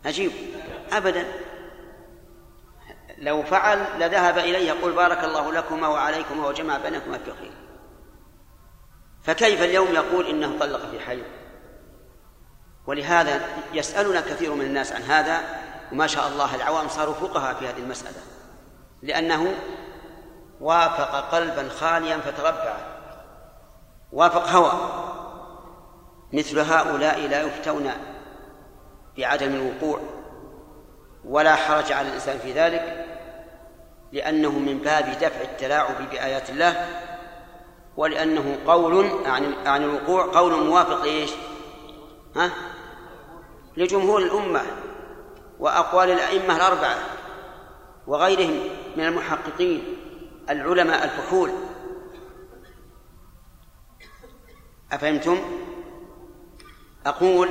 عجيب 0.05 0.31
أبدا. 0.91 1.25
لو 3.17 3.43
فعل 3.43 3.85
لذهب 3.99 4.37
إليه 4.37 4.67
يقول 4.67 4.91
بارك 4.91 5.23
الله 5.23 5.51
لكما 5.51 5.87
وعليكما 5.87 6.47
وجمع 6.47 6.77
بينكما 6.77 7.17
في 7.17 7.31
خير. 7.39 7.51
فكيف 9.23 9.61
اليوم 9.61 9.87
يقول 9.87 10.25
إنه 10.25 10.59
طلق 10.59 10.91
في 10.91 10.99
حي؟ 10.99 11.23
ولهذا 12.87 13.41
يسألنا 13.73 14.21
كثير 14.21 14.53
من 14.53 14.65
الناس 14.65 14.91
عن 14.91 15.01
هذا 15.01 15.41
وما 15.91 16.07
شاء 16.07 16.27
الله 16.27 16.55
العوام 16.55 16.87
صاروا 16.87 17.13
فقهاء 17.13 17.53
في 17.53 17.67
هذه 17.67 17.77
المسألة. 17.77 18.21
لأنه 19.01 19.55
وافق 20.61 21.29
قلبا 21.35 21.69
خاليا 21.69 22.17
فتربع. 22.17 22.77
وافق 24.11 24.47
هوى. 24.47 24.71
مثل 26.33 26.59
هؤلاء 26.59 27.19
لا 27.19 27.41
يفتون 27.41 27.91
بعدم 29.18 29.53
الوقوع 29.55 29.99
ولا 31.26 31.55
حرج 31.55 31.91
على 31.91 32.07
الإنسان 32.07 32.39
في 32.39 32.51
ذلك 32.51 33.05
لأنه 34.12 34.60
من 34.60 34.78
باب 34.78 35.05
دفع 35.05 35.41
التلاعب 35.41 36.10
بآيات 36.12 36.49
الله 36.49 36.88
ولأنه 37.97 38.60
قول 38.68 39.12
عن 39.26 39.53
عن 39.66 39.84
الوقوع 39.84 40.26
قول 40.26 40.66
موافق 40.66 41.03
إيش؟ 41.03 41.32
ها؟ 42.36 42.51
لجمهور 43.78 44.22
الأمة 44.22 44.62
وأقوال 45.60 46.10
الأئمة 46.10 46.55
الأربعة 46.55 46.97
وغيرهم 48.07 48.60
من 48.97 49.05
المحققين 49.05 49.84
العلماء 50.49 51.03
الفحول 51.03 51.51
أفهمتم؟ 54.91 55.39
أقول 57.05 57.49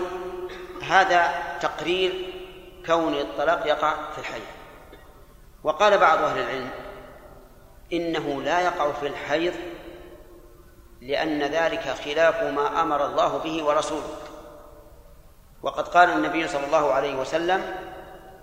هذا 0.89 1.33
تقرير 1.61 2.35
كون 2.87 3.15
الطلاق 3.15 3.67
يقع 3.67 3.95
في 4.13 4.19
الحي. 4.19 4.41
وقال 5.65 5.99
بعض 5.99 6.19
أهل 6.19 6.39
العلم 6.39 6.71
إنه 7.93 8.43
لا 8.43 8.61
يقع 8.61 8.93
في 8.93 9.07
الحيض 9.07 9.55
لأن 11.01 11.43
ذلك 11.43 11.95
خلاف 12.05 12.43
ما 12.43 12.83
أمر 12.83 13.07
الله 13.07 13.39
به 13.39 13.65
ورسوله. 13.65 14.15
وقد 15.63 15.89
قال 15.89 16.11
النبي 16.11 16.49
صلى 16.49 16.67
الله 16.67 16.93
عليه 16.93 17.15
وسلم 17.17 17.75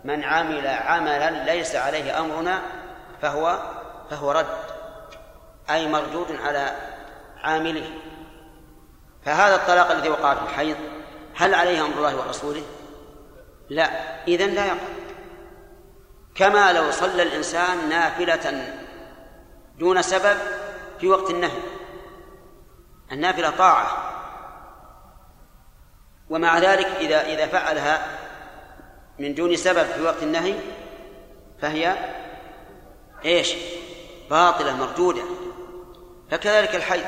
من 0.04 0.24
عمل 0.24 0.68
عملا 0.68 1.54
ليس 1.54 1.76
عليه 1.76 2.20
أمرنا 2.20 2.62
فهو 3.22 3.60
فهو 4.10 4.32
رد 4.32 4.58
أي 5.70 5.88
مردود 5.88 6.28
على 6.46 6.72
عامله. 7.44 7.90
فهذا 9.26 9.56
الطلاق 9.56 9.92
الذي 9.92 10.10
وقع 10.10 10.34
في 10.34 10.42
الحيض 10.42 10.78
هل 11.36 11.54
عليه 11.54 11.86
أمر 11.86 11.98
الله 11.98 12.16
ورسوله؟ 12.16 12.64
لا. 13.70 13.90
إذن 14.28 14.50
لا 14.50 14.66
يقع. 14.66 14.78
كما 16.36 16.74
لو 16.74 16.92
صلى 16.92 17.24
الإنسان 17.24 17.90
نافلة 17.90 18.74
دون 19.80 20.02
سبب 20.02 20.38
في 21.00 21.08
وقت 21.08 21.30
النهي. 21.30 21.62
النافلة 23.12 23.50
طاعة. 23.50 24.12
ومع 26.30 26.58
ذلك 26.58 26.86
إذا 26.86 27.22
إذا 27.22 27.48
فعلها 27.48 28.08
من 29.20 29.36
دون 29.36 29.56
سبب 29.56 29.86
في 29.86 30.02
وقت 30.02 30.24
النهي 30.24 30.56
فهي 31.62 31.96
إيش؟ 33.26 33.54
باطلة 34.30 34.76
مردودة. 34.76 35.24
فكذلك 36.32 36.76
الحي. 36.76 37.02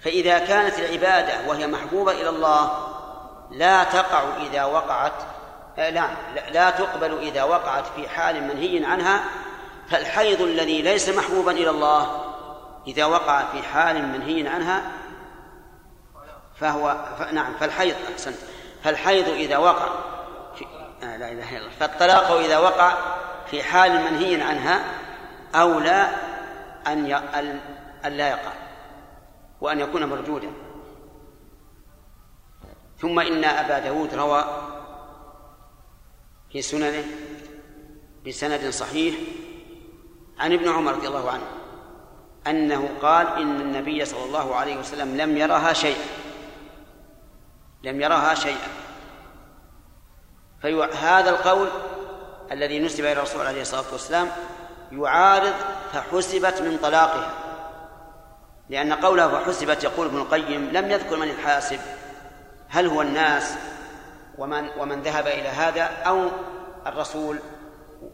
فإذا 0.00 0.38
كانت 0.38 0.78
العبادة 0.78 1.48
وهي 1.48 1.66
محبوبة 1.66 2.12
إلى 2.12 2.28
الله 2.28 2.89
لا 3.50 3.84
تقع 3.84 4.22
إذا 4.50 4.64
وقعت 4.64 5.12
لا 5.76 6.08
لا 6.52 6.70
تقبل 6.70 7.18
إذا 7.18 7.42
وقعت 7.42 7.86
في 7.96 8.08
حال 8.08 8.42
منهي 8.42 8.84
عنها 8.84 9.24
فالحيض 9.88 10.40
الذي 10.40 10.82
ليس 10.82 11.08
محبوبا 11.08 11.52
إلى 11.52 11.70
الله 11.70 12.24
إذا 12.86 13.04
وقع 13.04 13.42
في 13.52 13.62
حال 13.62 14.08
منهي 14.08 14.48
عنها 14.48 14.82
فهو. 16.60 16.96
نعم 17.32 17.54
فالحيض 17.60 17.94
أحسنت 18.12 18.36
فالحيض 18.84 19.28
إذا 19.28 19.58
وقع 19.58 19.88
في... 20.56 20.66
آه 21.02 21.16
لا 21.16 21.32
إله 21.32 21.50
إلا 21.50 21.58
الله 21.58 21.70
فالطلاق 21.80 22.30
إذا 22.30 22.58
وقع 22.58 22.94
في 23.50 23.62
حال 23.62 23.92
منهي 23.92 24.42
عنها 24.42 24.84
أولى 25.54 26.08
أن. 26.86 27.12
أن 28.04 28.12
لا 28.12 28.28
يقع 28.28 28.52
وأن 29.60 29.80
يكون 29.80 30.04
مردودا 30.04 30.50
ثم 33.00 33.20
إن 33.20 33.44
أبا 33.44 33.78
داود 33.78 34.14
روى 34.14 34.44
في 36.52 36.62
سننه 36.62 37.04
بسند 38.26 38.70
صحيح 38.70 39.14
عن 40.38 40.52
ابن 40.52 40.68
عمر 40.68 40.92
رضي 40.92 41.08
الله 41.08 41.30
عنه 41.30 41.42
أنه 42.46 42.88
قال 43.02 43.26
إن 43.26 43.60
النبي 43.60 44.04
صلى 44.04 44.24
الله 44.24 44.54
عليه 44.54 44.76
وسلم 44.76 45.16
لم 45.16 45.36
يرها 45.36 45.72
شيئا 45.72 46.04
لم 47.82 48.00
يرها 48.00 48.34
شيئا. 48.34 48.68
فهذا 50.62 51.30
القول 51.30 51.68
الذي 52.52 52.78
نسب 52.78 53.00
إلى 53.00 53.12
الرسول 53.12 53.46
عليه 53.46 53.62
الصلاة 53.62 53.92
والسلام 53.92 54.28
يعارض 54.92 55.52
فحسبت 55.92 56.62
من 56.62 56.78
طلاقها 56.82 57.30
لأن 58.68 58.92
قوله 58.92 59.28
فحسبت 59.28 59.84
يقول 59.84 60.06
ابن 60.06 60.16
القيم 60.16 60.70
لم 60.72 60.90
يذكر 60.90 61.16
من 61.16 61.30
الحاسب. 61.30 61.80
هل 62.70 62.86
هو 62.86 63.02
الناس 63.02 63.54
ومن 64.38 64.68
ومن 64.78 65.02
ذهب 65.02 65.26
إلى 65.26 65.48
هذا 65.48 65.82
أو 65.82 66.28
الرسول؟ 66.86 67.38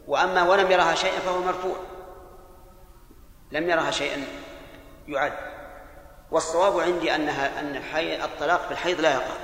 وأما 0.07 0.42
ولم 0.42 0.70
يرها 0.70 0.94
شيئا 0.94 1.18
فهو 1.18 1.40
مرفوع. 1.40 1.76
لم 3.52 3.70
يرها 3.70 3.90
شيئا 3.90 4.24
يعد. 5.09 5.32
والصواب 6.30 6.80
عندي 6.80 7.14
أنها 7.14 7.61
أن 7.61 7.76
الطلاق 8.24 8.66
في 8.66 8.70
الحيض 8.70 9.00
لا 9.00 9.12
يقع. 9.14 9.34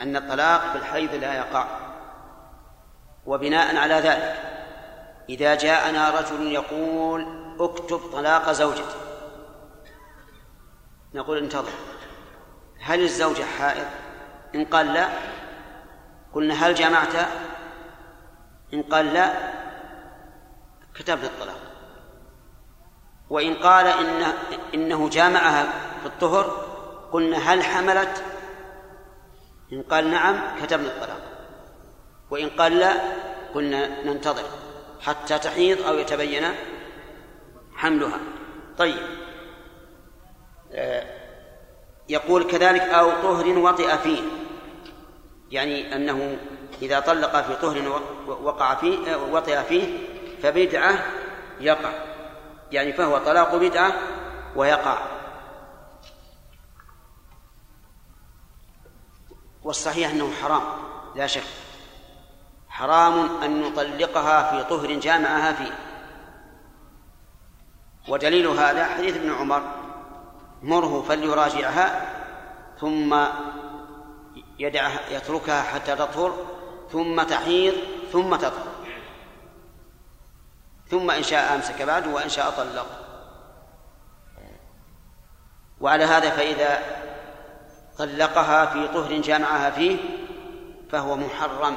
أن 0.00 0.16
الطلاق 0.16 0.72
في 0.72 0.78
الحيض 0.78 1.14
لا 1.14 1.34
يقع. 1.34 1.66
وبناء 3.26 3.76
على 3.76 3.94
ذلك 3.94 4.36
إذا 5.28 5.54
جاءنا 5.54 6.20
رجل 6.20 6.52
يقول 6.52 7.26
اكتب 7.60 8.00
طلاق 8.12 8.52
زوجتي. 8.52 8.96
نقول 11.14 11.38
انتظر. 11.38 11.95
هل 12.86 13.00
الزوجة 13.02 13.44
حائض؟ 13.58 13.86
إن 14.54 14.64
قال 14.64 14.92
لا 14.92 15.08
قلنا 16.32 16.54
هل 16.54 16.74
جمعت؟ 16.74 17.14
إن 18.74 18.82
قال 18.82 19.14
لا 19.14 19.32
كتبنا 20.94 21.26
الطلاق. 21.26 21.60
وإن 23.30 23.54
قال 23.54 23.86
إن 23.86 24.32
إنه 24.74 25.08
جامعها 25.08 25.64
في 26.00 26.06
الطهر 26.06 26.42
قلنا 27.12 27.36
هل 27.36 27.62
حملت؟ 27.62 28.24
إن 29.72 29.82
قال 29.82 30.10
نعم 30.10 30.40
كتبنا 30.62 30.88
الطلاق. 30.88 31.20
وإن 32.30 32.48
قال 32.50 32.78
لا 32.78 32.92
قلنا 33.54 34.02
ننتظر 34.04 34.44
حتى 35.00 35.38
تحيض 35.38 35.86
أو 35.86 35.98
يتبين 35.98 36.44
حملها. 37.74 38.18
طيب 38.78 39.02
آه، 40.72 41.15
يقول 42.08 42.44
كذلك 42.44 42.80
أو 42.80 43.10
طهر 43.10 43.58
وطئ 43.58 43.98
فيه. 43.98 44.22
يعني 45.50 45.96
أنه 45.96 46.38
إذا 46.82 47.00
طلق 47.00 47.40
في 47.40 47.54
طهر 47.54 48.02
وقع 48.28 48.74
فيه 48.74 49.16
وطئ 49.16 49.62
فيه 49.62 49.98
فبدعة 50.42 51.04
يقع. 51.60 51.92
يعني 52.72 52.92
فهو 52.92 53.18
طلاق 53.18 53.56
بدعة 53.56 53.92
ويقع. 54.56 54.98
والصحيح 59.64 60.10
أنه 60.10 60.32
حرام 60.42 60.62
لا 61.14 61.26
شك. 61.26 61.42
حرام 62.68 63.42
أن 63.42 63.62
نطلقها 63.62 64.50
في 64.50 64.68
طهر 64.68 64.92
جامعها 64.92 65.52
فيه. 65.52 65.78
ودليل 68.08 68.46
هذا 68.46 68.84
حديث 68.84 69.16
ابن 69.16 69.32
عمر. 69.32 69.75
مره 70.66 71.04
فليراجعها 71.08 72.12
ثم 72.80 73.24
يدعها 74.58 75.00
يتركها 75.10 75.62
حتى 75.62 75.96
تطهر 75.96 76.34
ثم 76.92 77.22
تحيض 77.22 77.74
ثم 78.12 78.36
تطهر. 78.36 78.76
ثم 80.88 81.10
إن 81.10 81.22
شاء 81.22 81.54
أمسك 81.54 81.82
بعد 81.82 82.06
وإن 82.06 82.28
شاء 82.28 82.50
طلق. 82.50 82.86
وعلى 85.80 86.04
هذا 86.04 86.30
فإذا 86.30 86.78
طلقها 87.98 88.66
في 88.66 88.88
طهر 88.88 89.12
جامعها 89.20 89.70
فيه 89.70 89.98
فهو 90.90 91.16
محرم. 91.16 91.76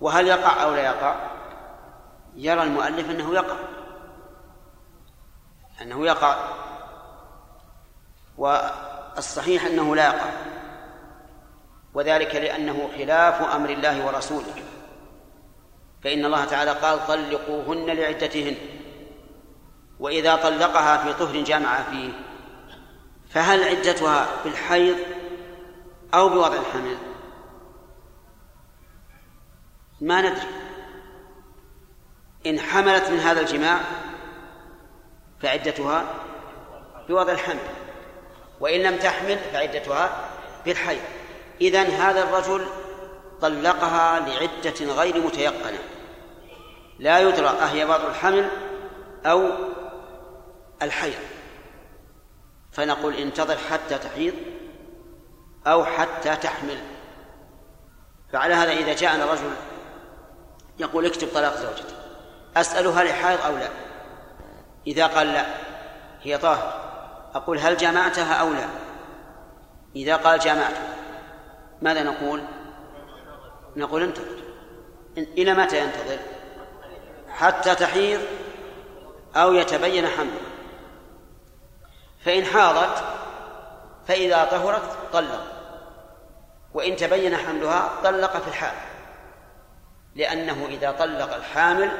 وهل 0.00 0.26
يقع 0.26 0.62
أو 0.62 0.74
لا 0.74 0.82
يقع؟ 0.82 1.16
يرى 2.36 2.62
المؤلف 2.62 3.10
أنه 3.10 3.34
يقع. 3.34 3.56
أنه 5.82 6.06
يقع. 6.06 6.65
والصحيح 8.38 9.64
أنه 9.66 9.96
لا 9.96 10.04
يقع. 10.04 10.30
وذلك 11.94 12.34
لأنه 12.34 12.90
خلاف 12.98 13.42
أمر 13.42 13.70
الله 13.70 14.06
ورسوله. 14.06 14.54
فإن 16.04 16.24
الله 16.24 16.44
تعالى 16.44 16.70
قال 16.70 17.06
طلقوهن 17.06 17.86
لعدتهن. 17.86 18.56
وإذا 20.00 20.36
طلقها 20.36 20.96
في 20.96 21.12
طهر 21.12 21.42
جامع 21.42 21.82
فيه 21.82 22.12
فهل 23.30 23.64
عدتها 23.64 24.26
بالحيض 24.44 24.96
أو 26.14 26.28
بوضع 26.28 26.56
الحمل؟ 26.56 26.96
ما 30.00 30.20
ندري. 30.20 30.48
إن 32.46 32.60
حملت 32.60 33.10
من 33.10 33.18
هذا 33.18 33.40
الجماع 33.40 33.80
فعدتها 35.42 36.04
بوضع 37.08 37.32
الحمل. 37.32 37.85
وإن 38.60 38.80
لم 38.80 38.96
تحمل 38.96 39.38
فعدتها 39.52 40.10
بالحيض. 40.64 41.02
إذن 41.60 41.86
هذا 41.86 42.22
الرجل 42.22 42.66
طلقها 43.40 44.20
لعدة 44.20 44.94
غير 44.94 45.20
متيقنة. 45.20 45.78
لا 46.98 47.20
يدرى 47.20 47.48
أهي 47.48 47.84
وضع 47.84 48.08
الحمل 48.08 48.48
أو 49.26 49.50
الحيض. 50.82 51.18
فنقول 52.72 53.14
انتظر 53.14 53.56
حتى 53.70 53.98
تحيض 53.98 54.34
أو 55.66 55.84
حتى 55.84 56.36
تحمل. 56.36 56.78
فعلى 58.32 58.54
هذا 58.54 58.72
إذا 58.72 58.94
جاءنا 58.94 59.24
رجل 59.24 59.50
يقول 60.78 61.06
اكتب 61.06 61.28
طلاق 61.34 61.56
زوجتي 61.56 61.94
أسأله 62.56 63.02
هل 63.02 63.12
حائض 63.12 63.40
أو 63.40 63.56
لا؟ 63.56 63.68
إذا 64.86 65.06
قال 65.06 65.26
لا 65.26 65.46
هي 66.22 66.38
طاهر 66.38 66.85
أقول 67.36 67.58
هل 67.58 67.76
جمعتها 67.76 68.34
أو 68.34 68.52
لا؟ 68.52 68.68
إذا 69.96 70.16
قال 70.16 70.40
جمعت 70.40 70.74
ماذا 71.82 72.02
نقول؟ 72.02 72.42
نقول 73.76 74.02
انتظر. 74.02 74.36
إلى 75.16 75.54
متى 75.54 75.80
ينتظر؟ 75.80 76.18
حتى 77.28 77.74
تحيض 77.74 78.20
أو 79.36 79.52
يتبين 79.52 80.06
حمله. 80.06 80.40
فإن 82.24 82.44
حاضت 82.44 83.04
فإذا 84.08 84.44
طهرت 84.44 84.96
طلق 85.12 85.42
وإن 86.74 86.96
تبين 86.96 87.36
حملها 87.36 87.90
طلق 88.04 88.36
في 88.36 88.48
الحال. 88.48 88.74
لأنه 90.14 90.66
إذا 90.68 90.90
طلق 90.90 91.34
الحامل 91.34 91.90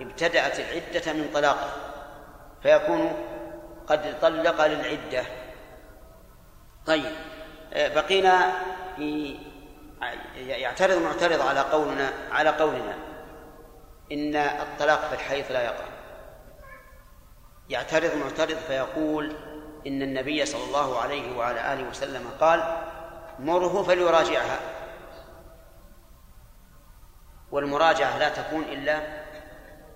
ابتدأت 0.00 0.60
العدة 0.60 1.12
من 1.12 1.30
طلاقه 1.34 1.70
فيكون 2.62 3.12
قد 3.88 4.20
طلق 4.20 4.66
للعدة. 4.66 5.24
طيب 6.86 7.12
آه، 7.72 7.88
بقينا 7.94 8.52
في 8.96 9.38
يعترض 10.36 11.02
معترض 11.02 11.40
على 11.40 11.60
قولنا 11.60 12.12
على 12.30 12.50
قولنا 12.50 12.94
إن 14.12 14.36
الطلاق 14.36 15.08
في 15.08 15.14
الحيض 15.14 15.52
لا 15.52 15.62
يقع. 15.62 15.84
يعترض 17.68 18.14
معترض 18.14 18.56
فيقول 18.56 19.36
إن 19.86 20.02
النبي 20.02 20.46
صلى 20.46 20.64
الله 20.64 21.00
عليه 21.00 21.36
وعلى 21.36 21.72
آله 21.72 21.88
وسلم 21.88 22.30
قال 22.40 22.76
مره 23.38 23.82
فليراجعها. 23.82 24.60
والمراجعة 27.50 28.18
لا 28.18 28.28
تكون 28.28 28.62
إلا 28.62 29.00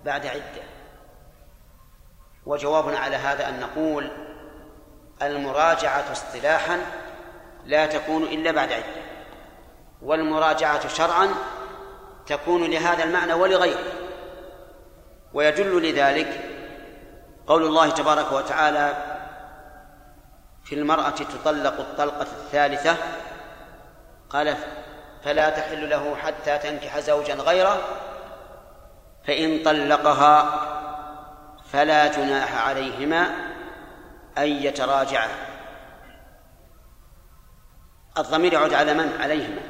بعد 0.05 0.25
عدة. 0.25 0.72
وجوابنا 2.45 2.99
على 2.99 3.15
هذا 3.15 3.49
أن 3.49 3.59
نقول 3.59 4.11
المراجعة 5.21 6.11
اصطلاحا 6.11 6.79
لا 7.65 7.85
تكون 7.85 8.23
إلا 8.23 8.51
بعد 8.51 8.71
عدة 8.71 9.03
والمراجعة 10.01 10.87
شرعا 10.87 11.29
تكون 12.25 12.63
لهذا 12.63 13.03
المعنى 13.03 13.33
ولغيره. 13.33 13.93
ويدل 15.33 15.89
لذلك 15.89 16.41
قول 17.47 17.63
الله 17.63 17.89
تبارك 17.89 18.31
وتعالى 18.31 18.93
في 20.63 20.75
المرأة 20.75 21.09
تطلق 21.09 21.79
الطلقة 21.79 22.21
الثالثة 22.21 22.95
قال 24.29 24.55
فلا 25.23 25.49
تحل 25.49 25.89
له 25.89 26.15
حتى 26.15 26.57
تنكح 26.57 26.99
زوجا 26.99 27.33
غيره 27.33 27.81
فإن 29.27 29.63
طلقها 29.63 30.59
فلا 31.73 32.07
جناح 32.07 32.67
عليهما 32.67 33.27
أن 34.37 34.47
يتراجعا. 34.47 35.29
الضمير 38.17 38.53
يعود 38.53 38.73
على 38.73 38.93
من؟ 38.93 39.21
عليهما. 39.21 39.61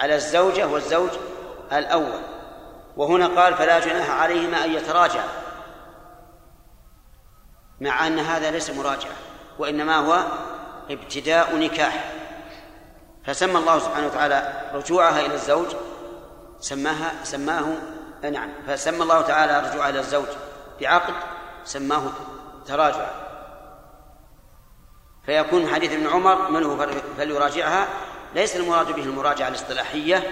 على 0.00 0.14
الزوجة 0.14 0.66
والزوج 0.66 1.10
الأول. 1.72 2.20
وهنا 2.96 3.26
قال 3.26 3.54
فلا 3.54 3.78
جناح 3.78 4.10
عليهما 4.10 4.64
أن 4.64 4.72
يتراجعا. 4.72 5.28
مع 7.80 8.06
أن 8.06 8.18
هذا 8.18 8.50
ليس 8.50 8.70
مراجعة 8.70 9.14
وإنما 9.58 9.96
هو 9.96 10.24
ابتداء 10.90 11.56
نكاح. 11.56 12.12
فسمى 13.24 13.58
الله 13.58 13.78
سبحانه 13.78 14.06
وتعالى 14.06 14.52
رجوعها 14.74 15.20
إلى 15.20 15.34
الزوج 15.34 15.68
سماها 16.60 17.12
سماه 17.22 17.64
نعم. 18.30 18.50
فسمى 18.66 19.02
الله 19.02 19.20
تعالى 19.20 19.68
رجوعها 19.68 19.88
إلى 19.88 20.00
الزوج 20.00 20.28
بعقد 20.80 21.14
سماه 21.64 22.02
تراجع. 22.66 23.06
فيكون 25.26 25.68
حديث 25.68 25.92
ابن 25.92 26.06
عمر 26.06 26.50
من 26.50 26.62
هو 26.62 26.86
فليراجعها 27.16 27.88
ليس 28.34 28.56
المراد 28.56 28.92
به 28.92 29.02
المراجعة 29.02 29.48
الاصطلاحية 29.48 30.22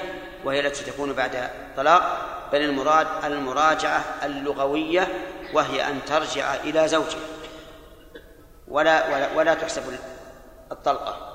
وهي 0.44 0.60
التي 0.60 0.84
تكون 0.84 1.12
بعد 1.12 1.50
طلاق 1.76 2.28
بل 2.52 2.60
المراد 2.62 3.06
المراجعة 3.24 4.04
اللغوية 4.22 5.08
وهي 5.54 5.88
أن 5.88 6.04
ترجع 6.04 6.54
إلى 6.54 6.88
زوجها. 6.88 7.20
ولا 8.68 9.14
ولا, 9.14 9.32
ولا 9.36 9.54
تحسب 9.54 9.82
الطلقة. 10.72 11.28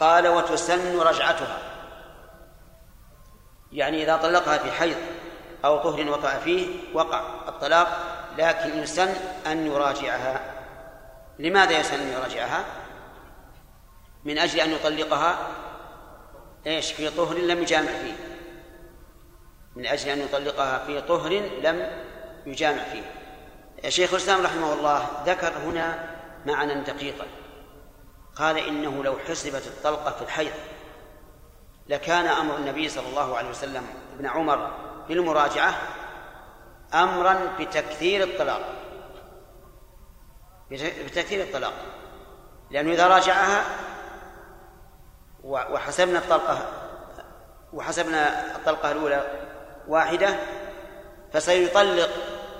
قال 0.00 0.28
وتسن 0.28 0.98
رجعتها. 0.98 1.58
يعني 3.72 4.02
إذا 4.02 4.16
طلقها 4.16 4.58
في 4.58 4.70
حيض 4.70 4.96
أو 5.66 5.78
طهر 5.78 6.10
وقع 6.10 6.38
فيه 6.38 6.66
وقع 6.94 7.20
الطلاق 7.48 7.98
لكن 8.38 8.78
يسن 8.78 9.14
أن 9.46 9.66
يراجعها. 9.66 10.40
لماذا 11.38 11.78
يسن 11.80 12.00
أن 12.00 12.08
يراجعها؟ 12.08 12.64
من 14.24 14.38
أجل 14.38 14.60
أن 14.60 14.72
يطلقها 14.72 15.38
إيش 16.66 16.92
في 16.92 17.10
طهر 17.10 17.38
لم 17.38 17.62
يجامع 17.62 17.90
فيه. 17.90 18.14
من 19.76 19.86
أجل 19.86 20.08
أن 20.08 20.20
يطلقها 20.20 20.78
في 20.78 21.00
طهر 21.00 21.32
لم 21.62 21.90
يجامع 22.46 22.82
فيه. 22.82 23.10
شيخ 23.88 24.10
الإسلام 24.10 24.44
رحمه 24.44 24.72
الله 24.72 25.08
ذكر 25.26 25.52
هنا 25.58 26.16
معنى 26.46 26.80
دقيقا. 26.80 27.26
قال 28.36 28.58
إنه 28.58 29.04
لو 29.04 29.18
حسبت 29.28 29.66
الطلقة 29.66 30.10
في 30.10 30.22
الحيض 30.22 30.52
لكان 31.88 32.26
أمر 32.26 32.56
النبي 32.56 32.88
صلى 32.88 33.08
الله 33.08 33.36
عليه 33.36 33.48
وسلم 33.48 33.86
ابن 34.16 34.26
عمر 34.26 34.70
بالمراجعة 35.08 35.74
أمرا 36.94 37.56
بتكثير 37.60 38.22
الطلاق. 38.22 38.60
بتكثير 40.70 41.42
الطلاق. 41.42 41.72
لأنه 42.70 42.92
إذا 42.92 43.06
راجعها 43.06 43.64
وحسبنا 45.44 46.18
الطلقة 46.18 46.68
وحسبنا 47.72 48.56
الطلقة 48.56 48.92
الأولى 48.92 49.26
واحدة 49.88 50.36
فسيطلق 51.32 52.10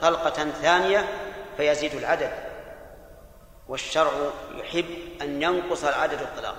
طلقة 0.02 0.51
ثانية 0.51 1.09
فيزيد 1.56 1.94
العدد. 1.94 2.32
والشرع 3.68 4.12
يحب 4.55 4.85
أن 5.23 5.43
ينقص 5.43 5.85
العدد 5.85 6.20
الطلاق 6.20 6.56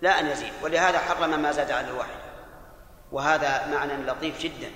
لا 0.00 0.20
أن 0.20 0.26
يزيد. 0.26 0.52
ولهذا 0.62 0.98
حرم 0.98 1.42
ما 1.42 1.52
زاد 1.52 1.70
على 1.70 1.88
الواحد. 1.88 2.20
وهذا 3.12 3.66
معنى 3.66 3.92
لطيف 3.92 4.40
جدا. 4.40 4.70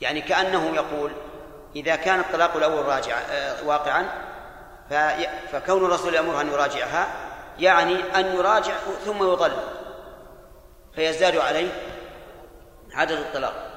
يعني 0.00 0.20
كأنه 0.20 0.74
يقول 0.74 1.12
إذا 1.76 1.96
كان 1.96 2.20
الطلاق 2.20 2.56
الأول 2.56 2.86
راجع 2.86 3.18
آه، 3.18 3.64
واقعا 3.64 4.06
فكون 5.52 5.84
الرسول 5.84 6.14
يأمره 6.14 6.40
أن 6.40 6.48
يراجعها 6.48 7.06
يعني 7.58 7.94
أن 7.94 8.36
يراجع 8.36 8.74
ثم 9.04 9.32
يطلق 9.32 9.80
فيزداد 10.94 11.36
عليه 11.36 11.72
عدد 12.92 13.18
الطلاق. 13.18 13.70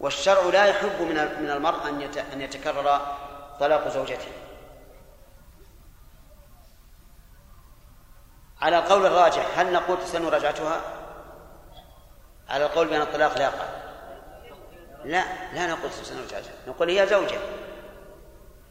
والشرع 0.00 0.42
لا 0.42 0.64
يحب 0.64 1.02
من 1.02 1.42
من 1.42 1.50
المرء 1.50 1.88
أن 1.88 2.02
أن 2.32 2.40
يتكرر 2.40 3.00
طلاق 3.60 3.88
زوجته. 3.88 4.28
على 8.60 8.78
القول 8.78 9.06
الراجح 9.06 9.58
هل 9.58 9.72
نقول 9.72 9.98
تسن 10.00 10.26
رجعتها؟ 10.26 10.80
على 12.48 12.66
القول 12.66 12.88
بأن 12.88 13.00
الطلاق 13.00 13.38
لا 13.38 13.44
يقع. 13.44 13.77
لا 15.04 15.54
لا 15.54 15.66
نقول 15.66 15.90
تسن 15.90 16.24
رجعتها 16.24 16.52
نقول 16.66 16.90
هي 16.90 17.06
زوجة. 17.06 17.38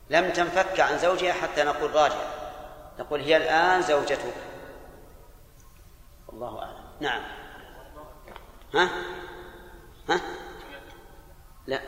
لم 0.09 0.29
تنفك 0.29 0.79
عن 0.79 0.97
زوجها 0.97 1.33
حتى 1.33 1.63
نقول 1.63 1.95
راجع. 1.95 2.21
نقول 2.99 3.21
هي 3.21 3.37
الآن 3.37 3.81
زوجتك. 3.81 4.33
الله 6.33 6.63
أعلم. 6.63 6.83
نعم. 6.99 7.23
ها؟ 8.75 8.89
ها؟ 10.09 10.21
لا. 11.67 11.81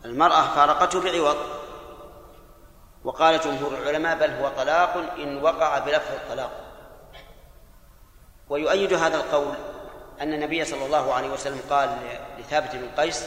المرأة 0.05 0.55
فارقته 0.55 1.01
بعوض. 1.01 1.37
وقال 3.05 3.41
جمهور 3.41 3.79
العلماء 3.79 4.19
بل 4.19 4.31
هو 4.31 4.49
طلاق 4.57 4.97
إن 5.19 5.43
وقع 5.43 5.79
بلفظ 5.79 6.13
الطلاق. 6.13 6.74
ويؤيد 8.49 8.93
هذا 8.93 9.16
القول 9.16 9.55
أن 10.21 10.33
النبي 10.33 10.65
صلى 10.65 10.87
الله 10.87 11.15
عليه 11.15 11.29
وسلم 11.29 11.61
قال 11.71 11.99
لثابت 12.39 12.77
بن 12.77 12.89
قيس 12.97 13.25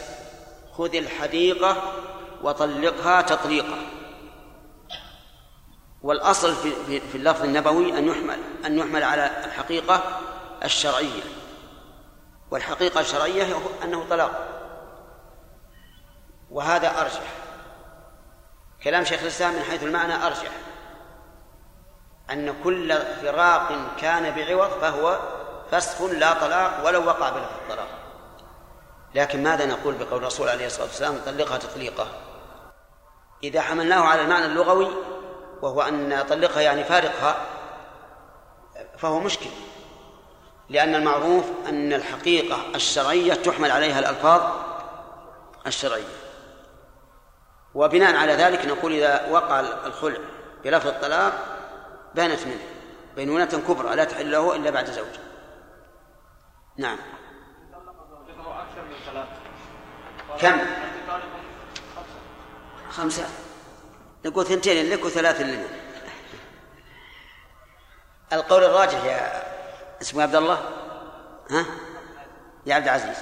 خذ 0.73 0.95
الحديقة 0.95 1.93
وطلقها 2.43 3.21
تطليقا. 3.21 3.77
والأصل 6.01 6.55
في 6.85 7.15
اللفظ 7.15 7.43
النبوي 7.43 7.97
أن 7.97 8.07
يحمل 8.07 8.39
أن 8.65 8.77
يحمل 8.77 9.03
على 9.03 9.45
الحقيقة 9.45 10.03
الشرعية. 10.63 11.21
والحقيقة 12.51 12.99
الشرعية 12.99 13.57
أنه 13.83 14.05
طلاق. 14.09 14.47
وهذا 16.51 17.01
أرجح. 17.01 17.33
كلام 18.83 19.03
شيخ 19.03 19.21
الإسلام 19.21 19.53
من 19.53 19.61
حيث 19.61 19.83
المعنى 19.83 20.13
أرجح. 20.13 20.51
أن 22.31 22.63
كل 22.63 22.97
فراق 23.21 23.71
كان 24.01 24.35
بعوض 24.35 24.69
فهو 24.69 25.19
فسخ 25.71 26.01
لا 26.01 26.33
طلاق 26.33 26.85
ولو 26.85 27.05
وقع 27.05 27.29
بلفظ 27.29 27.51
الطلاق. 27.61 27.87
لكن 29.15 29.43
ماذا 29.43 29.65
نقول 29.65 29.95
بقول 29.95 30.21
الرسول 30.21 30.49
عليه 30.49 30.65
الصلاة 30.65 30.85
والسلام 30.85 31.21
طلقها 31.25 31.57
تطليقة 31.57 32.07
إذا 33.43 33.61
حملناه 33.61 34.01
على 34.01 34.21
المعنى 34.21 34.45
اللغوي 34.45 34.87
وهو 35.61 35.81
أن 35.81 36.25
طلقها 36.29 36.61
يعني 36.61 36.83
فارقها 36.83 37.35
فهو 38.97 39.19
مشكل. 39.19 39.49
لأن 40.69 40.95
المعروف 40.95 41.45
أن 41.69 41.93
الحقيقة 41.93 42.57
الشرعية 42.75 43.33
تحمل 43.33 43.71
عليها 43.71 43.99
الألفاظ 43.99 44.41
الشرعية. 45.67 46.17
وبناء 47.75 48.15
على 48.15 48.33
ذلك 48.33 48.65
نقول 48.65 48.93
إذا 48.93 49.27
وقع 49.31 49.59
الخلع 49.59 50.17
بلفظ 50.63 50.87
الطلاق 50.87 51.56
بانت 52.17 52.47
منه. 52.47 52.59
بينونة 53.15 53.63
كبرى 53.67 53.95
لا 53.95 54.03
تحل 54.03 54.31
له 54.31 54.55
إلا 54.55 54.69
بعد 54.69 54.91
زوج. 54.91 55.15
نعم. 56.77 56.97
كم؟ 60.39 60.59
خمسة. 62.89 63.25
نقول 64.25 64.45
ثنتين 64.45 64.89
لك 64.89 65.05
وثلاث 65.05 65.41
لنا. 65.41 65.67
القول 68.33 68.63
الراجح 68.63 69.03
يا 69.03 69.43
اسمه 70.01 70.23
عبد 70.23 70.35
الله؟ 70.35 70.61
ها؟ 71.51 71.65
يا 72.65 72.75
عبد 72.75 72.83
العزيز. 72.85 73.17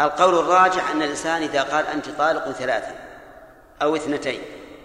القول 0.00 0.38
الراجح 0.38 0.90
أن 0.90 1.02
الإنسان 1.02 1.42
إذا 1.42 1.62
قال 1.62 1.86
أنت 1.86 2.08
طالق 2.08 2.50
ثلاثا 2.50 2.94
أو 3.82 3.96
اثنتين 3.96 4.42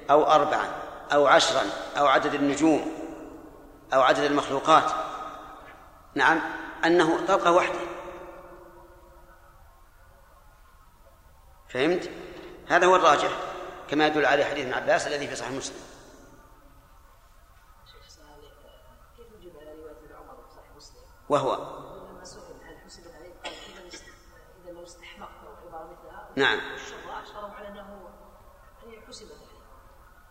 أو 0.09 0.23
أربعا 0.31 0.67
أو 1.13 1.27
عشرا 1.27 1.63
أو 1.97 2.07
عدد 2.07 2.33
النجوم 2.33 3.04
أو 3.93 4.01
عدد 4.01 4.23
المخلوقات. 4.23 4.91
نعم 6.15 6.41
أنه 6.85 7.25
طلقة 7.27 7.51
واحدة. 7.51 7.79
فهمت؟ 11.69 12.09
هذا 12.67 12.87
هو 12.87 12.95
الراجح 12.95 13.39
كما 13.89 14.07
يدل 14.07 14.25
عليه 14.25 14.45
حديث 14.45 14.65
ابن 14.65 14.73
عباس 14.73 15.07
الذي 15.07 15.27
في 15.27 15.35
صحيح 15.35 15.51
مسلم. 15.51 15.75
وهو. 21.29 21.75
نعم. 26.35 26.59
عليه 27.59 27.85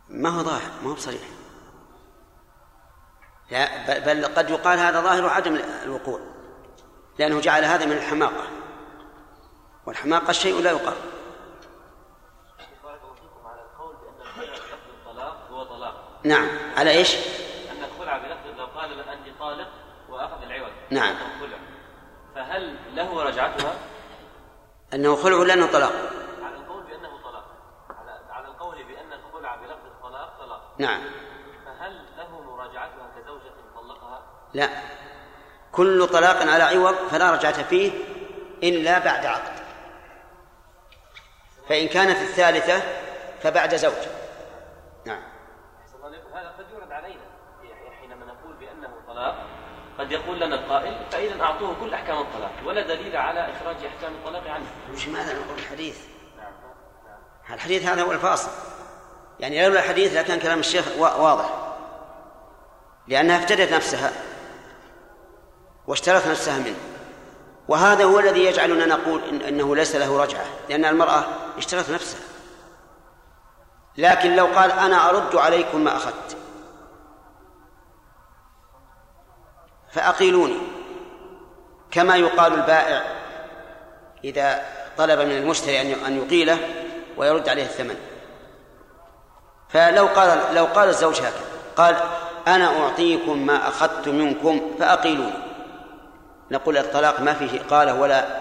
ما 0.09 0.29
هو 0.29 0.43
ظاهر 0.43 0.71
ما 0.83 0.91
هو 0.91 0.95
بصريح 0.95 1.23
لا 3.51 3.99
بل- 3.99 4.27
قد 4.27 4.51
يقال 4.51 4.79
هذا 4.79 5.01
ظاهر 5.01 5.29
عدم 5.29 5.59
الوقوع 5.85 6.21
لأنه 7.19 7.41
جعل 7.41 7.65
هذا 7.65 7.87
من 7.87 7.93
الحماقة. 7.93 8.45
والحماقة 9.87 10.33
شيء 10.33 10.61
لا 10.63 10.71
يقال. 10.71 10.95
نعم 16.25 16.49
على 16.77 16.91
إيش؟ 16.91 17.15
أن 17.71 17.85
الخلع 17.85 18.19
بلفظ 18.19 18.59
لو 18.59 18.67
قال 18.67 19.01
أنت 19.01 19.39
طالق 19.41 19.69
وأخذ 20.09 20.43
العوض 20.43 20.73
نعم. 20.91 21.17
أنه 21.17 21.41
خلع. 21.41 21.59
فهل 22.35 22.77
له 22.97 23.23
رجعتها؟ 23.23 23.75
أنه 24.95 25.17
خلع 25.17 25.37
لأنه 25.43 25.67
طلاق؟ 25.73 25.93
على 26.43 26.57
القول 26.57 26.83
بأنه 26.83 27.23
طلاق. 27.25 27.45
على 27.91 28.21
على 28.31 28.49
القول 28.49 28.85
بأن 28.85 29.13
الخلع 29.13 29.57
بلفظ 29.57 29.87
الطلاق 29.87 30.39
طلاق. 30.39 30.75
نعم 30.79 31.01
فهل 31.65 32.05
زوجة 33.27 33.53
طلقها 33.77 34.23
لا. 34.55 34.69
كل 35.73 36.07
طلاق 36.07 36.37
على 36.53 36.63
عوض 36.63 36.95
فلا 36.95 37.31
رجعة 37.31 37.63
فيه 37.63 37.93
إلا 38.63 38.99
بعد 38.99 39.27
عقد. 39.27 39.53
فإن 41.69 41.89
كانت 41.89 42.17
الثالثة 42.17 42.83
فبعد 43.43 43.75
زوج. 43.77 43.93
نعم. 45.07 45.23
هذا 46.35 46.49
قد 46.59 46.65
يورد 46.73 46.93
علينا 46.93 47.21
حينما 48.01 48.27
نقول 48.27 48.57
بأنه 48.57 48.89
طلاق. 49.07 49.47
قد 49.99 50.13
يقول 50.13 50.41
لنا 50.41 50.55
القائل 50.55 51.07
فإذا 51.11 51.43
أعطوه 51.43 51.77
كل 51.81 51.95
أحكام 51.95 52.19
الطلاق 52.19 52.53
ولا 52.67 52.83
دليل 52.83 53.17
على 53.17 53.41
إخراج 53.53 53.77
أحكام 53.85 54.13
الطلاق 54.15 54.49
عنه. 54.51 54.67
مش 54.91 55.09
ماذا 55.09 55.35
نقول 55.35 55.59
الحديث؟ 55.59 55.99
نعم. 56.37 56.53
الحديث 57.55 57.87
هذا 57.87 58.03
هو 58.03 58.13
الفاصل. 58.13 58.51
يعني 59.41 59.67
لولا 59.67 59.81
الحديث 59.81 60.17
لكان 60.17 60.39
كلام 60.41 60.59
الشيخ 60.59 60.85
وا- 60.99 61.15
واضح. 61.17 61.51
لأنها 63.09 63.39
افتدت 63.39 63.73
نفسها. 63.73 64.13
واشترت 65.87 66.27
نفسها 66.27 66.59
منه. 66.59 66.77
وهذا 67.69 68.05
هو 68.05 68.19
الذي 68.19 68.45
يجعلنا 68.45 68.87
نقول 68.87 69.21
إن 69.25 69.41
أنه 69.41 69.77
ليس 69.77 69.97
له 69.97 70.23
رجعة 70.23 70.45
لأن 70.69 70.85
المرأة 70.85 71.25
اشترت 71.59 71.91
نفسها. 71.91 72.21
لكن 73.97 74.37
لو 74.37 74.47
قال 74.47 74.73
أنا 74.73 75.11
أرد 75.11 75.37
عليكم 75.37 75.85
ما 75.85 75.97
أخذت. 75.97 76.37
فأقيلوني. 79.93 80.59
كما 81.91 82.17
يقال 82.17 82.55
البائع 82.55 83.05
إذا 84.25 84.67
طلب 84.99 85.21
من 85.21 85.37
المشتري 85.37 85.81
أن 85.81 86.05
أن 86.05 86.19
يقيله 86.19 86.59
ويرد 87.17 87.49
عليه 87.49 87.65
الثمن. 87.65 87.97
فلو 89.69 90.07
قال 90.07 90.55
لو 90.55 90.65
قال 90.65 90.89
الزوج 90.89 91.17
هكذا 91.17 91.45
قال 91.77 91.97
أنا 92.49 92.83
أعطيكم 92.83 93.47
ما 93.47 93.69
أخذت 93.69 94.09
منكم 94.09 94.71
فأقيلوني. 94.79 95.44
نقول 96.51 96.77
الطلاق 96.77 97.21
ما 97.21 97.35
فيه 97.35 97.61
إقالة 97.61 98.01
ولا 98.01 98.41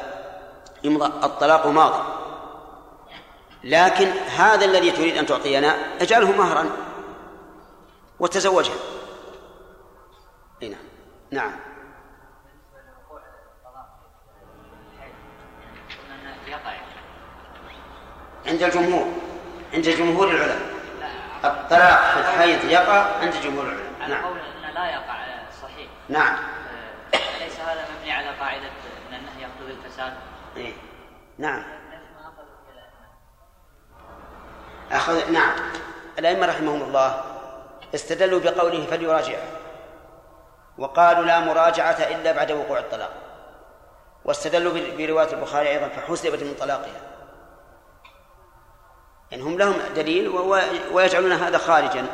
يمضى 0.83 1.05
الطلاق 1.05 1.67
ماضي. 1.67 2.03
لكن 3.63 4.07
هذا 4.37 4.65
الذي 4.65 4.91
تريد 4.91 5.17
أن 5.17 5.25
تعطينا 5.25 5.75
اجعله 6.01 6.31
مهرا 6.31 6.69
وتزوجها. 8.19 8.75
أي 10.61 10.69
نعم. 10.69 10.79
نعم. 11.31 11.59
عند 18.47 18.63
الجمهور 18.63 19.07
عند 19.73 19.89
جمهور 19.89 20.31
العلماء. 20.31 20.73
الطلاق 21.45 22.13
في 22.13 22.19
الحيض 22.19 22.69
يقع 22.69 23.19
عند 23.21 23.33
جمهور 23.43 23.65
العلماء. 23.65 24.09
نعم. 24.09 24.37
لا 24.73 24.91
يقع 24.91 25.23
صحيح. 25.61 25.87
نعم. 26.09 26.37
هذا 27.63 27.85
مبني 27.97 28.11
على 28.11 28.29
قاعدة 28.39 28.67
أن 29.09 29.15
النهي 29.15 29.41
يقتضي 29.41 29.71
الفساد؟ 29.71 30.13
إيه. 30.57 30.73
نعم. 31.37 31.63
أخذ 34.91 35.31
نعم. 35.31 35.55
الأئمة 36.19 36.45
رحمهم 36.45 36.81
الله 36.81 37.23
استدلوا 37.95 38.39
بقوله 38.39 38.85
فليراجعه 38.85 39.43
وقالوا 40.77 41.25
لا 41.25 41.39
مراجعة 41.39 41.97
إلا 41.97 42.31
بعد 42.31 42.51
وقوع 42.51 42.79
الطلاق. 42.79 43.13
واستدلوا 44.25 44.73
برواية 44.97 45.33
البخاري 45.33 45.69
أيضا 45.69 45.87
فحسبت 45.87 46.43
من 46.43 46.55
طلاقها. 46.59 47.01
يعني 49.31 49.43
هم 49.43 49.57
لهم 49.57 49.75
دليل 49.95 50.27
ويجعلون 50.91 51.31
هذا 51.31 51.57
خارجا 51.57 52.05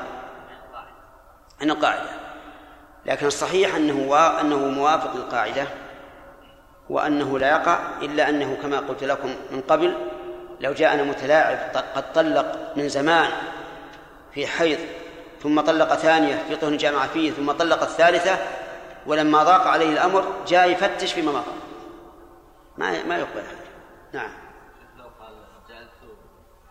عن 1.61 1.69
القاعدة. 1.69 2.18
لكن 3.05 3.25
الصحيح 3.25 3.75
أنه 3.75 4.17
أنه 4.41 4.57
موافق 4.57 5.15
للقاعدة 5.15 5.67
وأنه 6.89 7.39
لا 7.39 7.49
يقع 7.49 7.79
إلا 8.01 8.29
أنه 8.29 8.57
كما 8.61 8.79
قلت 8.79 9.03
لكم 9.03 9.35
من 9.51 9.61
قبل 9.61 9.93
لو 10.59 10.73
جاءنا 10.73 11.03
متلاعب 11.03 11.57
قد 11.95 12.13
طلق 12.13 12.73
من 12.75 12.89
زمان 12.89 13.31
في 14.33 14.47
حيض 14.47 14.79
ثم 15.43 15.61
طلق 15.61 15.95
ثانية 15.95 16.35
في 16.47 16.55
طهن 16.55 16.77
جامع 16.77 17.07
فيه 17.07 17.31
ثم 17.31 17.51
طلق 17.51 17.81
الثالثة 17.81 18.37
ولما 19.05 19.43
ضاق 19.43 19.67
عليه 19.67 19.89
الأمر 19.89 20.33
جاء 20.47 20.69
يفتش 20.69 21.13
فيما 21.13 21.31
مضى. 21.31 21.51
ما 22.77 23.03
ما 23.03 23.17
يقبل 23.17 23.39
هذا. 23.39 23.65
نعم. 24.13 24.31
لو 24.97 25.05
قال 25.19 25.33
جعلت 25.69 25.89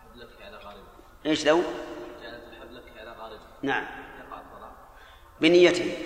حبلك 0.03 0.29
على 0.45 0.57
غارب 0.57 0.83
إيش 1.25 1.45
لو 1.45 1.61
جعلت 2.21 2.43
حبلك 2.61 2.83
على 2.99 3.11
غارب 3.21 3.39
نعم 3.61 3.85
بنيته. 5.41 5.97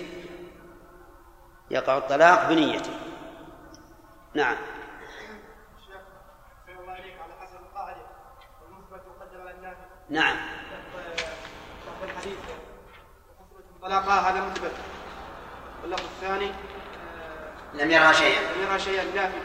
يقع 1.70 1.98
الطلاق 1.98 2.48
بنيته. 2.48 2.92
نعم. 4.34 4.56
نعم. 10.10 10.36
الحديث 12.04 12.36
طلاقها 13.82 14.30
هذا 14.30 14.40
مثبت 14.40 14.72
واللفظ 15.82 16.04
الثاني 16.04 16.52
لم 17.74 17.90
يرها 17.90 18.12
شيئا. 18.12 18.40
لم 18.40 18.62
يرى 18.62 18.78
شيئا 18.78 19.04
نافي 19.04 19.38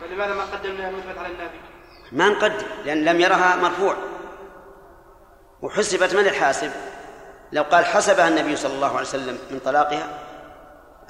فلماذا 0.00 0.34
ما 0.34 0.44
قدمنا 0.44 0.88
المثبت 0.88 1.18
على 1.18 1.26
النافي؟ 1.26 1.58
ما 2.12 2.28
نقدم 2.28 2.66
لأن 2.84 3.04
لم 3.04 3.20
يرها 3.20 3.56
مرفوع. 3.56 3.96
وحسبت 5.62 6.14
من 6.14 6.26
الحاسب؟ 6.26 6.72
لو 7.52 7.62
قال 7.62 7.84
حسبها 7.84 8.28
النبي 8.28 8.56
صلى 8.56 8.74
الله 8.74 8.88
عليه 8.88 9.00
وسلم 9.00 9.38
من 9.50 9.58
طلاقها؟ 9.64 10.23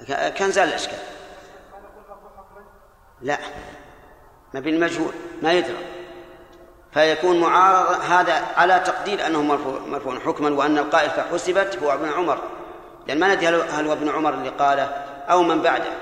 كان 0.09 0.51
زال 0.51 0.69
الإشكال. 0.69 0.99
لا. 3.23 3.39
ما 4.55 4.61
بين 4.61 4.75
المجهول 4.75 5.13
ما 5.43 5.53
يدرى. 5.53 5.77
فيكون 6.93 7.41
معارض 7.41 8.01
هذا 8.01 8.47
على 8.57 8.81
تقدير 8.81 9.27
أنه 9.27 9.43
مرفوع, 9.87 10.19
حكما 10.19 10.51
وأن 10.51 10.79
القائل 10.79 11.11
فحسبت 11.11 11.79
هو 11.83 11.93
ابن 11.93 12.09
عمر. 12.09 12.39
لأن 13.07 13.21
ما 13.21 13.35
ندري 13.35 13.49
هل 13.49 13.55
هل 13.55 13.87
هو 13.87 13.93
ابن 13.93 14.09
عمر 14.09 14.35
اللي 14.35 14.49
قاله 14.49 14.85
أو 15.31 15.43
من 15.43 15.63
بعده. 15.63 15.93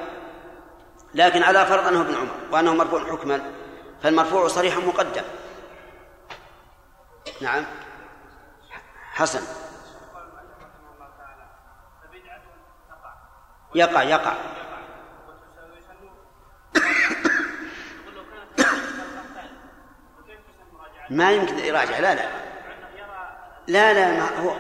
لكن 1.14 1.42
على 1.42 1.66
فرض 1.66 1.86
أنه 1.86 2.00
ابن 2.00 2.14
عمر 2.14 2.34
وأنه 2.52 2.74
مرفوع 2.74 3.00
حكما 3.10 3.40
فالمرفوع 4.02 4.48
صريحا 4.48 4.80
مقدم. 4.80 5.22
نعم. 7.40 7.64
حسن. 9.12 9.61
يقع 13.74 14.02
يقع. 14.02 14.34
ما 21.10 21.32
يمكن 21.32 21.58
يراجع. 21.58 21.98
لا 21.98 22.14
لا. 22.14 22.28
لا 23.66 23.92
لا 23.92 24.12
ما 24.12 24.38
هو 24.38 24.56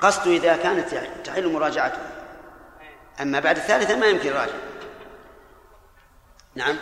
قصده 0.00 0.30
إذا 0.30 0.56
كانت 0.56 0.94
تحل 1.24 1.52
مراجعته. 1.52 1.98
أما 3.20 3.40
بعد 3.40 3.56
الثالثة 3.56 3.96
ما 3.96 4.06
يمكن 4.06 4.28
يراجع. 4.28 4.52
نعم. 6.54 6.76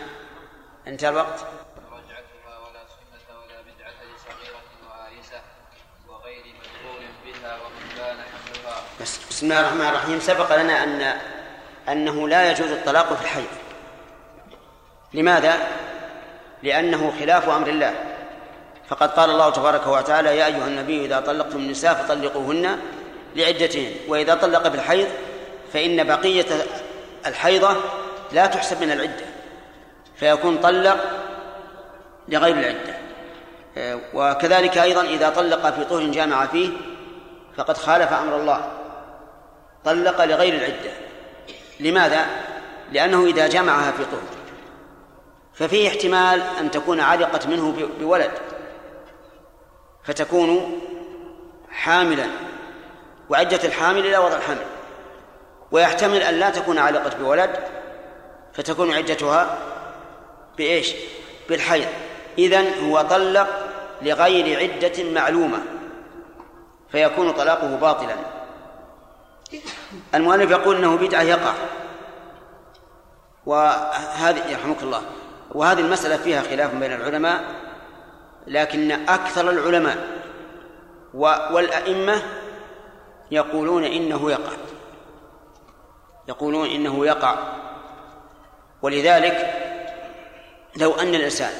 انتهى 0.86 1.08
الوقت. 1.08 1.46
بسم 9.30 9.46
الله 9.46 9.60
الرحمن 9.60 9.88
الرحيم. 9.88 10.20
سبق 10.20 10.56
لنا 10.56 10.84
أن 10.84 11.14
أنه 11.88 12.28
لا 12.28 12.50
يجوز 12.50 12.70
الطلاق 12.70 13.14
في 13.14 13.22
الحيض 13.22 13.46
لماذا؟ 15.14 15.58
لأنه 16.62 17.12
خلاف 17.20 17.48
أمر 17.48 17.68
الله. 17.68 17.94
فقد 18.88 19.10
قال 19.10 19.30
الله 19.30 19.50
تبارك 19.50 19.86
وتعالى 19.86 20.36
يا 20.36 20.46
أيها 20.46 20.66
النبي 20.66 21.04
إذا 21.04 21.20
طلقتم 21.20 21.58
النساء 21.58 21.94
فطلقوهن 21.94 22.78
لعدتهن 23.36 23.92
وإذا 24.08 24.34
طلق 24.34 24.68
بالحيض 24.68 25.08
فإن 25.72 26.04
بقية 26.06 26.46
الحيضة 27.26 27.76
لا 28.32 28.46
تحسب 28.46 28.82
من 28.82 28.90
العدة 28.90 29.24
فيكون 30.16 30.58
طلق 30.58 30.98
لغير 32.28 32.58
العدة. 32.58 32.98
آه، 33.76 33.98
وكذلك 34.14 34.78
أيضا 34.78 35.02
إذا 35.02 35.28
طلق 35.28 35.70
في 35.70 35.84
طهر 35.84 36.02
جامع 36.02 36.46
فيه 36.46 36.70
فقد 37.56 37.76
خالف 37.76 38.12
أمر 38.12 38.36
الله. 38.36 38.77
طلق 39.84 40.24
لغير 40.24 40.54
العدة. 40.54 40.90
لماذا؟ 41.80 42.26
لأنه 42.92 43.26
إذا 43.26 43.46
جمعها 43.46 43.92
في 43.92 44.04
طهر. 44.04 44.38
ففيه 45.54 45.88
احتمال 45.88 46.42
أن 46.60 46.70
تكون 46.70 47.00
علقت 47.00 47.46
منه 47.46 47.88
بولد. 48.00 48.30
فتكون 50.04 50.80
حاملا. 51.70 52.26
وعدة 53.30 53.60
الحامل 53.64 54.06
إلى 54.06 54.18
وضع 54.18 54.36
الحمل. 54.36 54.66
ويحتمل 55.70 56.22
أن 56.22 56.34
لا 56.34 56.50
تكون 56.50 56.78
علقت 56.78 57.16
بولد 57.16 57.50
فتكون 58.52 58.94
عدتها 58.94 59.58
بإيش؟ 60.58 60.94
بالحيض. 61.48 61.86
إذن 62.38 62.72
هو 62.84 63.00
طلق 63.00 63.48
لغير 64.02 64.58
عدة 64.58 65.04
معلومة. 65.04 65.58
فيكون 66.92 67.32
طلاقه 67.32 67.76
باطلا. 67.76 68.14
المؤلف 70.14 70.50
يقول 70.50 70.76
إنه 70.76 70.96
بدعة 70.96 71.22
يقع. 71.22 71.54
وهذه 73.46 74.50
يرحمك 74.50 74.82
الله. 74.82 75.02
وهذه 75.50 75.80
المسألة 75.80 76.16
فيها 76.16 76.42
خلاف 76.42 76.74
بين 76.74 76.92
العلماء 76.92 77.44
لكن 78.46 78.90
أكثر 78.90 79.50
العلماء 79.50 79.96
والأئمة 81.52 82.22
يقولون 83.30 83.84
إنه 83.84 84.30
يقع. 84.30 84.52
يقولون 86.28 86.68
إنه 86.68 87.06
يقع. 87.06 87.36
ولذلك 88.82 89.54
لو 90.76 90.94
أن 90.94 91.14
الإنسان 91.14 91.52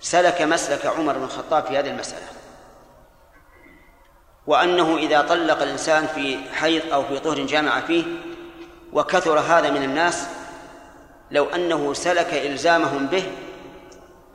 سلك 0.00 0.42
مسلك 0.42 0.86
عمر 0.86 1.18
بن 1.18 1.24
الخطاب 1.24 1.64
في 1.64 1.78
هذه 1.78 1.90
المسألة 1.90 2.26
وأنه 4.46 4.96
إذا 4.96 5.20
طلق 5.20 5.62
الإنسان 5.62 6.06
في 6.06 6.38
حيض 6.54 6.92
أو 6.92 7.02
في 7.02 7.18
طهر 7.18 7.40
جامع 7.40 7.80
فيه 7.80 8.04
وكثر 8.92 9.38
هذا 9.38 9.70
من 9.70 9.82
الناس 9.82 10.26
لو 11.30 11.44
أنه 11.44 11.94
سلك 11.94 12.34
إلزامهم 12.34 13.06
به 13.06 13.32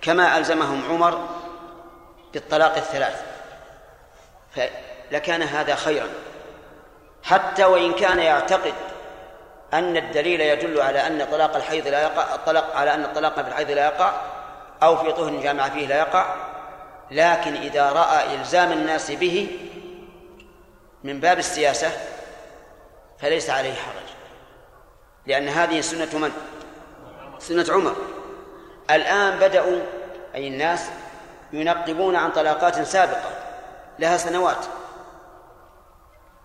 كما 0.01 0.37
ألزمهم 0.37 0.83
عمر 0.89 1.27
بالطلاق 2.33 2.75
الثلاث 2.75 3.23
لكان 5.11 5.41
هذا 5.41 5.75
خيرا. 5.75 6.07
حتى 7.23 7.65
وإن 7.65 7.93
كان 7.93 8.19
يعتقد 8.19 8.73
أن 9.73 9.97
الدليل 9.97 10.41
يدل 10.41 10.81
على 10.81 11.07
أن 11.07 11.27
طلاق 11.31 11.55
الحيض 11.55 11.87
لا 11.87 12.01
يقع 12.01 12.35
الطلاق 12.35 12.75
على 12.75 12.93
أن 12.93 13.03
الطلاق 13.03 13.35
في 13.35 13.47
الحيض 13.47 13.71
لا 13.71 13.85
يقع 13.85 14.11
أو 14.83 14.97
في 14.97 15.11
طهر 15.11 15.41
جامع 15.41 15.69
فيه 15.69 15.87
لا 15.87 15.97
يقع 15.97 16.35
لكن 17.11 17.55
إذا 17.55 17.91
رأى 17.91 18.35
إلزام 18.35 18.71
الناس 18.71 19.11
به 19.11 19.47
من 21.03 21.19
باب 21.19 21.39
السياسة 21.39 21.91
فليس 23.19 23.49
عليه 23.49 23.73
حرج. 23.73 24.09
لأن 25.25 25.47
هذه 25.47 25.81
سنة 25.81 26.19
من؟ 26.19 26.31
سنة 27.39 27.65
عمر. 27.69 27.95
الآن 28.91 29.39
بدأوا 29.39 29.81
أي 30.35 30.47
الناس 30.47 30.89
ينقبون 31.53 32.15
عن 32.15 32.31
طلاقات 32.31 32.81
سابقة 32.81 33.31
لها 33.99 34.17
سنوات. 34.17 34.65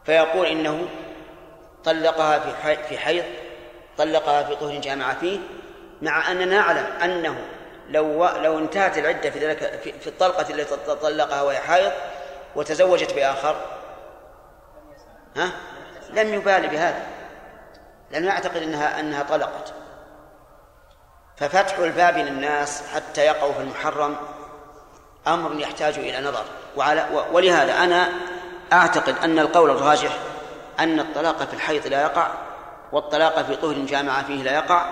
فيقول 0.04 0.46
إنه 0.46 0.88
طلقها 1.84 2.38
في 2.38 2.76
في 2.88 2.98
حيض 2.98 3.24
طلقها 3.98 4.42
في 4.42 4.56
طهر 4.56 4.80
جامع 4.80 5.14
فيه 5.14 5.38
مع 6.02 6.30
أننا 6.30 6.44
نعلم 6.44 6.86
أنه 7.02 7.36
لو 7.88 8.28
لو 8.28 8.58
انتهت 8.58 8.98
العدة 8.98 9.30
في 9.30 9.38
ذلك 9.38 9.80
في 10.00 10.06
الطلقة 10.06 10.54
التي 10.54 10.76
طلقها 10.94 11.42
وهي 11.42 11.58
حائض 11.58 11.92
وتزوجت 12.56 13.14
بآخر 13.14 13.56
ها؟ 15.36 15.50
لم 16.10 16.34
يبالي 16.34 16.68
بهذا. 16.68 17.06
لم 18.10 18.24
يعتقد 18.24 18.56
انها 18.56 19.00
إنها 19.00 19.22
طلقت. 19.22 19.74
ففتح 21.36 21.78
الباب 21.78 22.16
للناس 22.18 22.82
حتى 22.94 23.20
يقعوا 23.20 23.52
في 23.52 23.60
المحرم 23.60 24.16
أمر 25.26 25.60
يحتاج 25.60 25.98
إلى 25.98 26.28
نظر. 26.28 26.44
وعلى 26.76 27.26
ولهذا 27.32 27.84
أنا 27.84 28.08
أعتقد 28.72 29.14
أن 29.24 29.38
القول 29.38 29.70
الراجح 29.70 30.18
أن 30.80 31.00
الطلاق 31.00 31.36
في 31.36 31.54
الحيض 31.54 31.86
لا 31.86 32.02
يقع 32.02 32.28
والطلاق 32.92 33.42
في 33.42 33.56
طهر 33.56 33.74
جامع 33.74 34.22
فيه 34.22 34.42
لا 34.42 34.54
يقع 34.54 34.86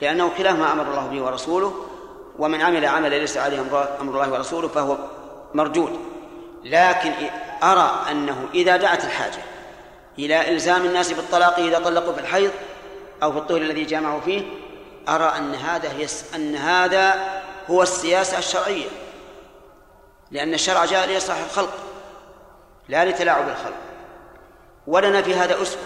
لأنه 0.00 0.30
خلاف 0.38 0.58
ما 0.58 0.72
أمر 0.72 0.82
الله 0.82 1.06
به 1.06 1.22
ورسوله 1.22 1.74
ومن 2.38 2.60
عمل 2.60 2.86
عملا 2.86 3.16
ليس 3.16 3.36
عليه 3.36 3.60
أمر 4.00 4.14
الله 4.14 4.32
ورسوله 4.32 4.68
فهو 4.68 4.96
مردود. 5.54 6.13
لكن 6.64 7.12
أرى 7.62 8.06
أنه 8.10 8.48
إذا 8.54 8.76
دعت 8.76 9.04
الحاجة 9.04 9.42
إلى 10.18 10.48
إلزام 10.48 10.84
الناس 10.84 11.12
بالطلاق 11.12 11.58
إذا 11.58 11.78
طلقوا 11.78 12.12
في 12.12 12.20
الحيض 12.20 12.50
أو 13.22 13.32
في 13.32 13.38
الطهر 13.38 13.56
الذي 13.56 13.84
جامعوا 13.84 14.20
فيه 14.20 14.42
أرى 15.08 15.32
أن 15.38 15.54
هذا 15.54 15.92
يس 15.98 16.34
أن 16.34 16.56
هذا 16.56 17.14
هو 17.70 17.82
السياسة 17.82 18.38
الشرعية. 18.38 18.88
لأن 20.30 20.54
الشرع 20.54 20.84
جاء 20.84 21.06
ليصلح 21.06 21.36
الخلق 21.36 21.74
لا 22.88 23.04
لتلاعب 23.04 23.48
الخلق. 23.48 23.76
ولنا 24.86 25.22
في 25.22 25.34
هذا 25.34 25.62
أسوة. 25.62 25.82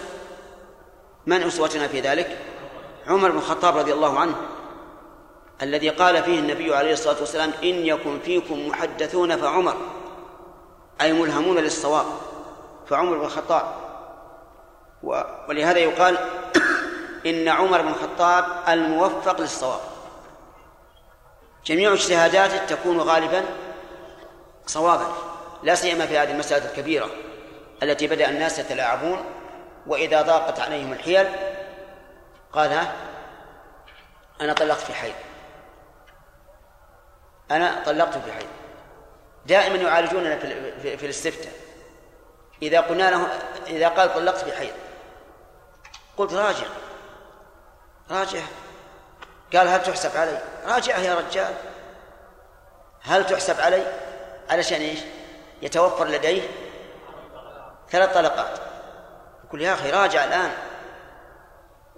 من 1.25 1.43
أسوتنا 1.43 1.87
في 1.87 2.01
ذلك؟ 2.01 2.37
عمر 3.07 3.31
بن 3.31 3.37
الخطاب 3.37 3.77
رضي 3.77 3.93
الله 3.93 4.19
عنه 4.19 4.35
الذي 5.61 5.89
قال 5.89 6.23
فيه 6.23 6.39
النبي 6.39 6.75
عليه 6.75 6.93
الصلاة 6.93 7.19
والسلام 7.19 7.51
إن 7.63 7.85
يكن 7.85 8.19
فيكم 8.19 8.67
محدثون 8.67 9.37
فعمر. 9.37 9.77
أي 11.01 11.13
ملهمون 11.13 11.57
للصواب 11.57 12.05
فعمر 12.89 13.17
بن 13.17 13.25
الخطاب. 13.25 13.75
ولهذا 15.49 15.79
يقال 15.79 16.17
إن 17.25 17.47
عمر 17.47 17.81
بن 17.81 17.87
الخطاب 17.87 18.45
الموفق 18.67 19.41
للصواب. 19.41 19.79
جميع 21.65 21.93
اجتهاداته 21.93 22.65
تكون 22.65 22.99
غالبا 22.99 23.45
صوابا 24.65 25.07
لا 25.63 25.75
سيما 25.75 26.05
في 26.05 26.17
هذه 26.17 26.31
المسألة 26.31 26.71
الكبيرة 26.71 27.09
التي 27.83 28.07
بدأ 28.07 28.29
الناس 28.29 28.59
يتلاعبون 28.59 29.23
وإذا 29.87 30.21
ضاقت 30.21 30.59
عليهم 30.59 30.93
الحيل 30.93 31.27
قال 32.53 32.87
أنا 34.41 34.53
طلقت 34.53 34.81
في 34.81 34.93
حيض 34.93 35.13
أنا 37.51 37.83
طلقت 37.85 38.17
في 38.17 38.31
حيض 38.31 38.47
دائما 39.49 39.75
يعالجوننا 39.75 40.37
في, 40.81 40.97
في 40.97 41.03
الاستفتاء. 41.03 41.53
إذا 42.61 42.81
قلنا 42.81 43.11
له 43.11 43.27
إذا 43.67 43.87
قال 43.87 44.13
طلقت 44.13 44.37
في 44.37 44.51
حيض 44.51 44.73
قلت 46.17 46.33
راجع. 46.33 46.67
راجع. 48.11 48.41
قال 49.53 49.67
هل 49.67 49.83
تحسب 49.83 50.17
علي؟ 50.17 50.41
راجعه 50.65 50.99
يا 50.99 51.15
رجال. 51.15 51.53
هل 53.01 53.25
تحسب 53.25 53.59
علي؟ 53.59 53.93
علشان 54.49 54.81
إيش؟ 54.81 54.99
يتوفر 55.61 56.07
لديه 56.07 56.41
ثلاث 57.89 58.13
طلقات. 58.13 58.59
يقول 59.45 59.61
يا 59.61 59.73
أخي 59.73 59.89
راجع 59.89 60.23
الآن. 60.23 60.51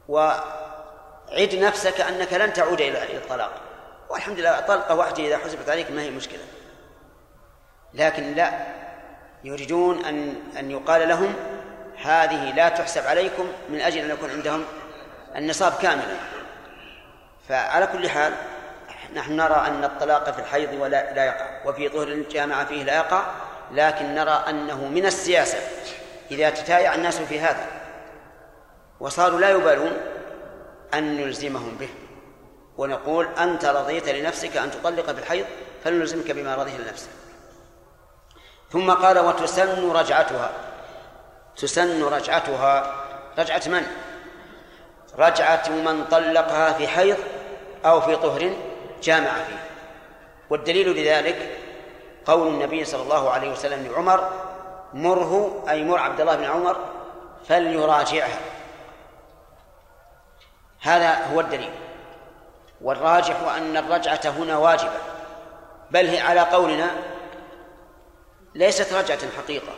وعد 0.07 1.55
نفسك 1.55 2.01
أنك 2.01 2.33
لن 2.33 2.53
تعود 2.53 2.81
إلى 2.81 3.17
الطلاق. 3.17 3.51
والحمد 4.09 4.39
لله 4.39 4.59
طلقة 4.59 4.95
واحدة 4.95 5.23
إذا 5.23 5.37
حسبت 5.37 5.69
عليك 5.69 5.91
ما 5.91 6.01
هي 6.01 6.09
مشكلة. 6.09 6.43
لكن 7.93 8.33
لا 8.33 8.51
يريدون 9.43 10.05
أن 10.05 10.35
أن 10.59 10.71
يقال 10.71 11.09
لهم 11.09 11.33
هذه 12.03 12.55
لا 12.55 12.69
تحسب 12.69 13.07
عليكم 13.07 13.47
من 13.69 13.81
أجل 13.81 13.99
أن 13.99 14.09
يكون 14.09 14.29
عندهم 14.29 14.65
النصاب 15.35 15.73
كاملا. 15.81 16.15
فعلى 17.49 17.87
كل 17.87 18.09
حال 18.09 18.33
نحن 19.15 19.35
نرى 19.35 19.63
أن 19.67 19.83
الطلاق 19.83 20.31
في 20.31 20.39
الحيض 20.39 20.73
ولا 20.73 21.13
لا 21.13 21.25
يقع 21.25 21.45
وفي 21.65 21.89
ظهر 21.89 22.07
الجامعة 22.07 22.65
فيه 22.65 22.83
لا 22.83 22.95
يقع 22.95 23.23
لكن 23.71 24.15
نرى 24.15 24.43
أنه 24.49 24.87
من 24.87 25.05
السياسة 25.05 25.57
إذا 26.31 26.49
تتايع 26.49 26.95
الناس 26.95 27.19
في 27.21 27.39
هذا 27.39 27.65
وصاروا 28.99 29.39
لا 29.39 29.49
يبالون 29.49 29.91
أن 30.93 31.17
نلزمهم 31.17 31.77
به 31.79 31.89
ونقول 32.77 33.27
أنت 33.37 33.65
رضيت 33.65 34.09
لنفسك 34.09 34.57
أن 34.57 34.71
تطلق 34.71 35.11
في 35.11 35.19
الحيض 35.19 35.45
فلنلزمك 35.83 36.31
بما 36.31 36.55
رضيه 36.55 36.77
لنفسك. 36.77 37.09
ثم 38.71 38.91
قال 38.91 39.19
وتسن 39.19 39.91
رجعتها. 39.91 40.51
تسن 41.57 42.03
رجعتها. 42.03 42.93
رجعة 43.37 43.61
من؟ 43.67 43.85
رجعة 45.19 45.69
من 45.69 46.05
طلقها 46.11 46.73
في 46.73 46.87
حيض 46.87 47.17
أو 47.85 48.01
في 48.01 48.15
طهر 48.15 48.53
جامع 49.03 49.33
فيه. 49.33 49.63
والدليل 50.49 50.89
لذلك 50.89 51.57
قول 52.25 52.47
النبي 52.47 52.85
صلى 52.85 53.01
الله 53.01 53.29
عليه 53.29 53.51
وسلم 53.51 53.87
لعمر 53.87 54.29
مره 54.93 55.63
أي 55.69 55.83
مر 55.83 55.99
عبد 55.99 56.21
الله 56.21 56.35
بن 56.35 56.43
عمر 56.43 56.77
فليراجعها. 57.47 58.39
هذا 60.81 61.25
هو 61.33 61.39
الدليل. 61.39 61.71
والراجح 62.81 63.35
أن 63.57 63.77
الرجعة 63.77 64.21
هنا 64.25 64.57
واجبة 64.57 64.99
بل 65.91 66.07
هي 66.07 66.19
على 66.19 66.39
قولنا 66.39 66.91
ليست 68.55 68.93
رجعة 68.93 69.19
حقيقة 69.37 69.73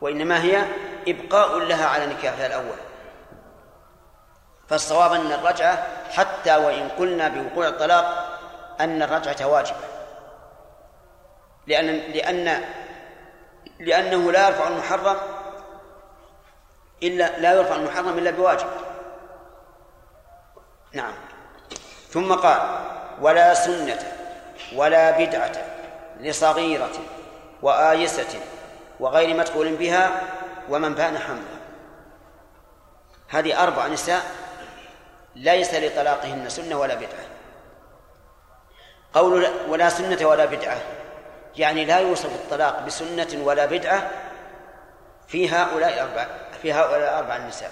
وإنما 0.00 0.42
هي 0.42 0.64
إبقاء 1.08 1.58
لها 1.58 1.86
على 1.86 2.06
نكاحها 2.06 2.46
الأول. 2.46 2.78
فالصواب 4.68 5.12
أن 5.12 5.32
الرجعة 5.32 5.86
حتى 6.10 6.56
وإن 6.56 6.88
قلنا 6.88 7.28
بوقوع 7.28 7.68
الطلاق 7.68 8.38
أن 8.80 9.02
الرجعة 9.02 9.46
واجبة. 9.46 9.84
لأن 11.66 11.86
لأن 11.86 12.64
لأنه 13.80 14.32
لا 14.32 14.48
يرفع 14.48 14.68
المحرم 14.68 15.16
إلا 17.02 17.38
لا 17.38 17.52
يرفع 17.52 17.74
المحرم 17.74 18.18
إلا 18.18 18.30
بواجب. 18.30 18.66
نعم. 20.92 21.14
ثم 22.10 22.34
قال 22.34 22.60
ولا 23.20 23.54
سنة 23.54 23.98
ولا 24.76 25.10
بدعة 25.10 25.52
لصغيرة 26.20 26.90
وآيسة 27.64 28.40
وغير 29.00 29.36
مدخول 29.36 29.76
بها 29.76 30.10
ومن 30.68 30.94
بان 30.94 31.18
حمله. 31.18 31.56
هذه 33.28 33.62
أربع 33.62 33.86
نساء 33.86 34.22
ليس 35.36 35.74
لطلاقهن 35.74 36.48
سنة 36.48 36.78
ولا 36.78 36.94
بدعة. 36.94 37.26
قول 39.14 39.48
ولا 39.68 39.88
سنة 39.88 40.26
ولا 40.26 40.44
بدعة. 40.44 40.78
يعني 41.56 41.84
لا 41.84 41.98
يوصف 41.98 42.34
الطلاق 42.34 42.80
بسنة 42.86 43.44
ولا 43.44 43.66
بدعة 43.66 44.10
في 45.28 45.50
هؤلاء 45.50 45.94
الأربع 45.94 46.26
في 46.62 46.72
هؤلاء 46.72 46.98
الأربع 46.98 47.36
النساء. 47.36 47.70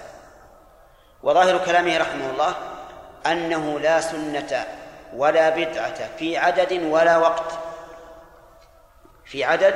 وظاهر 1.22 1.64
كلامه 1.64 1.98
رحمه 1.98 2.30
الله 2.30 2.54
أنه 3.26 3.78
لا 3.78 4.00
سنة 4.00 4.66
ولا 5.16 5.50
بدعة 5.50 6.16
في 6.18 6.38
عدد 6.38 6.82
ولا 6.82 7.16
وقت. 7.16 7.71
في 9.24 9.44
عدد 9.44 9.74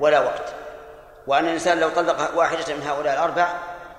ولا 0.00 0.20
وقت. 0.20 0.54
وأن 1.26 1.44
الإنسان 1.44 1.80
لو 1.80 1.88
طلق 1.88 2.34
واحدة 2.34 2.74
من 2.74 2.82
هؤلاء 2.82 3.14
الأربع 3.14 3.48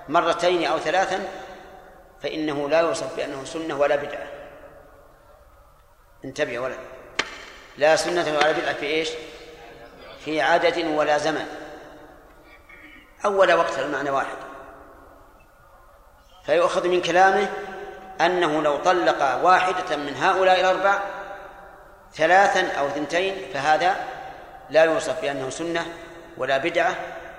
مرتين 0.08 0.66
أو 0.66 0.78
ثلاثا 0.78 1.28
فإنه 2.22 2.68
لا 2.68 2.80
يوصف 2.80 3.16
بأنه 3.16 3.44
سنة 3.44 3.78
ولا 3.78 3.96
بدعة. 3.96 4.26
انتبه 6.24 6.58
ولا. 6.58 6.76
لا 7.78 7.96
سنة 7.96 8.38
ولا 8.38 8.52
بدعة 8.52 8.72
في 8.72 8.86
إيش؟ 8.86 9.08
في 10.24 10.40
عدد 10.40 10.86
ولا 10.86 11.18
زمن. 11.18 11.46
أول 13.24 13.52
وقت 13.52 13.78
المعنى 13.78 14.10
واحد. 14.10 14.36
فيؤخذ 16.46 16.88
من 16.88 17.02
كلامه 17.02 17.48
أنه 18.20 18.62
لو 18.62 18.76
طلق 18.76 19.44
واحدة 19.44 19.96
من 19.96 20.16
هؤلاء 20.16 20.60
الأربع 20.60 20.98
ثلاثا 22.14 22.72
أو 22.78 22.86
اثنتين 22.86 23.34
فهذا 23.54 23.96
لا 24.70 24.84
يوصف 24.84 25.20
بأنه 25.20 25.50
سنة 25.50 25.86
ولا 26.36 26.58
بدعة 26.58 26.94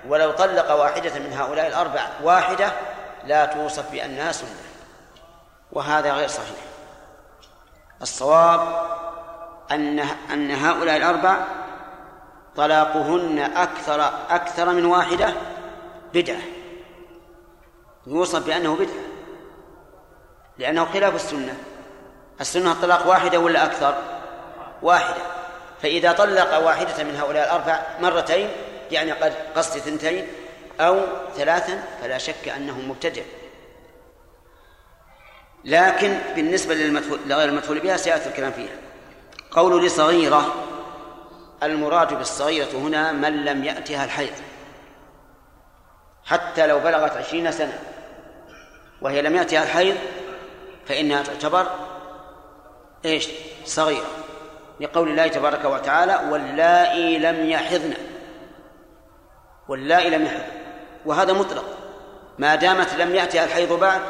ولو 0.08 0.30
طلق 0.30 0.72
واحدة 0.72 1.18
من 1.18 1.32
هؤلاء 1.32 1.66
الأربع 1.66 2.08
واحدة 2.22 2.72
لا 3.24 3.46
توصف 3.46 3.90
بأنها 3.92 4.32
سنة. 4.32 4.56
وهذا 5.72 6.12
غير 6.12 6.28
صحيح. 6.28 6.56
الصواب 8.02 8.60
أن 9.70 9.98
أن 10.32 10.50
هؤلاء 10.50 10.96
الأربع 10.96 11.36
طلاقهن 12.56 13.38
أكثر 13.38 14.10
أكثر 14.30 14.70
من 14.70 14.84
واحدة 14.84 15.34
بدعة. 16.14 16.42
يوصف 18.06 18.46
بأنه 18.46 18.76
بدعة. 18.76 19.04
لأنه 20.58 20.84
خلاف 20.84 21.14
السنة. 21.14 21.54
السنة 22.40 22.72
الطلاق 22.72 23.06
واحدة 23.08 23.38
ولا 23.38 23.64
أكثر؟ 23.64 23.94
واحدة. 24.82 25.39
فإذا 25.82 26.12
طلق 26.12 26.58
واحدة 26.58 27.04
من 27.04 27.16
هؤلاء 27.16 27.44
الأربع 27.44 27.82
مرتين 28.00 28.48
يعني 28.90 29.12
قد 29.12 29.34
قصد 29.56 29.76
اثنتين 29.76 30.26
أو 30.80 31.00
ثلاثا 31.36 31.82
فلا 32.02 32.18
شك 32.18 32.48
أنه 32.48 32.80
مبتدع. 32.80 33.22
لكن 35.64 36.18
بالنسبة 36.34 36.74
لغير 37.26 37.48
المدخول 37.48 37.78
بها 37.78 37.96
سيأتي 37.96 38.28
الكلام 38.28 38.52
فيها. 38.52 38.76
قول 39.50 39.86
لصغيرة 39.86 40.54
المراد 41.62 42.14
بالصغيرة 42.14 42.78
هنا 42.78 43.12
من 43.12 43.44
لم 43.44 43.64
يأتها 43.64 44.04
الحيض. 44.04 44.32
حتى 46.24 46.66
لو 46.66 46.78
بلغت 46.78 47.16
عشرين 47.16 47.52
سنة 47.52 47.78
وهي 49.00 49.22
لم 49.22 49.36
يأتها 49.36 49.62
الحيض 49.62 49.96
فإنها 50.86 51.22
تعتبر 51.22 51.66
إيش؟ 53.04 53.28
صغيرة. 53.64 54.19
لقول 54.80 55.08
الله 55.08 55.28
تبارك 55.28 55.64
وتعالى 55.64 56.20
واللائي 56.30 57.18
لم 57.18 57.50
يحضن. 57.50 57.94
واللائي 59.68 60.10
لم 60.10 60.24
يحضن. 60.24 60.44
وهذا 61.06 61.32
مطلق. 61.32 61.64
ما 62.38 62.54
دامت 62.54 62.94
لم 62.94 63.14
يأتها 63.14 63.44
الحيض 63.44 63.72
بعد 63.72 64.00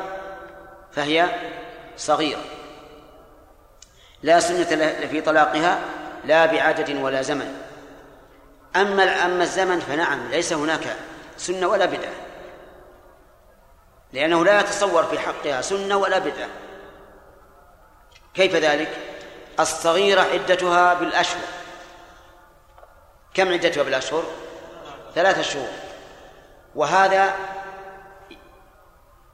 فهي 0.92 1.26
صغيرة. 1.96 2.44
لا 4.22 4.40
سنة 4.40 4.64
في 5.06 5.20
طلاقها 5.20 5.78
لا 6.24 6.46
بعدد 6.46 6.96
ولا 6.96 7.22
زمن. 7.22 7.62
أما 8.76 9.24
أما 9.24 9.42
الزمن 9.42 9.80
فنعم 9.80 10.28
ليس 10.30 10.52
هناك 10.52 10.96
سنة 11.36 11.66
ولا 11.66 11.84
بدعة. 11.84 12.12
لأنه 14.12 14.44
لا 14.44 14.60
يتصور 14.60 15.04
في 15.04 15.18
حقها 15.18 15.60
سنة 15.60 15.96
ولا 15.96 16.18
بدعة. 16.18 16.48
كيف 18.34 18.56
ذلك؟ 18.56 19.09
الصغيرة 19.60 20.20
عدتها 20.20 20.94
بالأشهر. 20.94 21.42
كم 23.34 23.52
عدتها 23.52 23.82
بالأشهر؟ 23.82 24.24
ثلاثة 25.14 25.42
شهور. 25.42 25.68
وهذا 26.74 27.34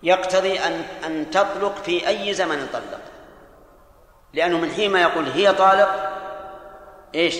يقتضي 0.03 0.61
أن 0.61 0.85
أن 1.05 1.31
تطلق 1.31 1.83
في 1.83 2.09
أي 2.09 2.35
زمن 2.35 2.69
طلق. 2.73 3.01
لأنه 4.35 4.59
من 4.59 4.73
حين 4.73 4.93
ما 4.93 5.03
يقول 5.03 5.29
هي 5.29 5.53
طالق 5.53 6.13
إيش؟ 7.15 7.37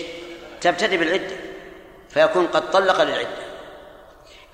تبتدئ 0.61 0.97
بالعدة 0.97 1.35
فيكون 2.09 2.47
قد 2.47 2.71
طلق 2.71 3.01
للعدة. 3.01 3.47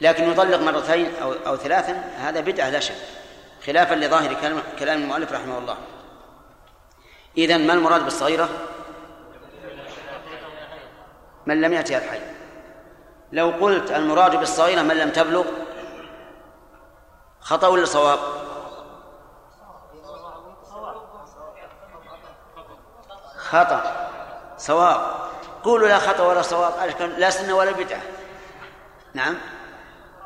لكن 0.01 0.31
يطلق 0.31 0.59
مرتين 0.59 1.11
أو 1.21 1.33
أو 1.47 1.57
ثلاثا 1.57 2.03
هذا 2.17 2.39
بدعة 2.39 2.69
لا 2.69 2.79
شك. 2.79 2.95
خلافا 3.65 3.95
لظاهر 3.95 4.33
كلام 4.79 5.03
المؤلف 5.03 5.31
رحمه 5.31 5.57
الله. 5.57 5.77
إذا 7.37 7.57
ما 7.57 7.73
المراد 7.73 8.03
بالصغيرة؟ 8.03 8.49
من 11.45 11.61
لم 11.61 11.73
يأتي 11.73 11.97
الحي 11.97 12.19
لو 13.31 13.49
قلت 13.61 13.91
المراد 13.91 14.35
بالصغيرة 14.35 14.81
من 14.81 14.97
لم 14.97 15.09
تبلغ 15.09 15.45
خطأ 17.41 17.67
ولا 17.67 17.85
صواب؟ 17.85 18.19
خطأ. 23.37 24.09
صواب. 24.57 25.01
قولوا 25.63 25.87
لا 25.87 25.99
خطأ 25.99 26.27
ولا 26.27 26.41
صواب 26.41 26.73
لا 27.17 27.29
سنة 27.29 27.55
ولا 27.55 27.71
بدعة. 27.71 28.01
نعم. 29.13 29.35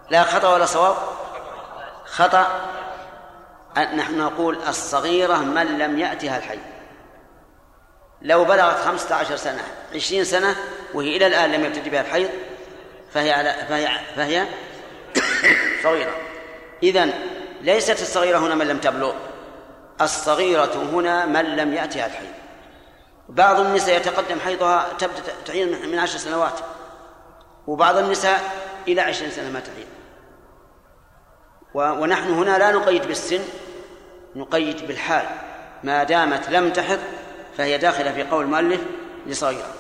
لا 0.10 0.24
خطأ 0.24 0.54
ولا 0.54 0.66
صواب؟ 0.66 0.96
خطأ. 2.06 2.48
نحن 3.78 4.18
نقول 4.18 4.58
الصغيرة 4.68 5.38
من 5.38 5.78
لم 5.78 6.00
يأتها 6.00 6.38
الحي 6.38 6.60
لو 8.22 8.46
بلغت 8.46 8.78
خمسة 8.78 9.16
عشر 9.16 9.36
سنة 9.36 9.64
عشرين 9.96 10.24
سنة 10.24 10.56
وهي 10.94 11.18
إلى 11.18 11.28
الآن 11.28 11.52
لم 11.52 11.64
يبتدي 11.64 11.90
بها 11.90 12.02
الحيض 12.02 12.30
فهي 13.14 13.32
على 13.32 13.56
فهي 13.70 13.90
فهي 14.16 14.46
صغيرة. 15.84 16.16
إذن 16.84 17.14
ليست 17.62 18.02
الصغيرة 18.02 18.38
هنا 18.38 18.56
من 18.56 18.68
لم 18.68 18.78
تبلغ 18.78 19.14
الصغيرة 20.02 20.90
هنا 20.94 21.26
من 21.26 21.46
لم 21.56 21.74
يأتها 21.74 22.06
الحيض. 22.06 22.34
بعض 23.30 23.60
النساء 23.60 23.98
يتقدم 23.98 24.40
حيضها 24.40 24.88
تبدأ 25.00 25.34
تحيض 25.46 25.86
من 25.86 26.00
عشر 26.00 26.18
سنوات 26.18 26.60
وبعض 27.68 27.98
النساء 27.98 28.42
إلى 28.88 29.02
عشرين 29.02 29.32
سنة 29.32 29.50
ما 29.50 29.60
تحيض 29.60 29.88
ونحن 31.74 32.30
هنا 32.30 32.58
لا 32.58 32.72
نقيد 32.72 33.08
بالسن 33.08 33.42
نقيد 34.36 34.88
بالحال. 34.88 35.26
ما 35.84 36.04
دامت 36.04 36.50
لم 36.50 36.70
تحض 36.70 37.00
فهي 37.58 37.78
داخلة 37.78 38.12
في 38.12 38.24
قول 38.24 38.44
المؤلف 38.46 38.82
لصغيرة. 39.26 39.74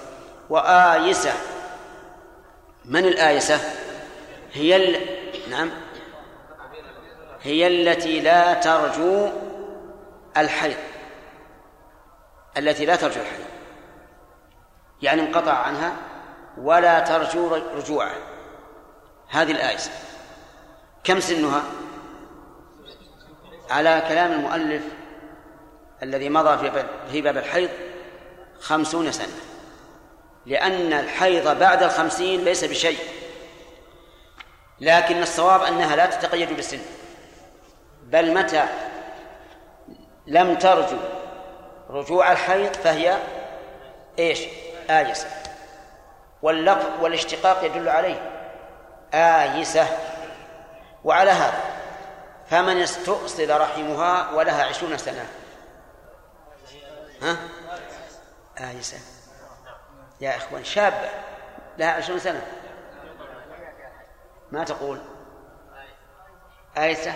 وآيسة. 0.49 1.33
من 2.85 3.05
الآيسة؟ 3.05 3.59
هي 4.53 4.75
ال... 4.75 5.05
نعم. 5.49 5.71
هي 7.41 7.67
التي 7.67 8.19
لا 8.19 8.53
ترجو 8.53 9.29
الحيض. 10.37 10.77
التي 12.57 12.85
لا 12.85 12.95
ترجو 12.95 13.21
الحيض. 13.21 13.45
يعني 15.01 15.21
انقطع 15.21 15.53
عنها 15.53 15.93
ولا 16.57 16.99
ترجو 16.99 17.55
رجوعه 17.55 18.15
هذه 19.27 19.51
الآيسة. 19.51 19.91
كم 21.03 21.19
سنها؟ 21.19 21.63
على 23.69 24.03
كلام 24.07 24.31
المؤلف 24.31 24.83
الذي 26.03 26.29
مضى 26.29 26.71
في 27.11 27.21
باب 27.21 27.37
الحيض 27.37 27.69
خمسون 28.59 29.11
سنة. 29.11 29.33
لأن 30.45 30.93
الحيض 30.93 31.59
بعد 31.59 31.83
الخمسين 31.83 32.43
ليس 32.43 32.63
بشيء. 32.63 32.99
لكن 34.79 35.21
الصواب 35.21 35.61
أنها 35.61 35.95
لا 35.95 36.05
تتقيد 36.05 36.53
بالسن. 36.53 36.79
بل 38.03 38.33
متى 38.33 38.65
لم 40.27 40.55
ترجو 40.55 40.97
رجوع 41.89 42.31
الحيض 42.31 42.73
فهي 42.73 43.17
إيش؟ 44.19 44.39
آيسة. 44.89 45.27
واللفظ 46.41 46.85
والاشتقاق 47.01 47.63
يدل 47.63 47.89
عليه. 47.89 48.31
آيسة. 49.13 49.87
وعلى 51.03 51.31
هذا 51.31 51.61
فمن 52.49 52.81
استؤصل 52.81 53.61
رحمها 53.61 54.31
ولها 54.31 54.63
عشرون 54.63 54.97
سنة. 54.97 55.25
ها؟ 57.21 57.37
آيسة 58.57 58.97
يا 60.21 60.37
إخوان 60.37 60.63
شابة 60.63 61.09
لها 61.77 61.91
عشرون 61.91 62.19
سنة. 62.19 62.47
ما 64.51 64.63
تقول؟ 64.63 65.01
آيسة 66.77 67.13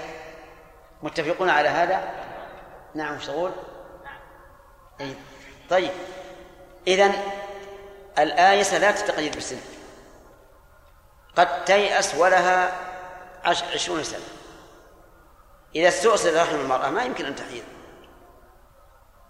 متفقون 1.04 1.50
على 1.50 1.70
هذا؟ 1.70 2.10
نعم 2.96 3.16
وش 3.16 3.26
تقول؟ 3.28 3.52
أي. 5.02 5.16
طيب 5.70 5.92
إذن 6.88 7.14
الآيسة 8.20 8.78
لا 8.78 8.92
تتقيد 8.92 9.34
بالسن. 9.36 9.60
قد 11.36 11.66
تيأس 11.66 12.16
ولها 12.16 12.76
عش- 13.44 13.64
عشرون 13.64 14.04
سنة. 14.04 14.26
إذا 15.76 15.88
استؤصل 15.88 16.36
رحم 16.42 16.56
المرأة 16.56 16.90
ما 16.90 17.04
يمكن 17.04 17.26
أن 17.26 17.36
تحيض. 17.36 17.64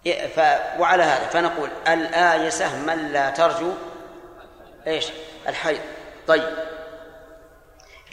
ف... 0.05 0.39
وعلى 0.79 1.03
هذا 1.03 1.27
فنقول 1.27 1.69
الآيسة 1.87 2.75
من 2.75 3.11
لا 3.11 3.29
ترجو 3.29 3.71
إيش؟ 4.87 5.07
الحيض. 5.47 5.79
طيب. 6.27 6.49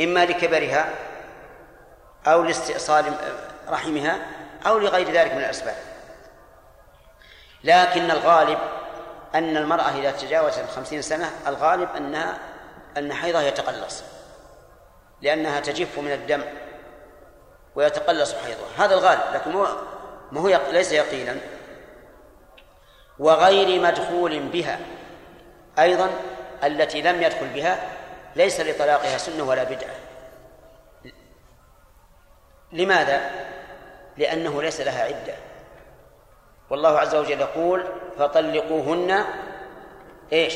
إما 0.00 0.24
لكبرها 0.24 0.90
أو 2.26 2.42
لاستئصال 2.42 3.12
رحمها 3.68 4.18
أو 4.66 4.78
لغير 4.78 5.10
ذلك 5.12 5.32
من 5.32 5.38
الأسباب. 5.38 5.76
لكن 7.64 8.10
الغالب 8.10 8.58
أن 9.34 9.56
المرأة 9.56 9.98
إذا 9.98 10.10
تجاوزت 10.10 10.58
الخمسين 10.58 11.02
سنة 11.02 11.30
الغالب 11.46 11.88
أنها 11.96 12.38
أن 12.98 13.12
حيضها 13.12 13.42
يتقلص. 13.42 14.02
لأنها 15.22 15.60
تجف 15.60 15.98
من 15.98 16.12
الدم 16.12 16.42
ويتقلص 17.74 18.34
حيضها. 18.34 18.84
هذا 18.86 18.94
الغالب 18.94 19.20
لكن 19.34 19.52
هو 20.36 20.48
يق- 20.48 20.70
ليس 20.70 20.92
يقينا. 20.92 21.36
وغير 23.18 23.80
مدخول 23.80 24.40
بها 24.40 24.78
أيضا 25.78 26.10
التي 26.64 27.02
لم 27.02 27.22
يدخل 27.22 27.48
بها 27.48 27.80
ليس 28.36 28.60
لطلاقها 28.60 29.18
سنة 29.18 29.42
ولا 29.42 29.64
بدعة 29.64 29.94
لماذا؟ 32.72 33.30
لأنه 34.16 34.62
ليس 34.62 34.80
لها 34.80 35.04
عدة 35.04 35.34
والله 36.70 36.98
عز 36.98 37.14
وجل 37.14 37.40
يقول 37.40 37.84
فطلقوهن 38.18 39.24
إيش؟ 40.32 40.54